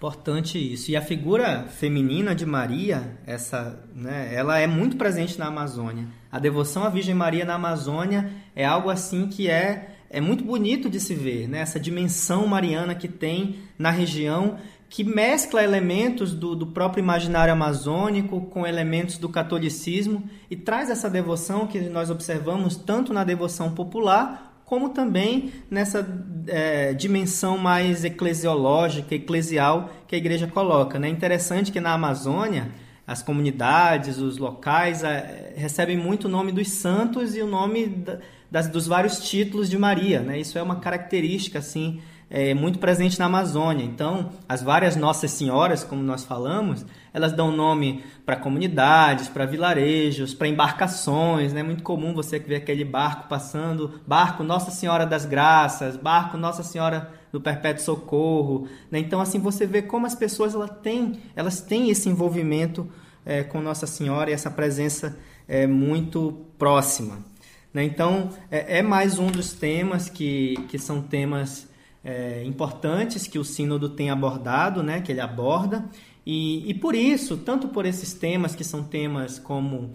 Importante 0.00 0.56
isso. 0.56 0.90
E 0.90 0.96
a 0.96 1.02
figura 1.02 1.66
feminina 1.68 2.34
de 2.34 2.46
Maria, 2.46 3.18
essa, 3.26 3.84
né, 3.94 4.30
ela 4.32 4.58
é 4.58 4.66
muito 4.66 4.96
presente 4.96 5.38
na 5.38 5.48
Amazônia. 5.48 6.06
A 6.32 6.38
devoção 6.38 6.84
à 6.84 6.88
Virgem 6.88 7.14
Maria 7.14 7.44
na 7.44 7.56
Amazônia 7.56 8.30
é 8.56 8.64
algo 8.64 8.88
assim 8.88 9.28
que 9.28 9.46
é 9.46 9.99
é 10.10 10.20
muito 10.20 10.42
bonito 10.42 10.90
de 10.90 10.98
se 10.98 11.14
ver, 11.14 11.48
né? 11.48 11.60
essa 11.60 11.78
dimensão 11.78 12.44
mariana 12.46 12.96
que 12.96 13.06
tem 13.06 13.60
na 13.78 13.90
região, 13.90 14.58
que 14.88 15.04
mescla 15.04 15.62
elementos 15.62 16.34
do, 16.34 16.56
do 16.56 16.66
próprio 16.66 17.00
imaginário 17.00 17.52
amazônico 17.52 18.40
com 18.46 18.66
elementos 18.66 19.18
do 19.18 19.28
catolicismo 19.28 20.28
e 20.50 20.56
traz 20.56 20.90
essa 20.90 21.08
devoção 21.08 21.68
que 21.68 21.78
nós 21.82 22.10
observamos 22.10 22.74
tanto 22.74 23.12
na 23.12 23.22
devoção 23.22 23.72
popular 23.72 24.50
como 24.64 24.90
também 24.90 25.52
nessa 25.68 26.06
é, 26.46 26.92
dimensão 26.92 27.58
mais 27.58 28.04
eclesiológica, 28.04 29.14
eclesial 29.14 29.90
que 30.06 30.14
a 30.14 30.18
igreja 30.18 30.46
coloca. 30.46 30.96
É 30.96 31.00
né? 31.00 31.08
interessante 31.08 31.72
que 31.72 31.80
na 31.80 31.92
Amazônia 31.92 32.68
as 33.04 33.22
comunidades, 33.22 34.18
os 34.18 34.38
locais 34.38 35.02
é, 35.02 35.54
recebem 35.56 35.96
muito 35.96 36.26
o 36.26 36.28
nome 36.28 36.52
dos 36.52 36.68
santos 36.68 37.34
e 37.34 37.40
o 37.40 37.46
nome 37.48 37.86
da, 37.88 38.20
das, 38.50 38.68
dos 38.68 38.86
vários 38.86 39.20
títulos 39.20 39.70
de 39.70 39.78
Maria. 39.78 40.20
Né? 40.20 40.40
Isso 40.40 40.58
é 40.58 40.62
uma 40.62 40.76
característica 40.76 41.58
assim 41.58 42.00
é, 42.30 42.54
muito 42.54 42.78
presente 42.78 43.18
na 43.18 43.24
Amazônia. 43.26 43.84
Então, 43.84 44.30
as 44.48 44.62
várias 44.62 44.94
Nossas 44.94 45.32
Senhoras, 45.32 45.82
como 45.82 46.00
nós 46.00 46.24
falamos, 46.24 46.86
elas 47.12 47.32
dão 47.32 47.50
nome 47.50 48.04
para 48.24 48.36
comunidades, 48.36 49.28
para 49.28 49.44
vilarejos, 49.44 50.32
para 50.32 50.46
embarcações. 50.46 51.50
É 51.50 51.56
né? 51.56 51.62
muito 51.64 51.82
comum 51.82 52.14
você 52.14 52.38
ver 52.38 52.56
aquele 52.56 52.84
barco 52.84 53.28
passando, 53.28 54.00
barco 54.06 54.44
Nossa 54.44 54.70
Senhora 54.70 55.04
das 55.04 55.26
Graças, 55.26 55.96
barco 55.96 56.36
Nossa 56.36 56.62
Senhora 56.62 57.12
do 57.32 57.40
Perpétuo 57.40 57.84
Socorro. 57.84 58.68
Né? 58.90 59.00
Então, 59.00 59.20
assim, 59.20 59.40
você 59.40 59.66
vê 59.66 59.82
como 59.82 60.06
as 60.06 60.14
pessoas 60.14 60.54
elas 60.54 60.70
têm, 60.82 61.20
elas 61.34 61.60
têm 61.60 61.90
esse 61.90 62.08
envolvimento 62.08 62.88
é, 63.26 63.42
com 63.42 63.60
Nossa 63.60 63.88
Senhora 63.88 64.30
e 64.30 64.32
essa 64.32 64.50
presença 64.50 65.18
é, 65.48 65.66
muito 65.66 66.46
próxima. 66.56 67.29
Né? 67.72 67.84
Então, 67.84 68.30
é, 68.50 68.78
é, 68.78 68.82
mais 68.82 69.18
um 69.18 69.28
dos 69.28 69.52
temas 69.52 70.08
que, 70.08 70.56
que 70.68 70.78
são 70.78 71.00
temas 71.00 71.68
é, 72.04 72.42
importantes 72.44 73.26
que 73.26 73.38
o 73.38 73.44
Sínodo 73.44 73.90
tem 73.90 74.10
abordado, 74.10 74.82
né? 74.82 75.00
que 75.00 75.12
ele 75.12 75.20
aborda, 75.20 75.84
e, 76.26 76.68
e 76.68 76.74
por 76.74 76.94
isso, 76.94 77.36
tanto 77.36 77.68
por 77.68 77.86
esses 77.86 78.12
temas 78.12 78.54
que 78.54 78.64
são 78.64 78.82
temas 78.82 79.38
como 79.38 79.92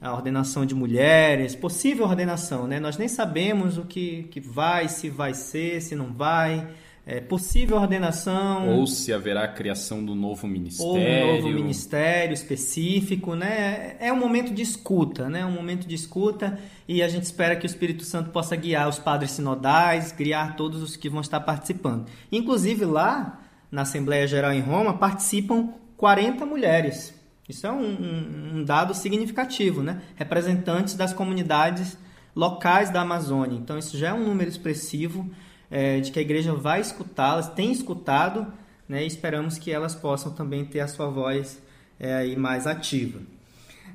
a 0.00 0.12
ordenação 0.12 0.64
de 0.64 0.74
mulheres, 0.74 1.54
possível 1.54 2.06
ordenação, 2.06 2.66
né? 2.66 2.78
nós 2.78 2.96
nem 2.96 3.08
sabemos 3.08 3.78
o 3.78 3.84
que, 3.84 4.24
que 4.30 4.40
vai, 4.40 4.88
se 4.88 5.10
vai 5.10 5.34
ser, 5.34 5.82
se 5.82 5.94
não 5.94 6.12
vai, 6.12 6.68
é, 7.08 7.22
possível 7.22 7.78
ordenação. 7.78 8.68
Ou 8.68 8.86
se 8.86 9.14
haverá 9.14 9.44
a 9.44 9.48
criação 9.48 10.04
do 10.04 10.14
novo 10.14 10.46
ministério. 10.46 10.92
Ou 10.92 10.98
um 10.98 11.36
novo 11.36 11.48
ministério 11.48 12.34
específico, 12.34 13.34
né? 13.34 13.96
É 13.98 14.12
um 14.12 14.16
momento 14.18 14.52
de 14.52 14.60
escuta, 14.60 15.26
né? 15.30 15.42
Um 15.46 15.50
momento 15.50 15.88
de 15.88 15.94
escuta 15.94 16.58
e 16.86 17.02
a 17.02 17.08
gente 17.08 17.22
espera 17.22 17.56
que 17.56 17.64
o 17.64 17.66
Espírito 17.66 18.04
Santo 18.04 18.28
possa 18.28 18.54
guiar 18.54 18.86
os 18.86 18.98
padres 18.98 19.30
sinodais, 19.30 20.12
guiar 20.12 20.54
todos 20.54 20.82
os 20.82 20.96
que 20.96 21.08
vão 21.08 21.22
estar 21.22 21.40
participando. 21.40 22.04
Inclusive 22.30 22.84
lá 22.84 23.40
na 23.72 23.82
Assembleia 23.82 24.26
Geral 24.26 24.52
em 24.52 24.60
Roma 24.60 24.98
participam 24.98 25.70
40 25.96 26.44
mulheres. 26.44 27.14
Isso 27.48 27.66
é 27.66 27.72
um, 27.72 27.86
um, 27.86 28.50
um 28.56 28.64
dado 28.64 28.92
significativo, 28.92 29.82
né? 29.82 30.02
Representantes 30.14 30.92
das 30.92 31.14
comunidades 31.14 31.96
locais 32.36 32.90
da 32.90 33.00
Amazônia. 33.00 33.56
Então 33.56 33.78
isso 33.78 33.96
já 33.96 34.08
é 34.08 34.12
um 34.12 34.24
número 34.24 34.50
expressivo 34.50 35.26
é, 35.70 36.00
de 36.00 36.10
que 36.10 36.18
a 36.18 36.22
igreja 36.22 36.54
vai 36.54 36.80
escutá-las, 36.80 37.48
tem 37.48 37.70
escutado, 37.70 38.46
né, 38.88 39.04
e 39.04 39.06
esperamos 39.06 39.58
que 39.58 39.70
elas 39.70 39.94
possam 39.94 40.32
também 40.32 40.64
ter 40.64 40.80
a 40.80 40.88
sua 40.88 41.08
voz 41.08 41.60
é, 42.00 42.14
aí 42.14 42.36
mais 42.36 42.66
ativa. 42.66 43.20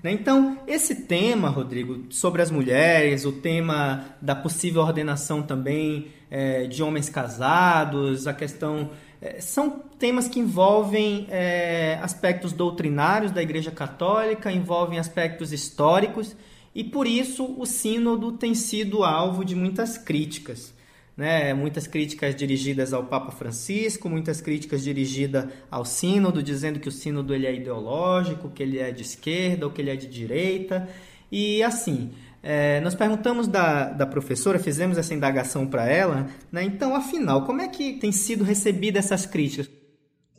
Né? 0.04 0.12
Então, 0.12 0.60
esse 0.68 1.04
tema, 1.04 1.50
Rodrigo, 1.50 2.12
sobre 2.12 2.42
as 2.42 2.52
mulheres, 2.52 3.26
o 3.26 3.32
tema 3.32 4.06
da 4.22 4.36
possível 4.36 4.82
ordenação 4.82 5.42
também 5.42 6.08
é, 6.30 6.68
de 6.68 6.84
homens 6.84 7.10
casados, 7.10 8.28
a 8.28 8.34
questão. 8.34 8.92
É, 9.22 9.40
são 9.40 9.82
temas 9.98 10.28
que 10.28 10.40
envolvem 10.40 11.26
é, 11.30 11.98
aspectos 12.02 12.52
doutrinários 12.52 13.32
da 13.32 13.42
Igreja 13.42 13.72
Católica, 13.72 14.52
envolvem 14.52 15.00
aspectos 15.00 15.54
históricos, 15.54 16.36
e 16.76 16.84
por 16.84 17.08
isso 17.08 17.56
o 17.58 17.66
Sínodo 17.66 18.34
tem 18.34 18.54
sido 18.54 19.04
alvo 19.04 19.46
de 19.46 19.56
muitas 19.56 19.98
críticas 19.98 20.74
né, 21.16 21.54
muitas 21.54 21.86
críticas 21.86 22.36
dirigidas 22.36 22.92
ao 22.94 23.04
Papa 23.06 23.32
Francisco, 23.32 24.10
muitas 24.10 24.42
críticas 24.42 24.84
dirigidas 24.84 25.48
ao 25.70 25.86
sínodo, 25.86 26.42
dizendo 26.42 26.80
que 26.80 26.90
o 26.90 26.92
sínodo 26.92 27.34
ele 27.34 27.46
é 27.46 27.54
ideológico, 27.54 28.50
que 28.50 28.64
ele 28.64 28.80
é 28.80 28.92
de 28.92 29.04
esquerda 29.04 29.66
ou 29.66 29.72
que 29.72 29.82
ele 29.82 29.92
é 29.92 29.96
de 29.96 30.08
direita. 30.08 30.88
E 31.32 31.62
assim, 31.62 32.12
é, 32.42 32.82
nós 32.82 32.96
perguntamos 32.96 33.48
da, 33.48 33.90
da 33.90 34.06
professora, 34.06 34.58
fizemos 34.58 34.98
essa 34.98 35.14
indagação 35.14 35.68
para 35.68 35.88
ela, 35.88 36.28
né, 36.52 36.64
então, 36.64 36.96
afinal, 36.96 37.46
como 37.46 37.62
é 37.62 37.68
que 37.68 37.94
tem 37.94 38.12
sido 38.12 38.44
recebida 38.44 39.00
essas 39.00 39.26
críticas? 39.26 39.70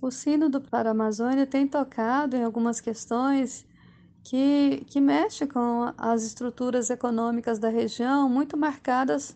O 0.02 0.10
Sínodo 0.10 0.60
para 0.60 0.90
a 0.90 0.92
Amazônia 0.92 1.46
tem 1.46 1.66
tocado 1.66 2.36
em 2.36 2.42
algumas 2.42 2.78
questões 2.78 3.64
que, 4.22 4.84
que 4.86 5.00
mexem 5.00 5.46
com 5.48 5.92
as 5.96 6.22
estruturas 6.24 6.90
econômicas 6.90 7.58
da 7.58 7.70
região, 7.70 8.28
muito 8.28 8.54
marcadas 8.54 9.34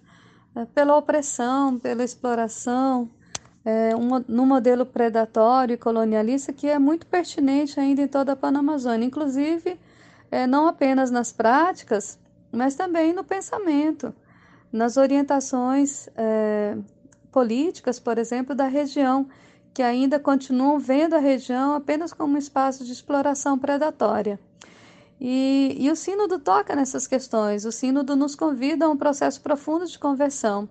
pela 0.67 0.97
opressão, 0.97 1.79
pela 1.79 2.05
exploração, 2.05 3.11
é, 3.65 3.91
no 4.27 4.47
modelo 4.47 4.87
predatório 4.87 5.75
e 5.75 5.77
colonialista 5.77 6.53
que 6.53 6.67
é 6.67 6.79
muito 6.79 7.07
pertinente 7.07 7.79
ainda 7.79 8.03
em 8.03 8.09
toda 8.09 8.33
a 8.33 8.37
Panamazônia, 8.37 9.05
inclusive 9.05 9.79
é, 10.31 10.47
não 10.47 10.67
apenas 10.67 11.11
nas 11.11 11.33
práticas, 11.33 12.19
mas 12.51 12.75
também 12.75 13.13
no 13.13 13.25
pensamento, 13.25 14.15
nas 14.73 14.97
orientações 14.97 16.09
é, 16.17 16.77
políticas, 17.31 17.99
por 17.99 18.19
exemplo, 18.19 18.55
da 18.55 18.67
região, 18.67 19.29
que 19.75 19.83
ainda 19.83 20.19
continuam 20.19 20.79
vendo 20.79 21.15
a 21.15 21.19
região 21.19 21.75
apenas 21.75 22.13
como 22.13 22.35
um 22.35 22.39
espaço 22.39 22.85
de 22.85 22.93
exploração 22.93 23.59
predatória. 23.59 24.41
E, 25.21 25.77
e 25.79 25.91
o 25.91 25.97
Sínodo 25.97 26.39
toca 26.39 26.77
nessas 26.77 27.07
questões, 27.07 27.64
o 27.64 27.73
Sínodo 27.73 28.14
nos 28.14 28.35
convida 28.37 28.87
a 28.87 28.89
um 28.89 28.97
processo 28.97 29.41
profundo 29.41 29.87
de 29.87 29.99
conversão. 29.99 30.69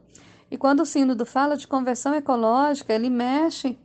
E 0.49 0.57
quando 0.57 0.81
o 0.81 0.85
Sínodo 0.85 1.25
fala 1.25 1.57
de 1.57 1.67
conversão 1.67 2.15
ecológica, 2.15 2.93
ele 2.93 3.09
mexe 3.09 3.77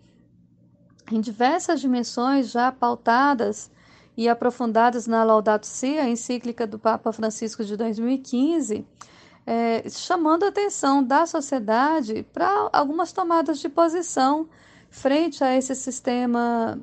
em 1.10 1.20
diversas 1.20 1.80
dimensões 1.80 2.50
já 2.50 2.70
pautadas 2.70 3.70
e 4.16 4.28
aprofundadas 4.28 5.06
na 5.06 5.24
Laudato 5.24 5.66
Si, 5.66 5.98
a 5.98 6.08
encíclica 6.08 6.66
do 6.66 6.78
Papa 6.78 7.12
Francisco 7.12 7.64
de 7.64 7.76
2015, 7.76 8.86
é, 9.44 9.88
chamando 9.88 10.44
a 10.44 10.48
atenção 10.48 11.02
da 11.02 11.26
sociedade 11.26 12.24
para 12.32 12.70
algumas 12.72 13.12
tomadas 13.12 13.58
de 13.58 13.68
posição 13.68 14.48
frente 14.88 15.42
a 15.42 15.56
esse 15.56 15.74
sistema 15.74 16.78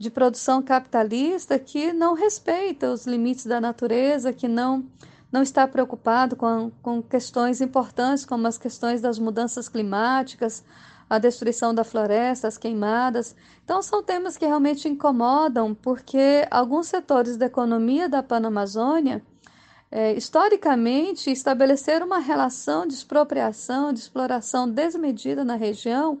de 0.00 0.08
produção 0.10 0.62
capitalista 0.62 1.58
que 1.58 1.92
não 1.92 2.14
respeita 2.14 2.90
os 2.90 3.06
limites 3.06 3.44
da 3.44 3.60
natureza, 3.60 4.32
que 4.32 4.48
não, 4.48 4.82
não 5.30 5.42
está 5.42 5.68
preocupado 5.68 6.34
com, 6.36 6.72
com 6.80 7.02
questões 7.02 7.60
importantes 7.60 8.24
como 8.24 8.46
as 8.46 8.56
questões 8.56 9.02
das 9.02 9.18
mudanças 9.18 9.68
climáticas, 9.68 10.64
a 11.08 11.18
destruição 11.18 11.74
da 11.74 11.84
floresta, 11.84 12.48
as 12.48 12.56
queimadas. 12.56 13.36
Então, 13.62 13.82
são 13.82 14.02
temas 14.02 14.38
que 14.38 14.46
realmente 14.46 14.88
incomodam, 14.88 15.74
porque 15.74 16.48
alguns 16.50 16.86
setores 16.86 17.36
da 17.36 17.44
economia 17.44 18.08
da 18.08 18.22
Panamazônia, 18.22 19.22
é, 19.90 20.14
historicamente, 20.14 21.30
estabeleceram 21.30 22.06
uma 22.06 22.20
relação 22.20 22.86
de 22.86 22.94
expropriação, 22.94 23.92
de 23.92 24.00
exploração 24.00 24.66
desmedida 24.66 25.44
na 25.44 25.56
região 25.56 26.18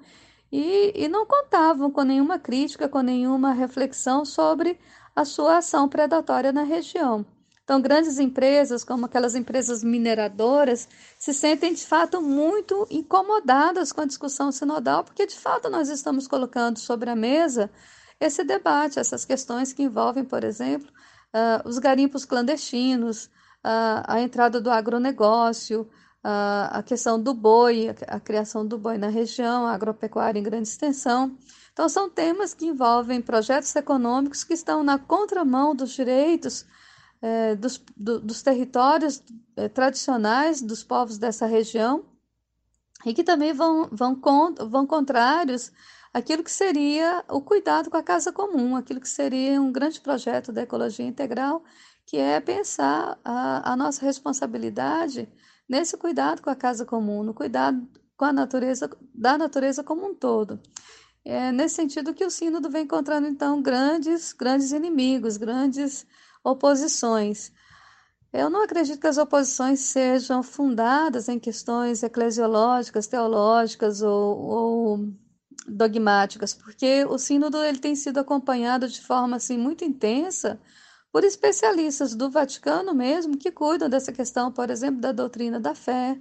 e, 0.50 0.92
e 0.94 1.08
não 1.08 1.26
contavam 1.26 1.90
com 1.90 2.02
nenhuma 2.02 2.38
crítica, 2.38 2.88
com 2.88 3.00
nenhuma 3.00 3.52
reflexão 3.52 4.24
sobre 4.24 4.78
a 5.14 5.24
sua 5.24 5.58
ação 5.58 5.88
predatória 5.88 6.52
na 6.52 6.62
região. 6.62 7.24
Então, 7.62 7.80
grandes 7.80 8.18
empresas, 8.18 8.82
como 8.82 9.06
aquelas 9.06 9.36
empresas 9.36 9.84
mineradoras, 9.84 10.88
se 11.16 11.32
sentem 11.32 11.72
de 11.72 11.86
fato 11.86 12.20
muito 12.20 12.84
incomodadas 12.90 13.92
com 13.92 14.00
a 14.00 14.06
discussão 14.06 14.50
sinodal, 14.50 15.04
porque 15.04 15.24
de 15.24 15.36
fato 15.36 15.70
nós 15.70 15.88
estamos 15.88 16.26
colocando 16.26 16.80
sobre 16.80 17.10
a 17.10 17.14
mesa 17.14 17.70
esse 18.18 18.42
debate, 18.42 18.98
essas 18.98 19.24
questões 19.24 19.72
que 19.72 19.84
envolvem, 19.84 20.24
por 20.24 20.42
exemplo, 20.42 20.90
uh, 21.32 21.68
os 21.68 21.78
garimpos 21.78 22.24
clandestinos, 22.24 23.26
uh, 23.64 24.02
a 24.04 24.20
entrada 24.20 24.60
do 24.60 24.70
agronegócio, 24.70 25.88
a 26.22 26.82
questão 26.84 27.20
do 27.20 27.32
boi, 27.32 27.88
a, 28.06 28.20
criação 28.20 28.66
do 28.66 28.78
boi 28.78 28.98
na 28.98 29.08
região, 29.08 29.66
a 29.66 29.72
agropecuária 29.72 30.38
em 30.38 30.42
grande 30.42 30.68
extensão. 30.68 31.36
Então, 31.72 31.88
são 31.88 32.10
temas 32.10 32.52
que 32.52 32.66
envolvem 32.66 33.22
projetos 33.22 33.74
econômicos 33.74 34.44
que 34.44 34.52
estão 34.52 34.82
na 34.82 34.98
contramão 34.98 35.74
dos 35.74 35.92
direitos 35.92 36.66
é, 37.22 37.54
dos, 37.54 37.82
do, 37.96 38.20
dos, 38.20 38.42
territórios 38.42 39.22
é, 39.56 39.68
tradicionais 39.68 40.62
dos 40.62 40.82
povos 40.82 41.18
dessa 41.18 41.46
região 41.46 42.04
e 43.04 43.12
que 43.12 43.22
também 43.22 43.52
vão, 43.52 43.88
vão, 43.92 44.18
vão 44.68 44.86
contrários 44.86 45.70
àquilo 46.12 46.42
que 46.42 46.50
seria 46.50 47.24
o 47.28 47.40
cuidado 47.40 47.90
com 47.90 47.96
a 47.96 48.02
casa 48.02 48.32
comum, 48.32 48.76
aquilo 48.76 49.00
que 49.00 49.08
seria 49.08 49.60
um 49.60 49.70
grande 49.70 50.00
projeto 50.00 50.52
da 50.52 50.62
ecologia 50.62 51.06
integral, 51.06 51.62
que 52.06 52.16
é 52.16 52.40
pensar 52.40 53.18
a, 53.24 53.72
a 53.72 53.76
nossa 53.76 54.04
responsabilidade 54.04 55.28
nesse 55.70 55.96
cuidado 55.96 56.42
com 56.42 56.50
a 56.50 56.56
casa 56.56 56.84
comum, 56.84 57.22
no 57.22 57.32
cuidado 57.32 57.88
com 58.16 58.24
a 58.24 58.32
natureza, 58.32 58.90
da 59.14 59.38
natureza 59.38 59.84
como 59.84 60.04
um 60.04 60.12
todo. 60.12 60.60
É 61.24 61.52
nesse 61.52 61.76
sentido 61.76 62.12
que 62.12 62.24
o 62.24 62.30
sínodo 62.30 62.68
vem 62.68 62.82
encontrando, 62.82 63.28
então, 63.28 63.62
grandes, 63.62 64.32
grandes 64.32 64.72
inimigos, 64.72 65.36
grandes 65.36 66.04
oposições. 66.42 67.52
Eu 68.32 68.50
não 68.50 68.64
acredito 68.64 69.00
que 69.00 69.06
as 69.06 69.16
oposições 69.16 69.78
sejam 69.78 70.42
fundadas 70.42 71.28
em 71.28 71.38
questões 71.38 72.02
eclesiológicas, 72.02 73.06
teológicas 73.06 74.02
ou, 74.02 74.38
ou 74.38 75.08
dogmáticas, 75.68 76.52
porque 76.52 77.04
o 77.04 77.16
sínodo 77.16 77.62
ele 77.62 77.78
tem 77.78 77.94
sido 77.94 78.18
acompanhado 78.18 78.88
de 78.88 79.00
forma 79.00 79.36
assim 79.36 79.56
muito 79.56 79.84
intensa 79.84 80.58
por 81.12 81.24
especialistas 81.24 82.14
do 82.14 82.30
Vaticano 82.30 82.94
mesmo 82.94 83.36
que 83.36 83.50
cuidam 83.50 83.88
dessa 83.88 84.12
questão, 84.12 84.52
por 84.52 84.70
exemplo, 84.70 85.00
da 85.00 85.12
doutrina 85.12 85.58
da 85.58 85.74
fé, 85.74 86.18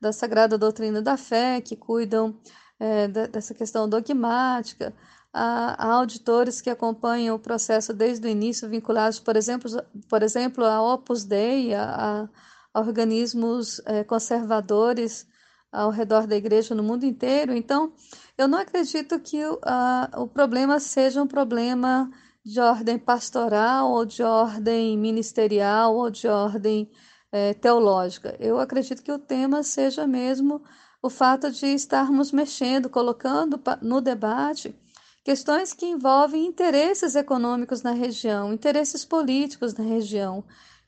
da 0.00 0.12
sagrada 0.12 0.56
doutrina 0.56 1.02
da 1.02 1.16
fé, 1.16 1.60
que 1.60 1.76
cuidam 1.76 2.38
é, 2.78 3.08
dessa 3.08 3.54
questão 3.54 3.88
dogmática 3.88 4.94
a, 5.32 5.94
auditores 5.94 6.60
que 6.60 6.70
acompanham 6.70 7.36
o 7.36 7.38
processo 7.38 7.92
desde 7.92 8.26
o 8.26 8.30
início, 8.30 8.68
vinculados, 8.68 9.18
por 9.18 9.36
exemplo, 9.36 9.70
por 10.08 10.22
exemplo 10.22 10.64
a 10.64 10.80
Opus 10.94 11.24
Dei, 11.24 11.74
a, 11.74 12.28
a 12.74 12.80
organismos 12.80 13.80
é, 13.86 14.04
conservadores 14.04 15.26
ao 15.70 15.90
redor 15.90 16.26
da 16.26 16.36
igreja 16.36 16.74
no 16.74 16.82
mundo 16.82 17.04
inteiro. 17.04 17.52
Então, 17.52 17.92
eu 18.36 18.48
não 18.48 18.58
acredito 18.58 19.18
que 19.20 19.38
a, 19.62 20.10
o 20.16 20.26
problema 20.26 20.80
seja 20.80 21.22
um 21.22 21.26
problema 21.26 22.10
de 22.48 22.60
ordem 22.60 22.98
pastoral 22.98 23.90
ou 23.90 24.06
de 24.06 24.22
ordem 24.22 24.96
ministerial 24.96 25.94
ou 25.94 26.08
de 26.08 26.26
ordem 26.26 26.90
é, 27.30 27.52
teológica. 27.52 28.34
Eu 28.40 28.58
acredito 28.58 29.02
que 29.02 29.12
o 29.12 29.18
tema 29.18 29.62
seja 29.62 30.06
mesmo 30.06 30.62
o 31.02 31.10
fato 31.10 31.50
de 31.50 31.66
estarmos 31.66 32.32
mexendo, 32.32 32.88
colocando 32.88 33.60
no 33.82 34.00
debate 34.00 34.74
questões 35.22 35.74
que 35.74 35.84
envolvem 35.84 36.46
interesses 36.46 37.14
econômicos 37.14 37.82
na 37.82 37.90
região, 37.92 38.50
interesses 38.50 39.04
políticos 39.04 39.74
na 39.74 39.84
região, 39.84 40.42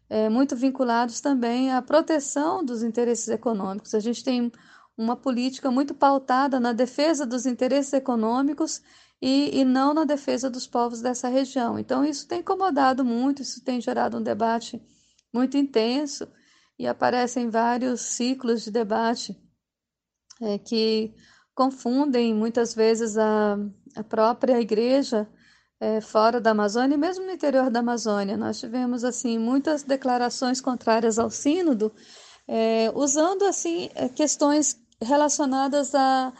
é, 0.09 0.31
muito 0.31 0.57
vinculados 0.57 1.21
também 1.21 1.71
à 1.71 1.83
proteção 1.83 2.65
dos 2.65 2.83
interesses 2.83 3.29
econômicos. 3.29 3.95
A 3.95 4.01
gente 4.01 4.25
tem 4.25 4.51
uma 4.97 5.15
política 5.15 5.71
muito 5.71 5.93
pautada 5.93 6.59
na 6.59 6.73
defesa 6.73 7.27
dos 7.27 7.45
interesses 7.45 7.93
econômicos 7.93 8.81
e, 9.21 9.61
e 9.61 9.65
não 9.65 9.93
na 9.93 10.05
defesa 10.05 10.49
dos 10.49 10.67
povos 10.67 11.01
dessa 11.01 11.29
região. 11.29 11.79
Então, 11.79 12.05
isso 12.05 12.27
tem 12.27 12.41
incomodado 12.41 13.05
muito, 13.05 13.43
isso 13.43 13.63
tem 13.63 13.81
gerado 13.81 14.17
um 14.17 14.23
debate 14.23 14.81
muito 15.33 15.57
intenso 15.57 16.27
e 16.79 16.87
aparecem 16.87 17.51
vários 17.51 18.01
ciclos 18.01 18.65
de 18.65 18.71
debate 18.71 19.37
é, 20.41 20.59
que 20.59 21.15
confundem 21.55 22.35
muitas 22.35 22.75
vezes 22.75 23.19
a, 23.19 23.59
a 23.95 24.03
própria 24.03 24.59
igreja 24.61 25.29
é, 25.79 26.01
fora 26.01 26.41
da 26.41 26.51
Amazônia 26.51 26.95
e 26.95 26.99
mesmo 26.99 27.27
no 27.27 27.33
interior 27.33 27.71
da 27.71 27.81
Amazônia. 27.81 28.37
Nós 28.37 28.59
tivemos 28.59 29.05
assim 29.05 29.39
muitas 29.39 29.83
declarações 29.83 30.61
contrárias 30.61 31.19
ao 31.19 31.29
sínodo, 31.31 31.93
é, 32.49 32.91
usando 32.95 33.45
assim 33.45 33.91
é, 33.95 34.09
questões 34.09 34.79
relacionadas 35.03 35.95
à, 35.95 36.33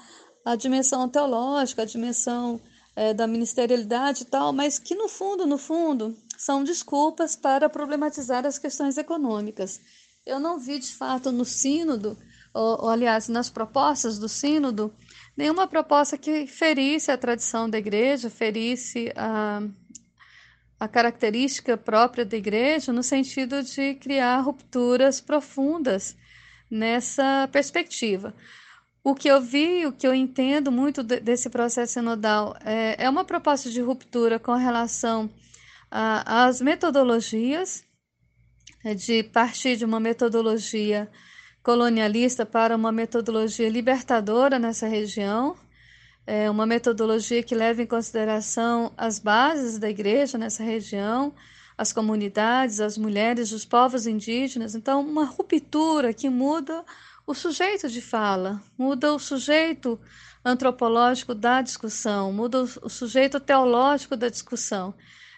à 0.45 0.57
dimensão 0.57 1.09
teológica, 1.09 1.83
à 1.83 1.85
dimensão 1.85 2.61
é, 2.95 3.15
da 3.15 3.27
ministerialidade 3.27 4.23
e 4.23 4.27
tal, 4.27 4.53
mas 4.53 4.79
que 4.79 4.95
no 4.95 5.09
fundo, 5.09 5.47
no 5.47 5.59
fundo, 5.59 6.17
são 6.37 6.65
desculpas 6.65 7.37
para 7.37 7.69
problematizar 7.69 8.47
as 8.47 8.59
questões 8.59 8.97
econômicas. 8.97 9.81
Eu 10.25 10.41
não 10.41 10.59
vi 10.59 10.79
de 10.79 10.93
fato 10.93 11.31
no 11.33 11.45
sínodo, 11.45 12.17
ou, 12.53 12.85
ou 12.85 12.89
aliás, 12.89 13.29
nas 13.29 13.49
propostas 13.49 14.19
do 14.19 14.29
sínodo, 14.29 14.93
nenhuma 15.37 15.67
proposta 15.67 16.19
que 16.19 16.47
ferisse 16.47 17.11
a 17.11 17.19
tradição 17.19 17.69
da 17.69 17.79
igreja, 17.79 18.29
ferisse 18.29 19.13
a, 19.17 19.63
a 20.79 20.89
característica 20.89 21.77
própria 21.77 22.25
da 22.25 22.37
igreja, 22.37 22.93
no 22.93 23.03
sentido 23.03 23.63
de 23.63 23.95
criar 23.95 24.41
rupturas 24.41 25.21
profundas 25.21 26.17
nessa 26.71 27.49
perspectiva. 27.53 28.35
O 29.03 29.15
que 29.15 29.29
eu 29.29 29.41
vi, 29.41 29.87
o 29.87 29.93
que 29.93 30.07
eu 30.07 30.15
entendo 30.15 30.71
muito 30.71 31.03
desse 31.03 31.49
processo 31.49 31.95
sinodal 31.95 32.55
é, 32.63 33.05
é 33.05 33.09
uma 33.09 33.25
proposta 33.25 33.71
de 33.71 33.81
ruptura 33.81 34.39
com 34.39 34.55
relação 34.55 35.31
às 35.91 36.61
metodologias, 36.61 37.83
é, 38.85 38.95
de 38.95 39.23
partir 39.23 39.77
de 39.77 39.85
uma 39.85 39.99
metodologia 39.99 41.11
colonialista 41.63 42.45
para 42.45 42.77
uma 42.77 42.93
metodologia 42.93 43.69
libertadora 43.69 44.59
nessa 44.59 44.87
região, 44.87 45.57
é 46.27 46.51
uma 46.51 46.67
metodologia 46.67 47.43
que 47.43 47.55
leva 47.55 47.83
em 47.83 47.87
consideração 47.87 48.93
as 48.97 49.19
bases 49.19 49.79
da 49.79 49.89
igreja 49.89 50.39
nessa 50.39 50.63
região, 50.63 51.35
as 51.77 51.93
comunidades, 51.93 52.81
as 52.81 52.99
mulheres, 52.99 53.53
os 53.53 53.65
povos 53.65 54.07
indígenas. 54.07 54.75
Então, 54.75 55.01
uma 55.01 55.25
ruptura 55.25 56.13
que 56.13 56.29
muda 56.29 56.85
o 57.31 57.35
sujeito 57.35 57.89
de 57.89 58.01
fala, 58.01 58.61
muda 58.77 59.15
o 59.15 59.19
sujeito 59.19 60.01
antropológico 60.45 61.33
da 61.33 61.63
discussão, 61.63 62.33
muda 62.33 62.63
o 62.63 62.89
sujeito 62.89 63.39
teológico 63.39 64.17
da 64.17 64.29
discussão. 64.29 64.93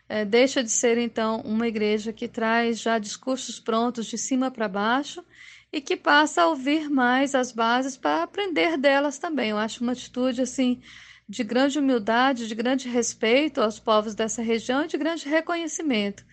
É, 0.08 0.24
deixa 0.24 0.64
de 0.64 0.70
ser, 0.70 0.96
então, 0.96 1.42
uma 1.42 1.68
igreja 1.68 2.10
que 2.10 2.26
traz 2.26 2.80
já 2.80 2.98
discursos 2.98 3.60
prontos 3.60 4.06
de 4.06 4.16
cima 4.16 4.50
para 4.50 4.68
baixo 4.68 5.22
e 5.70 5.82
que 5.82 5.94
passa 5.94 6.42
a 6.42 6.48
ouvir 6.48 6.88
mais 6.88 7.34
as 7.34 7.52
bases 7.52 7.94
para 7.94 8.22
aprender 8.22 8.78
delas 8.78 9.18
também. 9.18 9.50
Eu 9.50 9.58
acho 9.58 9.82
uma 9.82 9.92
atitude 9.92 10.40
assim 10.40 10.80
de 11.28 11.44
grande 11.44 11.78
humildade, 11.78 12.48
de 12.48 12.54
grande 12.54 12.88
respeito 12.88 13.60
aos 13.60 13.78
povos 13.78 14.14
dessa 14.14 14.40
região 14.40 14.84
e 14.84 14.88
de 14.88 14.96
grande 14.96 15.28
reconhecimento. 15.28 16.24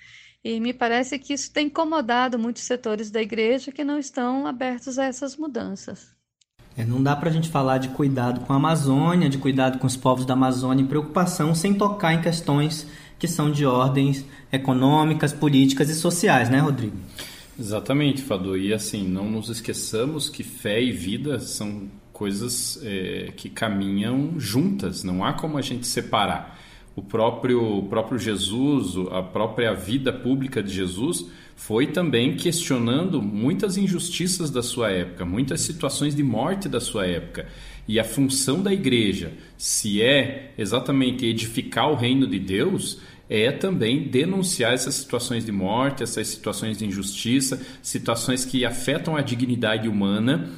E 0.44 0.60
me 0.60 0.74
parece 0.74 1.20
que 1.20 1.34
isso 1.34 1.52
tem 1.52 1.68
incomodado 1.68 2.40
muitos 2.40 2.64
setores 2.64 3.12
da 3.12 3.22
igreja 3.22 3.72
que 3.72 3.84
não 3.84 4.00
estão 4.00 4.48
abertos 4.48 4.98
a 4.98 5.06
essas 5.06 5.36
mudanças. 5.36 6.18
É, 6.78 6.86
não 6.86 7.04
dá 7.04 7.14
para 7.16 7.30
a 7.30 7.34
gente 7.34 7.50
falar 7.50 7.78
de 7.78 7.90
cuidado 7.90 8.40
com 8.42 8.54
a 8.54 8.56
Amazônia, 8.56 9.30
de 9.30 9.38
cuidado 9.38 9.80
com 9.80 9.88
os 9.88 9.98
povos 9.98 10.26
da 10.26 10.34
Amazônia 10.34 10.84
e 10.84 10.88
preocupação 10.88 11.54
sem 11.54 11.74
tocar 11.74 12.14
em 12.14 12.22
questões 12.22 12.88
que 13.18 13.28
são 13.28 13.52
de 13.52 13.66
ordens 13.66 14.26
econômicas, 14.50 15.34
políticas 15.34 15.90
e 15.90 15.96
sociais, 15.96 16.50
né, 16.50 16.60
Rodrigo? 16.60 16.96
Exatamente, 17.60 18.22
Fadu. 18.22 18.58
E 18.58 18.74
assim, 18.74 19.06
não 19.06 19.30
nos 19.30 19.50
esqueçamos 19.50 20.30
que 20.30 20.42
fé 20.42 20.82
e 20.82 20.94
vida 20.94 21.40
são 21.42 21.90
coisas 22.14 22.80
é, 22.82 23.34
que 23.36 23.50
caminham 23.50 24.40
juntas, 24.40 25.04
não 25.04 25.24
há 25.24 25.34
como 25.34 25.58
a 25.58 25.62
gente 25.62 25.86
separar. 25.86 26.59
O 26.96 27.02
próprio, 27.02 27.78
o 27.78 27.84
próprio 27.84 28.20
Jesus, 28.20 28.96
a 29.12 29.22
própria 29.22 29.74
vida 29.74 30.12
pública 30.12 30.62
de 30.62 30.74
Jesus, 30.74 31.26
foi 31.56 31.88
também 31.88 32.36
questionando 32.36 33.22
muitas 33.22 33.78
injustiças 33.78 34.50
da 34.50 34.64
sua 34.64 34.92
época, 34.92 35.26
muitas 35.26 35.62
situações 35.62 36.16
de 36.16 36.24
morte 36.24 36.70
da 36.70 36.80
sua 36.80 37.06
época. 37.06 37.48
E 37.88 38.00
a 38.00 38.04
função 38.04 38.62
da 38.62 38.72
igreja, 38.72 39.34
se 39.58 40.02
é 40.02 40.54
exatamente 40.58 41.26
edificar 41.26 41.92
o 41.92 41.96
reino 41.96 42.28
de 42.28 42.40
Deus, 42.40 43.00
é 43.30 43.52
também 43.52 44.08
denunciar 44.08 44.74
essas 44.74 44.96
situações 44.96 45.46
de 45.46 45.52
morte, 45.52 46.02
essas 46.02 46.28
situações 46.28 46.78
de 46.78 46.86
injustiça, 46.86 47.62
situações 47.82 48.44
que 48.44 48.66
afetam 48.66 49.16
a 49.16 49.22
dignidade 49.22 49.88
humana, 49.88 50.50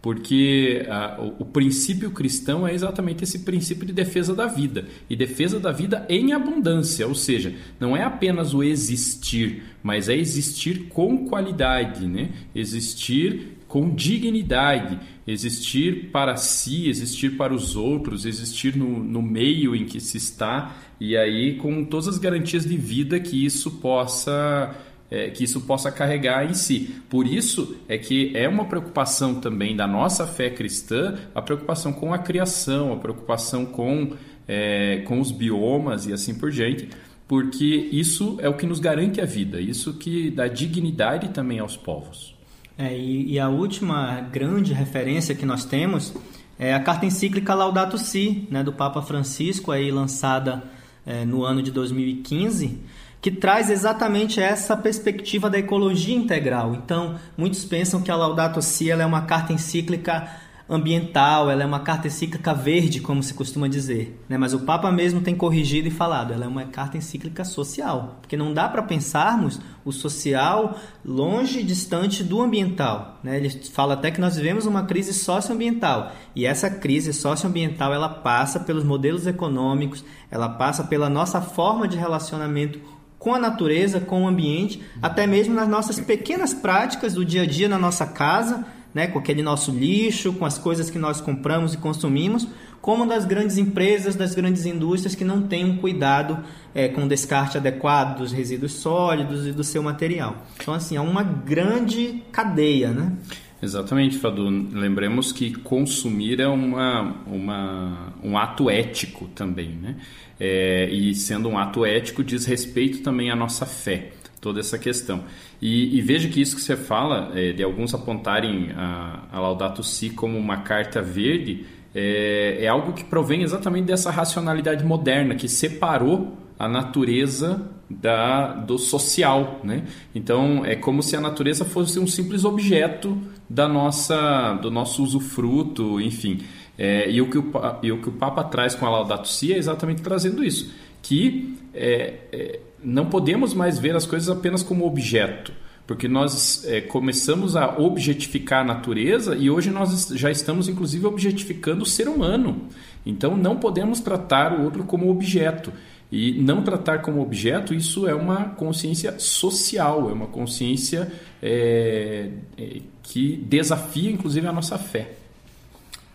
porque 0.00 0.86
ah, 0.88 1.16
o, 1.18 1.42
o, 1.42 1.44
princípio 1.44 2.10
cristão 2.10 2.66
é 2.66 2.72
exatamente 2.72 3.24
esse 3.24 3.40
princípio 3.40 3.84
de 3.84 3.92
defesa 3.92 4.34
da 4.34 4.46
vida. 4.46 4.86
E 5.10 5.16
defesa 5.16 5.58
da 5.58 5.72
vida 5.72 6.06
em 6.08 6.32
abundância, 6.32 7.06
ou 7.06 7.14
seja, 7.14 7.54
não 7.80 7.96
é 7.96 8.04
apenas 8.04 8.54
o 8.54 8.62
existir, 8.62 9.64
mas 9.82 10.08
é 10.08 10.16
existir 10.16 10.88
com 10.88 11.26
qualidade, 11.26 12.06
né? 12.06 12.30
existir 12.54 13.58
com 13.66 13.94
dignidade, 13.94 14.98
existir 15.26 16.10
para 16.10 16.36
si, 16.36 16.88
existir 16.88 17.36
para 17.36 17.52
os 17.52 17.76
outros, 17.76 18.24
existir 18.24 18.74
no, 18.74 19.04
no 19.04 19.20
meio 19.20 19.76
em 19.76 19.84
que 19.84 20.00
se 20.00 20.16
está. 20.16 20.76
E 20.98 21.16
aí 21.16 21.56
com 21.56 21.84
todas 21.84 22.08
as 22.08 22.18
garantias 22.18 22.64
de 22.64 22.76
vida 22.76 23.20
que 23.20 23.44
isso 23.44 23.72
possa 23.72 24.74
é, 25.10 25.30
que 25.30 25.44
isso 25.44 25.62
possa 25.62 25.90
carregar 25.90 26.48
em 26.48 26.54
si. 26.54 27.00
Por 27.08 27.26
isso 27.26 27.76
é 27.88 27.96
que 27.96 28.36
é 28.36 28.48
uma 28.48 28.66
preocupação 28.66 29.36
também 29.36 29.74
da 29.74 29.86
nossa 29.86 30.26
fé 30.26 30.50
cristã, 30.50 31.16
a 31.34 31.40
preocupação 31.40 31.92
com 31.92 32.12
a 32.12 32.18
criação, 32.18 32.92
a 32.92 32.96
preocupação 32.96 33.64
com, 33.64 34.12
é, 34.46 35.02
com 35.06 35.20
os 35.20 35.30
biomas 35.30 36.06
e 36.06 36.12
assim 36.12 36.34
por 36.34 36.50
diante, 36.50 36.88
porque 37.26 37.88
isso 37.92 38.38
é 38.40 38.48
o 38.48 38.54
que 38.54 38.66
nos 38.66 38.80
garante 38.80 39.20
a 39.20 39.26
vida, 39.26 39.60
isso 39.60 39.94
que 39.94 40.30
dá 40.30 40.48
dignidade 40.48 41.28
também 41.28 41.58
aos 41.58 41.76
povos. 41.76 42.34
É, 42.76 42.96
e, 42.96 43.32
e, 43.32 43.40
a 43.40 43.48
última 43.48 44.20
grande 44.20 44.72
referência 44.72 45.34
que 45.34 45.44
nós 45.44 45.64
temos 45.64 46.14
é 46.56 46.72
a 46.72 46.80
carta 46.80 47.04
encíclica 47.04 47.52
Laudato 47.52 47.98
Si, 47.98 48.46
né, 48.50 48.62
do 48.62 48.72
Papa 48.72 49.02
Francisco, 49.02 49.72
aí 49.72 49.90
lançada 49.90 50.62
é, 51.04 51.24
no 51.24 51.42
ano 51.42 51.60
de 51.60 51.72
2015, 51.72 52.78
que 53.20 53.30
traz 53.30 53.70
exatamente 53.70 54.40
essa 54.40 54.76
perspectiva 54.76 55.50
da 55.50 55.58
ecologia 55.58 56.14
integral. 56.14 56.74
Então, 56.74 57.16
muitos 57.36 57.64
pensam 57.64 58.00
que 58.00 58.10
a 58.10 58.16
Laudato 58.16 58.62
Si 58.62 58.90
é 58.90 59.06
uma 59.06 59.22
carta 59.22 59.52
encíclica 59.52 60.28
ambiental, 60.68 61.50
ela 61.50 61.62
é 61.62 61.66
uma 61.66 61.80
carta 61.80 62.08
encíclica 62.08 62.52
verde, 62.52 63.00
como 63.00 63.22
se 63.22 63.32
costuma 63.32 63.68
dizer. 63.68 64.22
Né? 64.28 64.36
Mas 64.36 64.52
o 64.52 64.60
Papa 64.60 64.92
mesmo 64.92 65.22
tem 65.22 65.34
corrigido 65.34 65.88
e 65.88 65.90
falado, 65.90 66.34
ela 66.34 66.44
é 66.44 66.48
uma 66.48 66.66
carta 66.66 66.98
encíclica 66.98 67.42
social, 67.42 68.18
porque 68.20 68.36
não 68.36 68.52
dá 68.52 68.68
para 68.68 68.82
pensarmos 68.82 69.58
o 69.82 69.90
social 69.90 70.78
longe, 71.02 71.62
distante 71.62 72.22
do 72.22 72.42
ambiental. 72.42 73.18
Né? 73.24 73.38
Ele 73.38 73.48
fala 73.48 73.94
até 73.94 74.10
que 74.10 74.20
nós 74.20 74.36
vivemos 74.36 74.66
uma 74.66 74.82
crise 74.82 75.14
socioambiental, 75.14 76.12
e 76.36 76.44
essa 76.44 76.68
crise 76.68 77.14
socioambiental 77.14 77.94
ela 77.94 78.08
passa 78.08 78.60
pelos 78.60 78.84
modelos 78.84 79.26
econômicos, 79.26 80.04
ela 80.30 80.50
passa 80.50 80.84
pela 80.84 81.08
nossa 81.08 81.40
forma 81.40 81.88
de 81.88 81.96
relacionamento 81.96 82.78
com 83.18 83.34
a 83.34 83.38
natureza, 83.38 84.00
com 84.00 84.24
o 84.24 84.28
ambiente, 84.28 84.80
até 85.02 85.26
mesmo 85.26 85.54
nas 85.54 85.68
nossas 85.68 85.98
pequenas 85.98 86.54
práticas 86.54 87.14
do 87.14 87.24
dia 87.24 87.42
a 87.42 87.46
dia 87.46 87.68
na 87.68 87.78
nossa 87.78 88.06
casa, 88.06 88.64
né, 88.94 89.06
com 89.06 89.18
aquele 89.18 89.42
nosso 89.42 89.70
lixo, 89.70 90.32
com 90.32 90.44
as 90.44 90.56
coisas 90.58 90.88
que 90.88 90.98
nós 90.98 91.20
compramos 91.20 91.74
e 91.74 91.76
consumimos, 91.76 92.48
como 92.80 93.06
das 93.06 93.24
grandes 93.24 93.58
empresas, 93.58 94.14
das 94.14 94.34
grandes 94.34 94.64
indústrias 94.64 95.14
que 95.14 95.24
não 95.24 95.42
têm 95.42 95.64
um 95.64 95.76
cuidado 95.78 96.38
é, 96.74 96.88
com 96.88 97.04
o 97.04 97.08
descarte 97.08 97.58
adequado 97.58 98.18
dos 98.18 98.32
resíduos 98.32 98.72
sólidos 98.74 99.46
e 99.46 99.52
do 99.52 99.64
seu 99.64 99.82
material. 99.82 100.46
Então, 100.60 100.72
assim, 100.72 100.96
é 100.96 101.00
uma 101.00 101.22
grande 101.22 102.22
cadeia, 102.30 102.90
né? 102.90 103.12
Exatamente, 103.60 104.18
Fadu. 104.18 104.48
Lembremos 104.48 105.32
que 105.32 105.52
consumir 105.52 106.40
é 106.40 106.46
uma, 106.46 107.16
uma, 107.26 108.12
um 108.22 108.38
ato 108.38 108.70
ético 108.70 109.26
também, 109.34 109.70
né? 109.70 109.96
É, 110.38 110.88
e 110.90 111.14
sendo 111.14 111.48
um 111.48 111.58
ato 111.58 111.84
ético, 111.84 112.22
diz 112.22 112.46
respeito 112.46 113.02
também 113.02 113.30
à 113.30 113.36
nossa 113.36 113.66
fé 113.66 114.12
toda 114.40 114.60
essa 114.60 114.78
questão. 114.78 115.24
E, 115.60 115.98
e 115.98 116.00
veja 116.00 116.28
que 116.28 116.40
isso 116.40 116.54
que 116.54 116.62
você 116.62 116.76
fala, 116.76 117.32
é, 117.34 117.52
de 117.52 117.62
alguns 117.62 117.92
apontarem 117.92 118.70
a, 118.76 119.24
a 119.32 119.40
Laudato 119.40 119.82
Si 119.82 120.10
como 120.10 120.38
uma 120.38 120.58
carta 120.58 121.02
verde, 121.02 121.66
é, 121.92 122.58
é 122.64 122.68
algo 122.68 122.92
que 122.92 123.02
provém 123.02 123.42
exatamente 123.42 123.86
dessa 123.86 124.10
racionalidade 124.10 124.84
moderna 124.84 125.34
que 125.34 125.48
separou 125.48 126.38
a 126.56 126.68
natureza 126.68 127.68
da, 127.90 128.54
do 128.54 128.78
social, 128.78 129.60
né? 129.64 129.84
Então 130.14 130.64
é 130.64 130.76
como 130.76 131.02
se 131.02 131.16
a 131.16 131.20
natureza 131.20 131.64
fosse 131.64 131.98
um 131.98 132.06
simples 132.06 132.44
objeto 132.44 133.16
da 133.48 133.68
nossa, 133.68 134.54
do 134.54 134.70
nosso 134.70 135.02
usufruto, 135.02 136.00
enfim. 136.00 136.40
É, 136.76 137.10
e, 137.10 137.20
o 137.20 137.28
que 137.28 137.38
o, 137.38 137.52
e 137.82 137.90
o 137.90 138.00
que 138.00 138.08
o 138.08 138.12
Papa 138.12 138.44
traz 138.44 138.74
com 138.74 138.86
a 138.86 138.90
Laudato 138.90 139.28
Si 139.28 139.52
é 139.52 139.58
exatamente 139.58 140.00
trazendo 140.00 140.44
isso, 140.44 140.72
que 141.02 141.58
é, 141.74 142.14
é 142.30 142.60
não 142.82 143.06
podemos 143.06 143.54
mais 143.54 143.78
ver 143.78 143.96
as 143.96 144.06
coisas 144.06 144.28
apenas 144.28 144.62
como 144.62 144.86
objeto, 144.86 145.52
porque 145.86 146.06
nós 146.06 146.64
é, 146.66 146.80
começamos 146.80 147.56
a 147.56 147.78
objetificar 147.78 148.60
a 148.60 148.64
natureza 148.64 149.34
e 149.34 149.50
hoje 149.50 149.70
nós 149.70 150.08
já 150.14 150.30
estamos, 150.30 150.68
inclusive, 150.68 151.06
objetificando 151.06 151.82
o 151.82 151.86
ser 151.86 152.08
humano. 152.08 152.68
Então, 153.06 153.36
não 153.36 153.56
podemos 153.56 153.98
tratar 154.00 154.52
o 154.52 154.64
outro 154.64 154.84
como 154.84 155.10
objeto. 155.10 155.72
E 156.10 156.32
não 156.40 156.62
tratar 156.62 157.02
como 157.02 157.20
objeto, 157.20 157.74
isso 157.74 158.08
é 158.08 158.14
uma 158.14 158.50
consciência 158.50 159.18
social, 159.18 160.08
é 160.08 160.12
uma 160.12 160.26
consciência 160.26 161.12
é, 161.42 162.30
é, 162.56 162.80
que 163.02 163.36
desafia, 163.36 164.10
inclusive, 164.10 164.46
a 164.46 164.52
nossa 164.52 164.78
fé. 164.78 165.12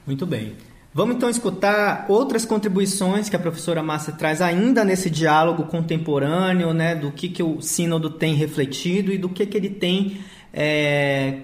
Muito 0.05 0.25
bem. 0.25 0.53
Vamos 0.95 1.15
então 1.15 1.29
escutar 1.29 2.05
outras 2.07 2.45
contribuições 2.45 3.27
que 3.27 3.35
a 3.35 3.39
professora 3.39 3.81
Márcia 3.81 4.13
traz 4.13 4.41
ainda 4.41 4.83
nesse 4.85 5.09
diálogo 5.09 5.63
contemporâneo, 5.63 6.71
né, 6.71 6.95
do 6.95 7.11
que, 7.11 7.29
que 7.29 7.41
o 7.41 7.61
sínodo 7.61 8.11
tem 8.11 8.35
refletido 8.35 9.11
e 9.11 9.17
do 9.17 9.27
que, 9.27 9.45
que 9.45 9.57
ele 9.57 9.71
tem 9.71 10.19
é, 10.53 11.39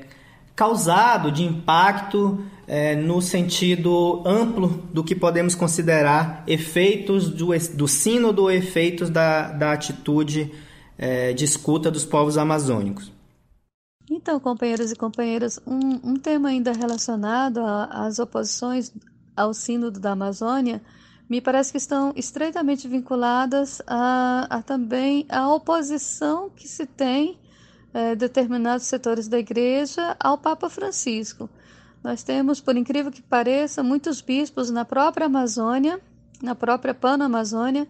causado 0.56 1.32
de 1.32 1.44
impacto 1.44 2.44
é, 2.70 2.96
no 2.96 3.20
sentido 3.20 4.22
amplo 4.24 4.68
do 4.94 5.04
que 5.04 5.16
podemos 5.16 5.56
considerar 5.56 6.44
efeitos 6.46 7.28
do, 7.28 7.48
do 7.74 7.88
sínodo 7.88 8.52
efeitos 8.52 9.10
da, 9.10 9.52
da 9.52 9.74
atitude 9.74 10.54
é, 10.96 11.34
de 11.34 11.44
escuta 11.44 11.90
dos 11.90 12.06
povos 12.06 12.38
amazônicos. 12.38 13.12
Então, 14.12 14.40
companheiros 14.40 14.92
e 14.92 14.96
companheiras, 14.96 15.60
um, 15.66 16.12
um 16.12 16.16
tema 16.16 16.50
ainda 16.50 16.72
relacionado 16.72 17.60
às 17.90 18.20
oposições 18.20 18.94
ao 19.36 19.52
Sínodo 19.52 20.00
da 20.00 20.12
Amazônia, 20.12 20.80
me 21.28 21.42
parece 21.42 21.72
que 21.72 21.78
estão 21.78 22.14
estreitamente 22.16 22.88
vinculadas 22.88 23.82
a, 23.88 24.46
a 24.48 24.62
também 24.62 25.26
a 25.28 25.52
oposição 25.52 26.52
que 26.56 26.68
se 26.68 26.86
tem 26.86 27.40
é, 27.94 28.16
determinados 28.16 28.86
setores 28.86 29.28
da 29.28 29.40
Igreja 29.40 30.16
ao 30.20 30.38
Papa 30.38 30.70
Francisco. 30.70 31.50
Nós 32.04 32.24
temos, 32.24 32.62
por 32.62 32.76
incrível 32.78 33.12
que 33.12 33.22
pareça, 33.22 33.84
muitos 33.84 34.22
bispos 34.22 34.70
na 34.70 34.86
própria 34.86 35.26
Amazônia, 35.26 36.00
na 36.42 36.56
própria 36.56 36.94
Pan-Amazônia, 36.94 37.88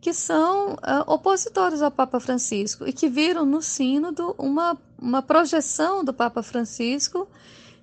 que 0.00 0.12
são 0.12 0.74
uh, 0.74 0.78
opositores 1.06 1.82
ao 1.82 1.90
Papa 1.90 2.20
Francisco 2.20 2.86
e 2.86 2.92
que 2.92 3.08
viram 3.08 3.44
no 3.44 3.60
Sínodo 3.60 4.34
uma, 4.38 4.78
uma 5.00 5.22
projeção 5.22 6.04
do 6.04 6.12
Papa 6.12 6.42
Francisco 6.42 7.28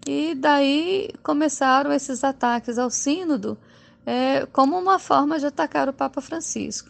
e 0.07 0.33
daí 0.35 1.09
começaram 1.21 1.91
esses 1.91 2.23
ataques 2.23 2.77
ao 2.77 2.89
Sínodo 2.89 3.57
é, 4.05 4.45
como 4.45 4.77
uma 4.77 4.99
forma 4.99 5.39
de 5.39 5.47
atacar 5.47 5.89
o 5.89 5.93
Papa 5.93 6.21
Francisco. 6.21 6.89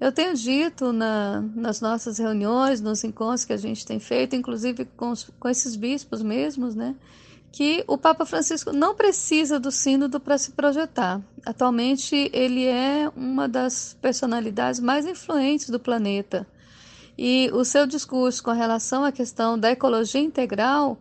Eu 0.00 0.10
tenho 0.10 0.34
dito 0.34 0.92
na, 0.92 1.40
nas 1.54 1.80
nossas 1.80 2.18
reuniões, 2.18 2.80
nos 2.80 3.04
encontros 3.04 3.44
que 3.44 3.52
a 3.52 3.56
gente 3.56 3.86
tem 3.86 4.00
feito, 4.00 4.34
inclusive 4.34 4.84
com, 4.96 5.10
os, 5.10 5.30
com 5.38 5.48
esses 5.48 5.76
bispos 5.76 6.20
mesmos, 6.20 6.74
né, 6.74 6.96
que 7.52 7.84
o 7.86 7.98
Papa 7.98 8.24
Francisco 8.24 8.72
não 8.72 8.94
precisa 8.94 9.60
do 9.60 9.70
sínodo 9.70 10.18
para 10.18 10.38
se 10.38 10.52
projetar. 10.52 11.20
Atualmente, 11.44 12.30
ele 12.32 12.64
é 12.64 13.10
uma 13.14 13.46
das 13.46 13.94
personalidades 14.00 14.80
mais 14.80 15.04
influentes 15.06 15.68
do 15.68 15.78
planeta. 15.78 16.46
E 17.16 17.50
o 17.52 17.62
seu 17.62 17.86
discurso 17.86 18.42
com 18.42 18.52
relação 18.52 19.04
à 19.04 19.12
questão 19.12 19.58
da 19.58 19.70
ecologia 19.70 20.20
integral 20.20 20.98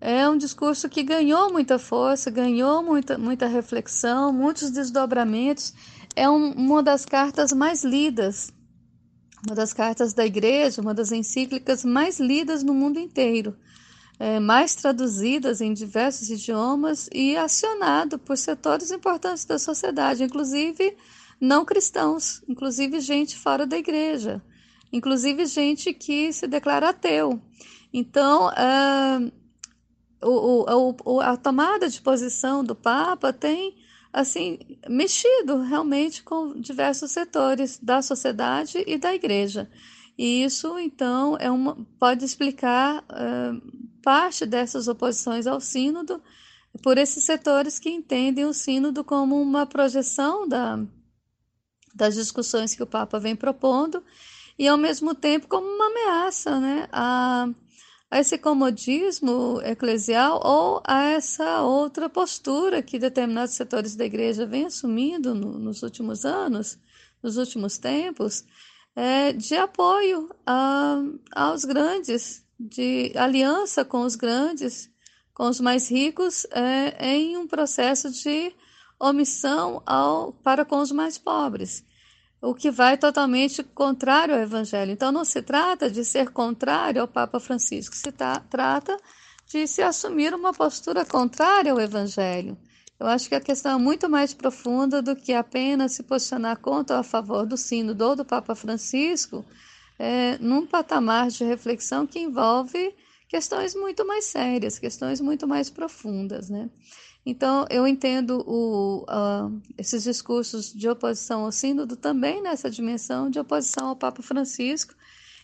é 0.00 0.28
um 0.28 0.36
discurso 0.36 0.88
que 0.88 1.04
ganhou 1.04 1.52
muita 1.52 1.78
força, 1.78 2.32
ganhou 2.32 2.82
muita, 2.82 3.16
muita 3.16 3.46
reflexão, 3.46 4.32
muitos 4.32 4.72
desdobramentos. 4.72 5.72
É 6.16 6.28
um, 6.28 6.50
uma 6.50 6.82
das 6.82 7.04
cartas 7.04 7.52
mais 7.52 7.84
lidas, 7.84 8.52
uma 9.46 9.54
das 9.54 9.72
cartas 9.72 10.12
da 10.12 10.26
igreja, 10.26 10.82
uma 10.82 10.92
das 10.92 11.12
encíclicas 11.12 11.84
mais 11.84 12.18
lidas 12.18 12.64
no 12.64 12.74
mundo 12.74 12.98
inteiro 12.98 13.56
é, 14.18 14.38
mais 14.38 14.74
traduzidas 14.74 15.60
em 15.60 15.72
diversos 15.72 16.30
idiomas 16.30 17.08
e 17.12 17.36
acionado 17.36 18.18
por 18.18 18.36
setores 18.36 18.90
importantes 18.90 19.44
da 19.44 19.58
sociedade, 19.58 20.22
inclusive 20.22 20.96
não 21.40 21.64
cristãos, 21.64 22.42
inclusive 22.48 23.00
gente 23.00 23.36
fora 23.36 23.66
da 23.66 23.76
igreja, 23.76 24.40
inclusive 24.92 25.44
gente 25.46 25.92
que 25.92 26.32
se 26.32 26.46
declara 26.46 26.90
ateu. 26.90 27.40
Então, 27.92 28.48
uh, 28.48 29.32
o, 30.22 30.94
o, 31.04 31.20
a 31.20 31.36
tomada 31.36 31.88
de 31.88 32.00
posição 32.00 32.62
do 32.62 32.74
Papa 32.74 33.32
tem 33.32 33.76
assim 34.12 34.58
mexido 34.88 35.62
realmente 35.62 36.22
com 36.22 36.60
diversos 36.60 37.10
setores 37.10 37.78
da 37.78 38.02
sociedade 38.02 38.84
e 38.86 38.96
da 38.98 39.14
igreja. 39.14 39.68
E 40.16 40.44
isso, 40.44 40.78
então, 40.78 41.36
é 41.38 41.50
uma, 41.50 41.76
pode 41.98 42.24
explicar 42.24 43.02
uh, 43.04 44.00
parte 44.02 44.44
dessas 44.44 44.88
oposições 44.88 45.46
ao 45.46 45.60
Sínodo 45.60 46.22
por 46.82 46.98
esses 46.98 47.24
setores 47.24 47.78
que 47.78 47.90
entendem 47.90 48.44
o 48.44 48.52
Sínodo 48.52 49.04
como 49.04 49.40
uma 49.40 49.66
projeção 49.66 50.46
da, 50.46 50.78
das 51.94 52.14
discussões 52.14 52.74
que 52.74 52.82
o 52.82 52.86
Papa 52.86 53.18
vem 53.18 53.36
propondo 53.36 54.02
e, 54.58 54.68
ao 54.68 54.76
mesmo 54.76 55.14
tempo, 55.14 55.48
como 55.48 55.66
uma 55.66 55.86
ameaça 55.86 56.60
né, 56.60 56.88
a, 56.92 57.48
a 58.10 58.20
esse 58.20 58.38
comodismo 58.38 59.60
eclesial 59.62 60.40
ou 60.44 60.82
a 60.86 61.04
essa 61.04 61.62
outra 61.62 62.08
postura 62.08 62.82
que 62.82 62.98
determinados 62.98 63.54
setores 63.54 63.96
da 63.96 64.04
igreja 64.04 64.46
vêm 64.46 64.66
assumindo 64.66 65.34
no, 65.34 65.58
nos 65.58 65.82
últimos 65.82 66.24
anos, 66.24 66.78
nos 67.22 67.36
últimos 67.36 67.78
tempos, 67.78 68.44
é, 68.94 69.32
de 69.32 69.56
apoio 69.56 70.30
a, 70.46 71.02
aos 71.34 71.64
grandes 71.64 72.44
de 72.58 73.12
aliança 73.16 73.84
com 73.84 74.02
os 74.02 74.14
grandes, 74.14 74.90
com 75.34 75.48
os 75.48 75.60
mais 75.60 75.90
ricos, 75.90 76.46
é, 76.50 77.14
em 77.14 77.36
um 77.36 77.46
processo 77.46 78.10
de 78.10 78.54
omissão 79.00 79.82
ao, 79.84 80.32
para 80.32 80.64
com 80.64 80.78
os 80.78 80.92
mais 80.92 81.18
pobres, 81.18 81.84
o 82.40 82.54
que 82.54 82.70
vai 82.70 82.96
totalmente 82.96 83.62
contrário 83.62 84.34
ao 84.34 84.40
Evangelho. 84.40 84.92
Então, 84.92 85.10
não 85.10 85.24
se 85.24 85.42
trata 85.42 85.90
de 85.90 86.04
ser 86.04 86.30
contrário 86.30 87.00
ao 87.00 87.08
Papa 87.08 87.40
Francisco, 87.40 87.94
se 87.94 88.12
tá, 88.12 88.38
trata 88.48 88.96
de 89.46 89.66
se 89.66 89.82
assumir 89.82 90.34
uma 90.34 90.52
postura 90.52 91.04
contrária 91.04 91.72
ao 91.72 91.80
Evangelho. 91.80 92.56
Eu 93.02 93.08
acho 93.08 93.28
que 93.28 93.34
a 93.34 93.40
questão 93.40 93.72
é 93.72 93.82
muito 93.82 94.08
mais 94.08 94.32
profunda 94.32 95.02
do 95.02 95.16
que 95.16 95.32
apenas 95.32 95.90
se 95.90 96.04
posicionar 96.04 96.56
contra 96.60 96.94
ou 96.94 97.00
a 97.00 97.02
favor 97.02 97.44
do 97.44 97.56
sínodo 97.56 98.04
ou 98.04 98.14
do 98.14 98.24
Papa 98.24 98.54
Francisco, 98.54 99.44
é, 99.98 100.38
num 100.38 100.64
patamar 100.64 101.26
de 101.26 101.42
reflexão 101.42 102.06
que 102.06 102.20
envolve 102.20 102.94
questões 103.28 103.74
muito 103.74 104.06
mais 104.06 104.26
sérias, 104.26 104.78
questões 104.78 105.20
muito 105.20 105.48
mais 105.48 105.68
profundas, 105.68 106.48
né? 106.48 106.70
Então, 107.26 107.66
eu 107.70 107.88
entendo 107.88 108.44
o, 108.46 109.02
uh, 109.02 109.60
esses 109.76 110.04
discursos 110.04 110.72
de 110.72 110.88
oposição 110.88 111.44
ao 111.44 111.50
sínodo 111.50 111.96
também 111.96 112.40
nessa 112.40 112.70
dimensão 112.70 113.28
de 113.28 113.40
oposição 113.40 113.88
ao 113.88 113.96
Papa 113.96 114.22
Francisco 114.22 114.94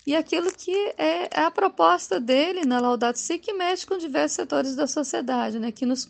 e 0.07 0.15
aquilo 0.15 0.53
que 0.53 0.95
é, 0.97 1.29
é 1.41 1.43
a 1.43 1.51
proposta 1.51 2.21
dele 2.21 2.65
na 2.65 2.79
Laudato 2.79 3.19
Si, 3.19 3.37
que 3.37 3.53
mexe 3.53 3.85
com 3.85 3.99
diversos 3.99 4.37
setores 4.37 4.77
da 4.77 4.87
sociedade, 4.87 5.59
né? 5.59 5.73
que 5.73 5.85
nos, 5.85 6.09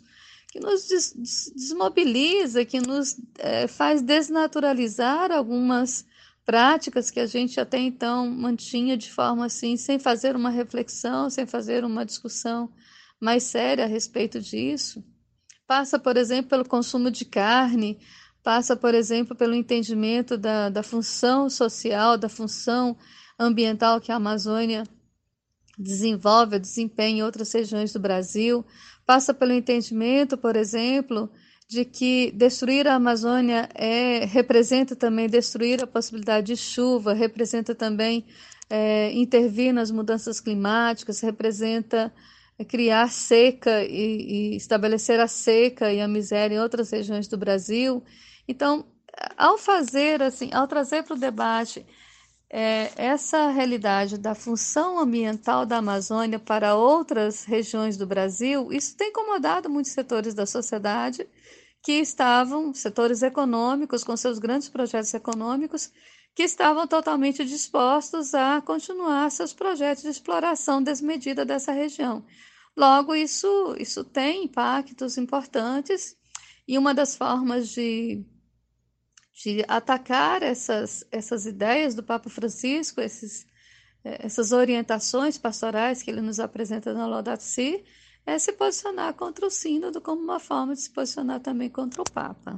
que 0.51 0.59
nos 0.59 0.87
des, 0.87 1.13
desmobiliza, 1.55 2.65
que 2.65 2.79
nos 2.79 3.15
é, 3.37 3.67
faz 3.67 4.01
desnaturalizar 4.01 5.31
algumas 5.31 6.05
práticas 6.45 7.11
que 7.11 7.19
a 7.19 7.27
gente 7.27 7.59
até 7.59 7.77
então 7.77 8.27
mantinha 8.27 8.97
de 8.97 9.11
forma 9.11 9.45
assim, 9.45 9.77
sem 9.77 9.99
fazer 9.99 10.35
uma 10.35 10.49
reflexão, 10.49 11.29
sem 11.29 11.45
fazer 11.45 11.85
uma 11.85 12.03
discussão 12.03 12.71
mais 13.19 13.43
séria 13.43 13.83
a 13.83 13.87
respeito 13.87 14.39
disso. 14.39 15.03
Passa, 15.67 15.99
por 15.99 16.17
exemplo, 16.17 16.49
pelo 16.49 16.67
consumo 16.67 17.11
de 17.11 17.25
carne, 17.25 17.99
passa, 18.41 18.75
por 18.75 18.95
exemplo, 18.95 19.35
pelo 19.35 19.53
entendimento 19.53 20.35
da, 20.35 20.69
da 20.69 20.81
função 20.81 21.47
social, 21.49 22.17
da 22.17 22.27
função 22.27 22.97
ambiental 23.37 24.01
que 24.01 24.11
a 24.11 24.15
Amazônia 24.15 24.83
desenvolve, 25.77 26.57
desempenha 26.57 27.19
em 27.19 27.23
outras 27.23 27.53
regiões 27.53 27.93
do 27.93 27.99
Brasil, 27.99 28.65
passa 29.09 29.33
pelo 29.33 29.53
entendimento, 29.53 30.37
por 30.37 30.55
exemplo, 30.55 31.31
de 31.67 31.83
que 31.83 32.31
destruir 32.31 32.87
a 32.87 32.93
Amazônia 32.93 33.67
é, 33.73 34.23
representa 34.23 34.95
também 34.95 35.27
destruir 35.27 35.83
a 35.83 35.87
possibilidade 35.87 36.53
de 36.53 36.55
chuva, 36.55 37.11
representa 37.11 37.73
também 37.73 38.23
é, 38.69 39.11
intervir 39.13 39.73
nas 39.73 39.89
mudanças 39.89 40.39
climáticas, 40.39 41.21
representa 41.21 42.13
é, 42.59 42.63
criar 42.63 43.09
seca 43.09 43.83
e, 43.83 44.51
e, 44.53 44.55
estabelecer 44.55 45.19
a 45.19 45.27
seca 45.27 45.91
e 45.91 45.99
a 45.99 46.07
miséria 46.07 46.57
em 46.57 46.59
outras 46.59 46.91
regiões 46.91 47.27
do 47.27 47.35
Brasil. 47.35 48.03
Então, 48.47 48.85
ao 49.35 49.57
fazer 49.57 50.21
assim, 50.21 50.51
ao 50.53 50.67
trazer 50.67 51.01
para 51.01 51.15
o 51.15 51.19
debate 51.19 51.83
é, 52.51 52.91
essa 52.95 53.49
realidade 53.49 54.17
da 54.17 54.33
função 54.33 54.97
ambiental 54.97 55.65
da 55.65 55.77
Amazônia 55.77 56.39
para 56.39 56.75
outras 56.75 57.43
regiões 57.43 57.95
do 57.95 58.07
Brasil, 58.07 58.73
isso 58.73 58.97
tem 58.97 59.09
incomodado 59.09 59.69
muitos 59.69 59.91
setores 59.91 60.33
da 60.33 60.45
sociedade 60.45 61.27
que 61.83 61.93
estavam, 61.93 62.73
setores 62.73 63.21
econômicos, 63.21 64.03
com 64.03 64.17
seus 64.17 64.39
grandes 64.39 64.67
projetos 64.67 65.13
econômicos, 65.13 65.91
que 66.35 66.43
estavam 66.43 66.87
totalmente 66.87 67.45
dispostos 67.45 68.33
a 68.33 68.61
continuar 68.61 69.29
seus 69.29 69.53
projetos 69.53 70.03
de 70.03 70.09
exploração 70.09 70.81
desmedida 70.81 71.45
dessa 71.45 71.71
região. 71.71 72.25
Logo, 72.75 73.13
isso, 73.13 73.75
isso 73.77 74.03
tem 74.03 74.45
impactos 74.45 75.17
importantes, 75.17 76.15
e 76.67 76.77
uma 76.77 76.93
das 76.93 77.15
formas 77.15 77.69
de, 77.69 78.25
de 79.43 79.63
atacar 79.67 80.43
essas, 80.43 81.05
essas 81.11 81.45
ideias 81.45 81.95
do 81.95 82.03
Papa 82.03 82.29
Francisco, 82.29 82.99
esses, 82.99 83.47
essas 84.03 84.51
orientações 84.51 85.37
pastorais 85.37 86.01
que 86.01 86.11
ele 86.11 86.19
nos 86.19 86.39
apresenta 86.39 86.93
na 86.93 87.07
Laudato 87.07 87.43
Si, 87.43 87.81
é 88.25 88.37
se 88.37 88.51
posicionar 88.51 89.13
contra 89.13 89.45
o 89.45 89.49
sínodo 89.49 90.01
como 90.01 90.21
uma 90.21 90.39
forma 90.39 90.73
de 90.73 90.81
se 90.81 90.89
posicionar 90.89 91.39
também 91.39 91.69
contra 91.69 92.01
o 92.01 92.11
Papa. 92.11 92.57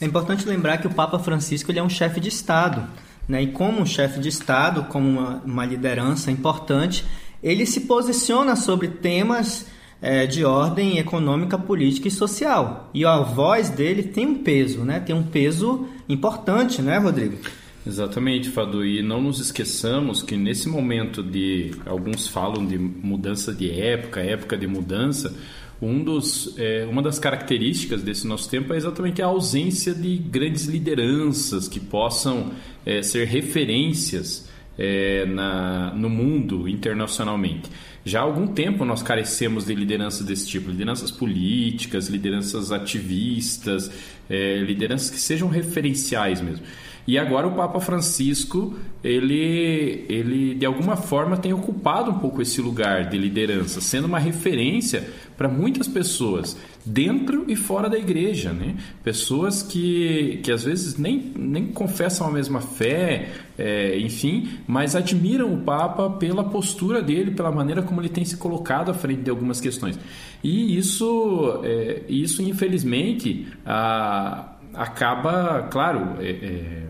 É 0.00 0.06
importante 0.06 0.46
lembrar 0.46 0.78
que 0.78 0.86
o 0.86 0.94
Papa 0.94 1.18
Francisco 1.18 1.70
ele 1.70 1.78
é 1.78 1.82
um 1.82 1.90
chefe 1.90 2.20
de 2.20 2.30
Estado, 2.30 2.88
né? 3.28 3.42
e 3.42 3.52
como 3.52 3.80
um 3.80 3.86
chefe 3.86 4.18
de 4.18 4.28
Estado, 4.28 4.84
como 4.84 5.06
uma, 5.06 5.42
uma 5.44 5.66
liderança 5.66 6.30
importante, 6.30 7.04
ele 7.42 7.66
se 7.66 7.82
posiciona 7.82 8.56
sobre 8.56 8.88
temas 8.88 9.66
é, 10.02 10.26
de 10.26 10.44
ordem 10.44 10.98
econômica, 10.98 11.56
política 11.56 12.08
e 12.08 12.10
social. 12.10 12.90
E 12.92 13.04
a 13.04 13.18
voz 13.18 13.70
dele 13.70 14.02
tem 14.02 14.26
um 14.26 14.42
peso, 14.42 14.80
né? 14.80 14.98
tem 14.98 15.14
um 15.14 15.22
peso 15.22 15.86
importante, 16.08 16.82
né, 16.82 16.98
Rodrigo? 16.98 17.38
Exatamente, 17.86 18.48
Fadu. 18.48 18.84
E 18.84 19.02
não 19.02 19.20
nos 19.20 19.40
esqueçamos 19.40 20.22
que 20.22 20.36
nesse 20.36 20.68
momento 20.68 21.22
de. 21.22 21.72
Alguns 21.86 22.28
falam 22.28 22.64
de 22.64 22.78
mudança 22.78 23.52
de 23.52 23.70
época, 23.70 24.20
época 24.20 24.56
de 24.56 24.66
mudança. 24.66 25.34
Um 25.80 26.04
dos, 26.04 26.56
é, 26.58 26.86
uma 26.88 27.02
das 27.02 27.18
características 27.18 28.02
desse 28.02 28.24
nosso 28.24 28.48
tempo 28.48 28.72
é 28.72 28.76
exatamente 28.76 29.20
a 29.20 29.26
ausência 29.26 29.92
de 29.92 30.16
grandes 30.16 30.66
lideranças 30.66 31.66
que 31.66 31.80
possam 31.80 32.52
é, 32.86 33.02
ser 33.02 33.26
referências 33.26 34.48
é, 34.78 35.26
na, 35.26 35.92
no 35.92 36.08
mundo 36.08 36.68
internacionalmente. 36.68 37.68
Já 38.04 38.20
há 38.20 38.22
algum 38.22 38.48
tempo 38.48 38.84
nós 38.84 39.02
carecemos 39.02 39.66
de 39.66 39.74
lideranças 39.74 40.26
desse 40.26 40.48
tipo, 40.48 40.70
lideranças 40.70 41.10
políticas, 41.10 42.08
lideranças 42.08 42.72
ativistas, 42.72 43.90
é, 44.28 44.58
lideranças 44.58 45.10
que 45.10 45.20
sejam 45.20 45.48
referenciais 45.48 46.40
mesmo. 46.40 46.64
E 47.06 47.18
agora 47.18 47.48
o 47.48 47.52
Papa 47.52 47.80
Francisco, 47.80 48.76
ele, 49.02 50.04
ele 50.08 50.54
de 50.54 50.64
alguma 50.64 50.96
forma 50.96 51.36
tem 51.36 51.52
ocupado 51.52 52.10
um 52.10 52.18
pouco 52.18 52.40
esse 52.40 52.60
lugar 52.60 53.08
de 53.08 53.18
liderança, 53.18 53.80
sendo 53.80 54.06
uma 54.06 54.20
referência 54.20 55.08
para 55.36 55.48
muitas 55.48 55.88
pessoas 55.88 56.56
dentro 56.84 57.44
e 57.48 57.54
fora 57.54 57.88
da 57.88 57.98
igreja, 57.98 58.52
né? 58.52 58.76
Pessoas 59.04 59.62
que, 59.62 60.40
que 60.42 60.50
às 60.50 60.64
vezes 60.64 60.98
nem, 60.98 61.32
nem 61.36 61.66
confessam 61.66 62.26
a 62.26 62.30
mesma 62.30 62.60
fé, 62.60 63.30
é, 63.56 63.98
enfim, 63.98 64.58
mas 64.66 64.96
admiram 64.96 65.52
o 65.52 65.58
Papa 65.58 66.10
pela 66.10 66.44
postura 66.44 67.00
dele, 67.00 67.30
pela 67.30 67.52
maneira 67.52 67.82
como 67.82 68.00
ele 68.00 68.08
tem 68.08 68.24
se 68.24 68.36
colocado 68.36 68.90
à 68.90 68.94
frente 68.94 69.22
de 69.22 69.30
algumas 69.30 69.60
questões. 69.60 69.98
E 70.42 70.76
isso, 70.76 71.60
é, 71.62 72.02
isso 72.08 72.42
infelizmente, 72.42 73.46
a, 73.64 74.52
acaba, 74.74 75.68
claro, 75.70 76.16
é, 76.20 76.30
é 76.30 76.82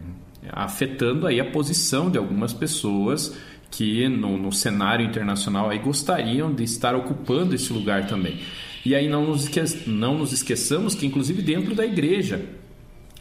afetando 0.50 1.26
aí 1.26 1.40
a 1.40 1.44
posição 1.44 2.10
de 2.10 2.18
algumas 2.18 2.52
pessoas 2.52 3.34
que 3.70 4.06
no, 4.08 4.36
no 4.36 4.52
cenário 4.52 5.04
internacional 5.04 5.70
aí 5.70 5.78
gostariam 5.78 6.52
de 6.52 6.62
estar 6.62 6.94
ocupando 6.94 7.54
esse 7.54 7.72
lugar 7.72 8.06
também. 8.06 8.38
E 8.84 8.94
aí 8.94 9.08
não 9.08 9.26
nos, 9.26 9.44
esque 9.44 9.88
não 9.88 10.18
nos 10.18 10.32
esqueçamos 10.32 10.94
que, 10.94 11.06
inclusive, 11.06 11.40
dentro 11.40 11.74
da 11.74 11.86
igreja, 11.86 12.44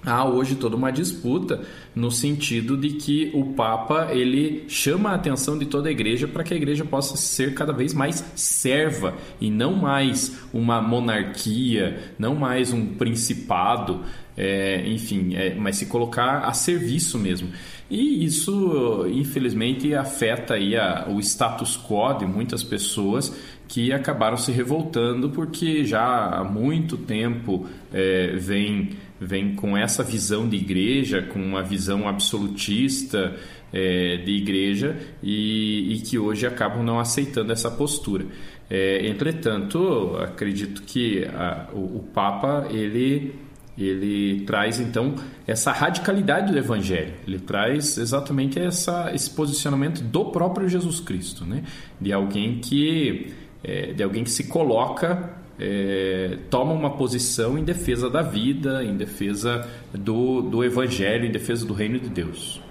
há 0.04 0.26
hoje 0.26 0.56
toda 0.56 0.76
uma 0.76 0.92
disputa 0.92 1.62
no 1.96 2.10
sentido 2.10 2.76
de 2.76 2.92
que 2.92 3.30
o 3.34 3.54
Papa 3.54 4.10
ele 4.12 4.66
chama 4.68 5.12
a 5.12 5.16
atenção 5.16 5.58
de 5.58 5.66
toda 5.66 5.90
a 5.90 5.92
igreja 5.92 6.28
para 6.28 6.44
que 6.44 6.54
a 6.54 6.58
igreja 6.58 6.84
possa 6.84 7.16
ser 7.16 7.54
cada 7.54 7.72
vez 7.72 7.94
mais 7.94 8.26
serva 8.36 9.14
e 9.40 9.52
não 9.52 9.74
mais 9.76 10.38
uma 10.52 10.82
monarquia, 10.82 12.14
não 12.18 12.34
mais 12.34 12.74
um 12.74 12.96
principado, 12.96 14.02
é, 14.36 14.88
enfim, 14.88 15.36
é, 15.36 15.54
mas 15.54 15.76
se 15.76 15.86
colocar 15.86 16.40
a 16.40 16.54
serviço 16.54 17.20
mesmo. 17.20 17.50
E 17.90 18.24
isso, 18.24 19.06
infelizmente, 19.14 19.94
afeta 19.94 20.54
aí 20.54 20.78
a, 20.78 21.08
o 21.10 21.20
status 21.20 21.78
quo 21.78 22.14
de 22.14 22.26
muitas 22.26 22.64
pessoas 22.64 23.36
que 23.72 23.94
acabaram 23.94 24.36
se 24.36 24.52
revoltando 24.52 25.30
porque 25.30 25.86
já 25.86 26.28
há 26.28 26.44
muito 26.44 26.98
tempo 26.98 27.66
é, 27.94 28.36
vem, 28.36 28.90
vem 29.18 29.56
com 29.56 29.78
essa 29.78 30.04
visão 30.04 30.46
de 30.48 30.58
igreja, 30.58 31.22
com 31.22 31.40
uma 31.40 31.64
visão 31.64 32.06
absolutista 32.06 33.34
é, 33.72 34.18
de 34.18 34.32
igreja 34.32 34.98
e, 35.24 35.94
e, 35.94 36.00
que 36.02 36.20
hoje 36.20 36.46
acabam 36.46 36.84
não 36.84 37.00
aceitando 37.00 37.54
essa 37.54 37.72
postura. 37.72 38.26
É, 38.70 39.08
entretanto, 39.08 40.18
acredito 40.18 40.84
que 40.84 41.24
a, 41.34 41.70
o, 41.72 42.00
o 42.00 42.04
Papa 42.14 42.68
ele 42.72 43.34
ele 43.78 44.42
traz 44.42 44.82
então 44.82 45.16
essa 45.48 45.72
radicalidade 45.72 46.52
do 46.52 46.58
evangelho. 46.58 47.14
Ele 47.26 47.40
traz 47.40 47.98
exatamente 47.98 48.60
essa, 48.60 49.10
esse 49.16 49.30
posicionamento 49.30 50.02
do 50.02 50.26
próprio 50.26 50.68
Jesus 50.68 51.00
Cristo, 51.00 51.46
né? 51.46 51.64
De 52.00 52.12
alguém 52.12 52.60
que 52.60 53.34
é, 53.64 53.94
de 53.94 54.04
alguém 54.04 54.24
que 54.24 54.32
se 54.32 54.46
coloca, 54.46 55.32
é, 55.60 56.40
toma 56.50 56.74
uma 56.74 56.98
posição 56.98 57.58
em 57.58 57.64
defesa 57.64 58.10
da 58.10 58.22
vida, 58.22 58.84
em 58.84 58.98
defesa 58.98 59.68
do, 59.94 60.42
do 60.42 60.64
Evangelho, 60.64 61.26
em 61.26 61.32
defesa 61.32 61.66
do 61.66 61.74
reino 61.74 62.00
de 62.00 62.10
Deus. 62.10 62.62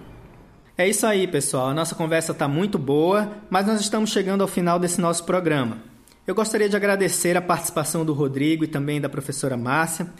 É 0.76 0.88
isso 0.88 1.06
aí, 1.06 1.26
pessoal. 1.26 1.68
A 1.68 1.74
nossa 1.74 1.94
conversa 1.94 2.32
está 2.32 2.48
muito 2.48 2.78
boa, 2.78 3.30
mas 3.48 3.66
nós 3.66 3.80
estamos 3.80 4.10
chegando 4.10 4.40
ao 4.40 4.48
final 4.48 4.78
desse 4.78 5.00
nosso 5.00 5.24
programa. 5.24 5.78
Eu 6.26 6.34
gostaria 6.34 6.68
de 6.68 6.76
agradecer 6.76 7.36
a 7.36 7.42
participação 7.42 8.04
do 8.04 8.12
Rodrigo 8.12 8.64
e 8.64 8.66
também 8.66 9.00
da 9.00 9.08
professora 9.08 9.56
Márcia. 9.56 10.10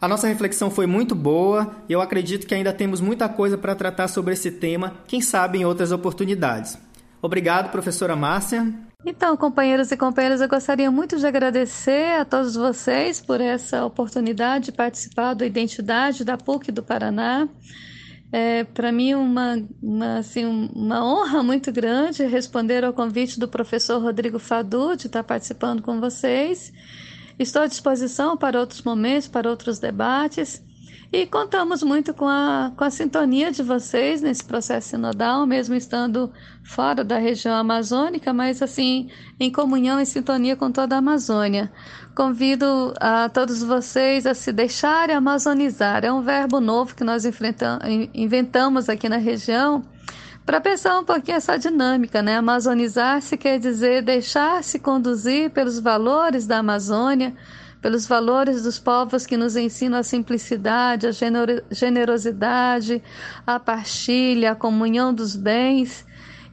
A 0.00 0.06
nossa 0.06 0.28
reflexão 0.28 0.70
foi 0.70 0.86
muito 0.86 1.14
boa 1.14 1.74
e 1.88 1.92
eu 1.92 2.00
acredito 2.00 2.46
que 2.46 2.54
ainda 2.54 2.72
temos 2.72 3.00
muita 3.00 3.28
coisa 3.28 3.58
para 3.58 3.74
tratar 3.74 4.06
sobre 4.06 4.34
esse 4.34 4.52
tema, 4.52 4.94
quem 5.08 5.20
sabe 5.20 5.58
em 5.58 5.64
outras 5.64 5.90
oportunidades. 5.90 6.78
Obrigado, 7.20 7.72
professora 7.72 8.14
Márcia. 8.14 8.72
Então, 9.06 9.36
companheiros 9.36 9.92
e 9.92 9.96
companheiras, 9.96 10.40
eu 10.40 10.48
gostaria 10.48 10.90
muito 10.90 11.16
de 11.16 11.26
agradecer 11.26 12.20
a 12.20 12.24
todos 12.24 12.56
vocês 12.56 13.20
por 13.20 13.40
essa 13.40 13.84
oportunidade 13.84 14.66
de 14.66 14.72
participar 14.72 15.34
do 15.34 15.44
Identidade 15.44 16.24
da 16.24 16.36
PUC 16.36 16.72
do 16.72 16.82
Paraná. 16.82 17.48
É 18.32 18.64
para 18.64 18.90
mim 18.90 19.14
uma, 19.14 19.56
uma, 19.80 20.18
assim, 20.18 20.44
uma 20.44 21.02
honra 21.04 21.44
muito 21.44 21.70
grande 21.70 22.26
responder 22.26 22.84
ao 22.84 22.92
convite 22.92 23.38
do 23.38 23.46
professor 23.46 24.02
Rodrigo 24.02 24.38
Fadu 24.40 24.96
de 24.96 25.06
estar 25.06 25.22
participando 25.22 25.80
com 25.80 26.00
vocês. 26.00 26.72
Estou 27.38 27.62
à 27.62 27.66
disposição 27.68 28.36
para 28.36 28.58
outros 28.58 28.82
momentos, 28.82 29.28
para 29.28 29.48
outros 29.48 29.78
debates. 29.78 30.60
E 31.10 31.24
contamos 31.24 31.82
muito 31.82 32.12
com 32.12 32.28
a, 32.28 32.70
com 32.76 32.84
a 32.84 32.90
sintonia 32.90 33.50
de 33.50 33.62
vocês 33.62 34.20
nesse 34.20 34.44
processo 34.44 34.90
sinodal, 34.90 35.46
mesmo 35.46 35.74
estando 35.74 36.30
fora 36.62 37.02
da 37.02 37.16
região 37.16 37.56
amazônica, 37.56 38.30
mas 38.34 38.60
assim, 38.60 39.08
em 39.40 39.50
comunhão 39.50 39.98
e 39.98 40.04
sintonia 40.04 40.54
com 40.54 40.70
toda 40.70 40.96
a 40.96 40.98
Amazônia. 40.98 41.72
Convido 42.14 42.92
a 43.00 43.26
todos 43.30 43.62
vocês 43.62 44.26
a 44.26 44.34
se 44.34 44.52
deixarem 44.52 45.16
amazonizar. 45.16 46.04
É 46.04 46.12
um 46.12 46.20
verbo 46.20 46.60
novo 46.60 46.94
que 46.94 47.04
nós 47.04 47.24
inventamos 48.12 48.90
aqui 48.90 49.08
na 49.08 49.16
região 49.16 49.82
para 50.44 50.60
pensar 50.60 50.98
um 50.98 51.04
pouquinho 51.04 51.36
essa 51.36 51.58
dinâmica, 51.58 52.20
né? 52.20 52.36
Amazonizar-se 52.36 53.36
quer 53.38 53.58
dizer 53.58 54.02
deixar-se 54.02 54.78
conduzir 54.78 55.50
pelos 55.50 55.78
valores 55.78 56.46
da 56.46 56.58
Amazônia 56.58 57.34
pelos 57.88 58.06
valores 58.06 58.64
dos 58.64 58.78
povos 58.78 59.24
que 59.24 59.34
nos 59.34 59.56
ensinam 59.56 59.98
a 59.98 60.02
simplicidade, 60.02 61.06
a 61.06 61.10
generosidade, 61.72 63.02
a 63.46 63.58
partilha, 63.58 64.52
a 64.52 64.54
comunhão 64.54 65.14
dos 65.14 65.34
bens. 65.34 66.04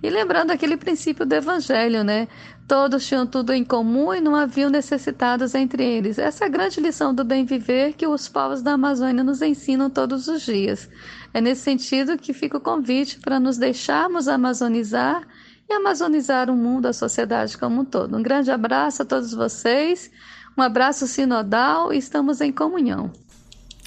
E 0.01 0.09
lembrando 0.09 0.51
aquele 0.51 0.77
princípio 0.77 1.25
do 1.25 1.35
Evangelho, 1.35 2.05
né? 2.05 2.29
Todos 2.65 3.05
tinham 3.05 3.27
tudo 3.27 3.51
em 3.51 3.65
comum 3.65 4.13
e 4.13 4.21
não 4.21 4.33
haviam 4.33 4.69
necessitados 4.69 5.53
entre 5.55 5.83
eles. 5.83 6.17
Essa 6.17 6.45
é 6.45 6.47
a 6.47 6.49
grande 6.49 6.79
lição 6.79 7.13
do 7.13 7.25
bem 7.25 7.43
viver 7.43 7.91
que 7.95 8.07
os 8.07 8.29
povos 8.29 8.61
da 8.61 8.71
Amazônia 8.71 9.21
nos 9.21 9.41
ensinam 9.41 9.89
todos 9.89 10.29
os 10.29 10.41
dias. 10.41 10.89
É 11.33 11.41
nesse 11.41 11.63
sentido 11.63 12.17
que 12.17 12.31
fica 12.31 12.55
o 12.55 12.61
convite 12.61 13.19
para 13.19 13.41
nos 13.41 13.57
deixarmos 13.57 14.29
amazonizar 14.29 15.27
e 15.69 15.73
amazonizar 15.73 16.49
o 16.49 16.55
mundo, 16.55 16.85
a 16.85 16.93
sociedade 16.93 17.57
como 17.57 17.81
um 17.81 17.85
todo. 17.85 18.15
Um 18.15 18.23
grande 18.23 18.51
abraço 18.51 19.01
a 19.01 19.05
todos 19.05 19.33
vocês. 19.33 20.09
Um 20.57 20.61
abraço 20.61 21.05
sinodal 21.05 21.91
e 21.91 21.97
estamos 21.97 22.39
em 22.39 22.51
comunhão. 22.51 23.11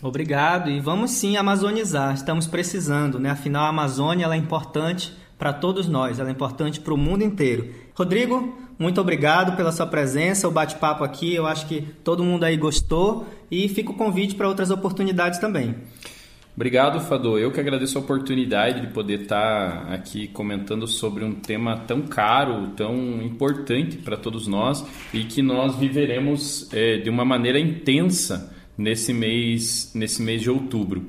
Obrigado 0.02 0.70
e 0.70 0.78
vamos 0.78 1.10
sim 1.12 1.36
amazonizar, 1.36 2.14
estamos 2.14 2.46
precisando, 2.46 3.18
né? 3.18 3.30
Afinal, 3.30 3.64
a 3.64 3.68
Amazônia 3.70 4.26
é 4.26 4.36
importante 4.36 5.16
para 5.38 5.52
todos 5.52 5.88
nós, 5.88 6.18
ela 6.18 6.28
é 6.28 6.32
importante 6.32 6.78
para 6.78 6.94
o 6.94 6.96
mundo 6.96 7.24
inteiro. 7.24 7.72
Rodrigo, 7.94 8.56
muito 8.78 9.00
obrigado 9.00 9.56
pela 9.56 9.72
sua 9.72 9.86
presença, 9.86 10.46
o 10.46 10.52
bate-papo 10.52 11.02
aqui, 11.02 11.34
eu 11.34 11.46
acho 11.46 11.66
que 11.66 11.82
todo 12.04 12.22
mundo 12.22 12.44
aí 12.44 12.56
gostou 12.56 13.26
e 13.50 13.68
fica 13.68 13.90
o 13.90 13.94
convite 13.94 14.34
para 14.34 14.46
outras 14.46 14.70
oportunidades 14.70 15.38
também. 15.38 15.74
Obrigado, 16.58 16.98
Fador. 16.98 17.38
Eu 17.38 17.52
que 17.52 17.60
agradeço 17.60 17.96
a 17.96 18.00
oportunidade 18.00 18.80
de 18.80 18.88
poder 18.88 19.20
estar 19.20 19.92
aqui 19.92 20.26
comentando 20.26 20.88
sobre 20.88 21.22
um 21.22 21.32
tema 21.32 21.76
tão 21.86 22.02
caro, 22.02 22.70
tão 22.70 23.22
importante 23.22 23.98
para 23.98 24.16
todos 24.16 24.48
nós 24.48 24.84
e 25.14 25.22
que 25.22 25.40
nós 25.40 25.76
viveremos 25.76 26.68
é, 26.74 26.96
de 26.96 27.08
uma 27.08 27.24
maneira 27.24 27.60
intensa 27.60 28.52
nesse 28.76 29.12
mês, 29.12 29.92
nesse 29.94 30.20
mês 30.20 30.42
de 30.42 30.50
outubro. 30.50 31.06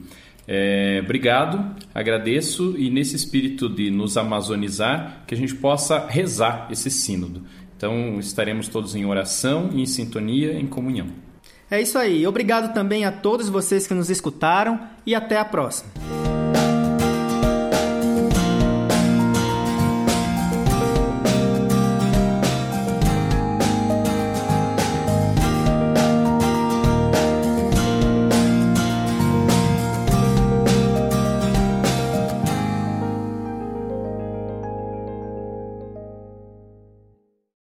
É, 0.47 1.01
obrigado, 1.03 1.75
agradeço 1.95 2.75
e 2.77 2.91
nesse 2.91 3.15
espírito 3.15 3.67
de 3.67 3.89
nos 3.89 4.17
amazonizar, 4.17 5.23
que 5.25 5.33
a 5.33 5.37
gente 5.37 5.55
possa 5.55 6.05
rezar 6.07 6.67
esse 6.69 6.91
sínodo. 6.91 7.41
Então 7.75 8.19
estaremos 8.19 8.67
todos 8.67 8.93
em 8.93 9.03
oração, 9.03 9.71
em 9.73 9.87
sintonia, 9.87 10.53
em 10.53 10.67
comunhão. 10.67 11.07
É 11.69 11.81
isso 11.81 11.97
aí. 11.97 12.25
Obrigado 12.25 12.73
também 12.73 13.05
a 13.05 13.11
todos 13.11 13.49
vocês 13.49 13.85
que 13.85 13.93
nos 13.93 14.09
escutaram 14.09 14.79
e 15.05 15.13
até 15.13 15.37
a 15.37 15.45
próxima. 15.45 16.28